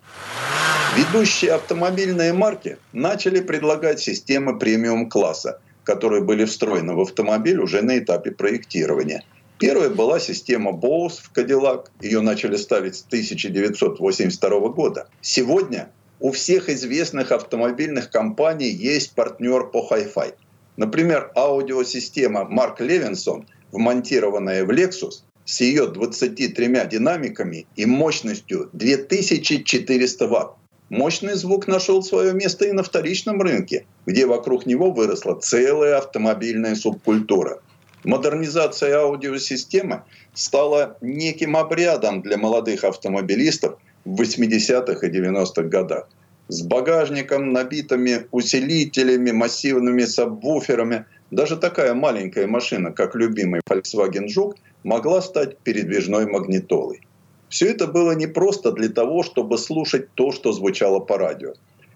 Ведущие 0.97 1.54
автомобильные 1.54 2.34
марки 2.34 2.78
начали 2.91 3.39
предлагать 3.39 3.99
системы 3.99 4.60
премиум-класса, 4.60 5.62
которые 5.84 6.22
были 6.22 6.45
встроены 6.45 6.93
в 6.93 7.02
автомобиль 7.02 7.60
уже 7.60 7.82
на 7.82 7.97
этапе 7.97 8.32
проектирования– 8.32 9.24
Первая 9.62 9.91
была 9.91 10.20
система 10.20 10.72
Bose 10.72 11.22
в 11.22 11.32
Cadillac. 11.38 11.89
Ее 12.02 12.22
начали 12.22 12.56
ставить 12.56 12.95
с 12.95 13.06
1982 13.06 14.70
года. 14.70 15.08
Сегодня 15.22 15.91
у 16.20 16.32
всех 16.32 16.68
известных 16.68 17.32
автомобильных 17.32 18.10
компаний 18.10 18.70
есть 18.70 19.14
партнер 19.14 19.70
по 19.70 19.88
Hi-Fi. 19.88 20.34
Например, 20.78 21.32
аудиосистема 21.36 22.49
Mark 22.52 22.80
Levinson, 22.80 23.45
вмонтированная 23.72 24.66
в 24.66 24.72
Lexus, 24.72 25.22
с 25.52 25.62
ее 25.62 25.88
23 25.88 26.88
динамиками 26.89 27.66
и 27.76 27.86
мощностью 27.86 28.70
2400 28.74 30.28
Вт. 30.28 30.52
Мощный 30.89 31.36
звук 31.36 31.68
нашел 31.68 32.02
свое 32.04 32.34
место 32.34 32.66
и 32.66 32.72
на 32.72 32.84
вторичном 32.84 33.41
рынке, 33.41 33.86
где 34.06 34.26
вокруг 34.26 34.66
него 34.66 34.91
выросла 34.91 35.36
целая 35.36 35.97
автомобильная 35.97 36.76
субкультура– 36.76 37.60
Модернизация 38.04 38.97
аудиосистемы 38.97 40.04
стала 40.34 40.97
неким 41.02 41.56
обрядом 41.56 42.22
для 42.22 42.38
молодых 42.38 42.84
автомобилистов 42.84 43.78
в 44.06 44.20
80-х 44.20 45.06
и 45.06 45.12
90-х 45.12 45.64
годах. 45.64 46.10
С 46.47 46.64
багажником, 46.64 47.54
набитыми 47.54 48.26
усилителями, 48.32 49.32
массивными 49.32 50.06
сабвуферами, 50.06 51.06
даже 51.32 51.55
такая 51.55 51.93
маленькая 51.93 52.45
машина, 52.45 52.91
как 52.91 53.15
любимый 53.15 53.61
Volkswagen 53.67 54.27
Жук, 54.27 54.55
могла 54.84 55.21
стать 55.21 55.57
передвижной 55.59 56.25
магнитолой. 56.25 57.01
Все 57.47 57.69
это 57.69 57.88
было 57.88 58.11
не 58.11 58.27
просто 58.27 58.71
для 58.71 58.89
того, 58.89 59.23
чтобы 59.23 59.57
слушать 59.57 60.13
то, 60.13 60.32
что 60.32 60.51
звучало 60.51 60.99
по 60.99 61.17
радио. 61.17 61.53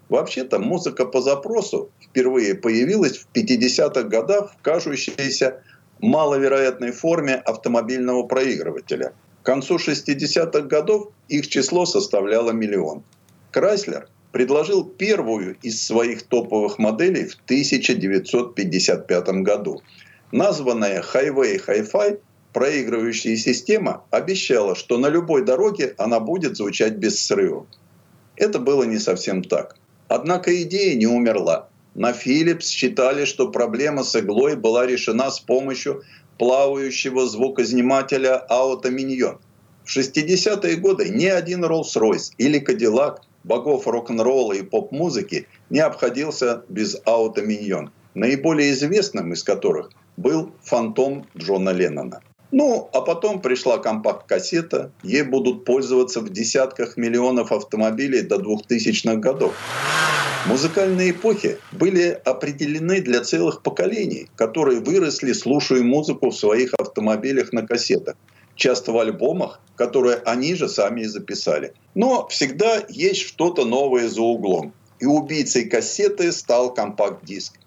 Вообще-то 0.10 0.60
музыка 0.60 1.06
по 1.06 1.22
запросу 1.22 1.90
впервые 2.02 2.56
появилась 2.56 3.18
в 3.18 3.28
50-х 3.34 4.04
годах 4.04 4.54
в 4.54 4.62
кажущейся 4.62 5.62
маловероятной 6.00 6.92
форме 6.92 7.36
автомобильного 7.36 8.24
проигрывателя. 8.24 9.14
К 9.42 9.46
концу 9.46 9.78
60-х 9.78 10.62
годов 10.62 11.10
их 11.28 11.48
число 11.48 11.86
составляло 11.86 12.52
миллион. 12.52 13.04
Крайслер 13.52 14.08
предложил 14.36 14.84
первую 14.84 15.56
из 15.62 15.82
своих 15.82 16.24
топовых 16.24 16.78
моделей 16.78 17.24
в 17.26 17.36
1955 17.46 19.30
году. 19.44 19.82
Названная 20.34 21.02
Highway 21.02 21.58
Hi-Fi, 21.66 22.20
проигрывающая 22.52 23.38
система 23.38 24.04
обещала, 24.12 24.76
что 24.76 24.98
на 24.98 25.08
любой 25.08 25.46
дороге 25.46 25.96
она 25.98 26.20
будет 26.20 26.58
звучать 26.58 26.96
без 26.98 27.18
срывов. 27.26 27.68
Это 28.36 28.60
было 28.60 28.84
не 28.84 29.00
совсем 29.00 29.42
так. 29.42 29.78
Однако 30.10 30.62
идея 30.64 30.96
не 30.96 31.08
умерла. 31.08 31.70
На 31.94 32.12
Philips 32.12 32.68
считали, 32.68 33.24
что 33.24 33.48
проблема 33.48 34.04
с 34.04 34.20
иглой 34.20 34.58
была 34.58 34.86
решена 34.86 35.32
с 35.32 35.40
помощью 35.40 36.04
плавающего 36.38 37.26
звукознимателя 37.26 38.36
Аутоминьон. 38.50 39.40
В 39.86 39.98
60-е 39.98 40.76
годы 40.76 41.08
ни 41.08 41.28
один 41.28 41.64
Rolls-Royce 41.64 42.34
или 42.38 42.60
Cadillac, 42.60 43.20
богов 43.46 43.88
рок-н-ролла 43.88 44.54
и 44.54 44.64
поп-музыки, 44.64 45.48
не 45.70 45.80
обходился 45.80 46.64
без 46.68 46.98
Аутоминьон, 47.06 47.92
наиболее 48.16 48.72
известным 48.72 49.34
из 49.34 49.44
которых 49.44 49.92
был 50.18 50.52
«Фантом» 50.64 51.28
Джона 51.38 51.70
Леннона. 51.70 52.22
Ну, 52.52 52.90
а 52.94 53.02
потом 53.02 53.42
пришла 53.42 53.78
компакт-кассета, 53.78 54.92
ей 55.04 55.24
будут 55.24 55.66
пользоваться 55.66 56.22
в 56.22 56.30
десятках 56.30 56.96
миллионов 56.98 57.52
автомобилей 57.52 58.22
до 58.22 58.38
2000-х 58.38 59.16
годов. 59.18 59.54
Музыкальные 60.46 61.12
эпохи 61.12 61.58
были 61.72 62.20
определены 62.24 63.02
для 63.02 63.22
целых 63.22 63.62
поколений, 63.64 64.30
которые 64.36 64.80
выросли, 64.80 65.34
слушая 65.34 65.82
музыку 65.82 66.30
в 66.30 66.36
своих 66.36 66.74
автомобилях 66.76 67.52
на 67.52 67.66
кассетах. 67.66 68.16
Часто 68.56 68.92
в 68.92 69.00
альбомах, 69.00 69.60
которые 69.76 70.18
они 70.18 70.54
же 70.56 70.70
сами 70.70 71.02
и 71.02 71.06
записали. 71.06 71.74
Но 71.94 72.28
всегда 72.28 72.84
есть 72.90 73.22
что-то 73.22 73.66
новое 73.66 74.08
за 74.08 74.22
углом. 74.22 74.74
И 75.00 75.06
убийцей 75.06 75.66
кассеты 75.66 76.32
стал 76.32 76.74
компакт-диск. 76.74 77.60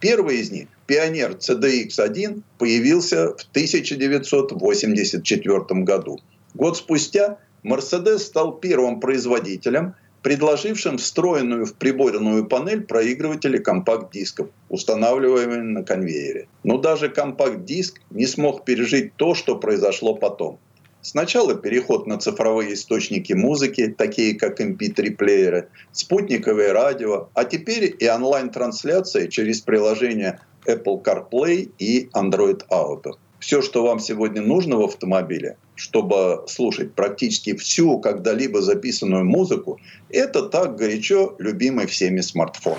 Первый 0.00 0.38
из 0.38 0.52
них, 0.52 0.68
Пионер 0.86 1.32
CDX-1, 1.32 2.42
появился 2.56 3.34
в 3.34 3.42
1984 3.50 5.60
году. 5.82 6.20
Год 6.54 6.76
спустя 6.76 7.38
Mercedes 7.64 8.20
стал 8.20 8.52
первым 8.52 9.00
производителем– 9.00 9.96
предложившим 10.22 10.98
встроенную 10.98 11.66
в 11.66 11.74
приборную 11.74 12.46
панель 12.46 12.82
проигрыватели 12.82 13.58
компакт-дисков, 13.58 14.48
устанавливаемые 14.68 15.62
на 15.62 15.84
конвейере. 15.84 16.48
Но 16.64 16.78
даже 16.78 17.08
компакт-диск 17.08 18.00
не 18.10 18.26
смог 18.26 18.64
пережить 18.64 19.14
то, 19.16 19.34
что 19.34 19.56
произошло 19.56 20.14
потом. 20.14 20.58
Сначала 21.00 21.54
переход 21.54 22.06
на 22.06 22.18
цифровые 22.18 22.74
источники 22.74 23.32
музыки, 23.32 23.94
такие 23.96 24.34
как 24.34 24.60
MP3-плееры, 24.60 25.58
эм 25.58 25.66
спутниковое 25.92 26.72
радио, 26.72 27.28
а 27.34 27.44
теперь 27.44 27.94
и 27.98 28.08
онлайн-трансляция 28.08 29.28
через 29.28 29.60
приложения 29.60 30.40
Apple 30.66 31.02
CarPlay 31.02 31.70
и 31.78 32.08
Android 32.14 32.62
Auto. 32.70 33.12
Все, 33.38 33.62
что 33.62 33.84
вам 33.84 34.00
сегодня 34.00 34.42
нужно 34.42 34.76
в 34.76 34.82
автомобиле, 34.82 35.56
чтобы 35.78 36.44
слушать 36.48 36.92
практически 36.92 37.54
всю 37.54 38.00
когда-либо 38.00 38.60
записанную 38.60 39.24
музыку, 39.24 39.80
это 40.10 40.42
так 40.42 40.76
горячо 40.76 41.36
любимый 41.38 41.86
всеми 41.86 42.20
смартфон. 42.20 42.76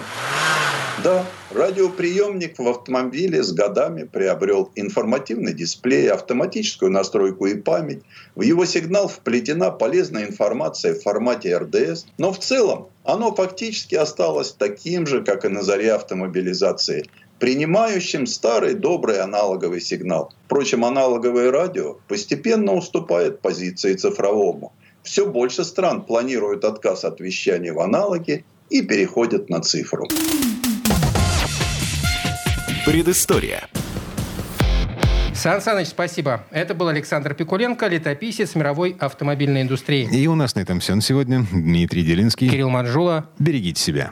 Да, 1.02 1.26
радиоприемник 1.52 2.60
в 2.60 2.68
автомобиле 2.68 3.42
с 3.42 3.54
годами 3.54 4.04
приобрел 4.04 4.70
информативный 4.76 5.54
дисплей, 5.54 6.12
автоматическую 6.12 6.92
настройку 6.92 7.46
и 7.46 7.56
память. 7.56 8.02
В 8.36 8.42
его 8.42 8.66
сигнал 8.66 9.08
вплетена 9.08 9.72
полезная 9.72 10.26
информация 10.26 10.94
в 10.94 11.02
формате 11.02 11.56
РДС. 11.58 12.06
Но 12.18 12.34
в 12.34 12.40
целом 12.40 12.90
оно 13.06 13.34
фактически 13.34 13.96
осталось 13.96 14.52
таким 14.52 15.08
же, 15.08 15.24
как 15.24 15.46
и 15.46 15.48
на 15.48 15.64
заре 15.64 15.94
автомобилизации 15.94 17.06
принимающим 17.40 18.28
старый 18.28 18.74
добрый 18.74 19.20
аналоговый 19.20 19.82
сигнал. 19.82 20.34
Впрочем, 20.46 20.86
аналоговое 20.86 21.52
радио 21.52 21.98
постепенно 22.08 22.74
уступает 22.74 23.42
позиции 23.42 23.96
цифровому. 23.96 24.74
Все 25.04 25.26
больше 25.26 25.64
стран 25.64 26.04
планируют 26.04 26.66
отказ 26.66 27.06
от 27.06 27.20
вещания 27.20 27.74
в 27.74 27.80
аналоге 27.80 28.44
и 28.70 28.82
переходят 28.82 29.50
на 29.50 29.62
цифру. 29.62 30.08
Предыстория. 32.86 33.68
Сан 35.34 35.62
Саныч, 35.62 35.88
спасибо. 35.88 36.44
Это 36.52 36.74
был 36.74 36.90
Александр 36.90 37.34
Пикуленко, 37.34 37.88
летописец 37.88 38.56
мировой 38.56 38.98
автомобильной 39.00 39.62
индустрии. 39.62 40.10
И 40.12 40.28
у 40.28 40.36
нас 40.36 40.54
на 40.56 40.60
этом 40.60 40.82
все 40.82 40.96
на 40.96 41.02
сегодня. 41.02 41.46
Дмитрий 41.50 42.04
Делинский. 42.04 42.50
Кирилл 42.50 42.70
Манжула. 42.70 43.30
Берегите 43.40 43.82
себя. 43.82 44.12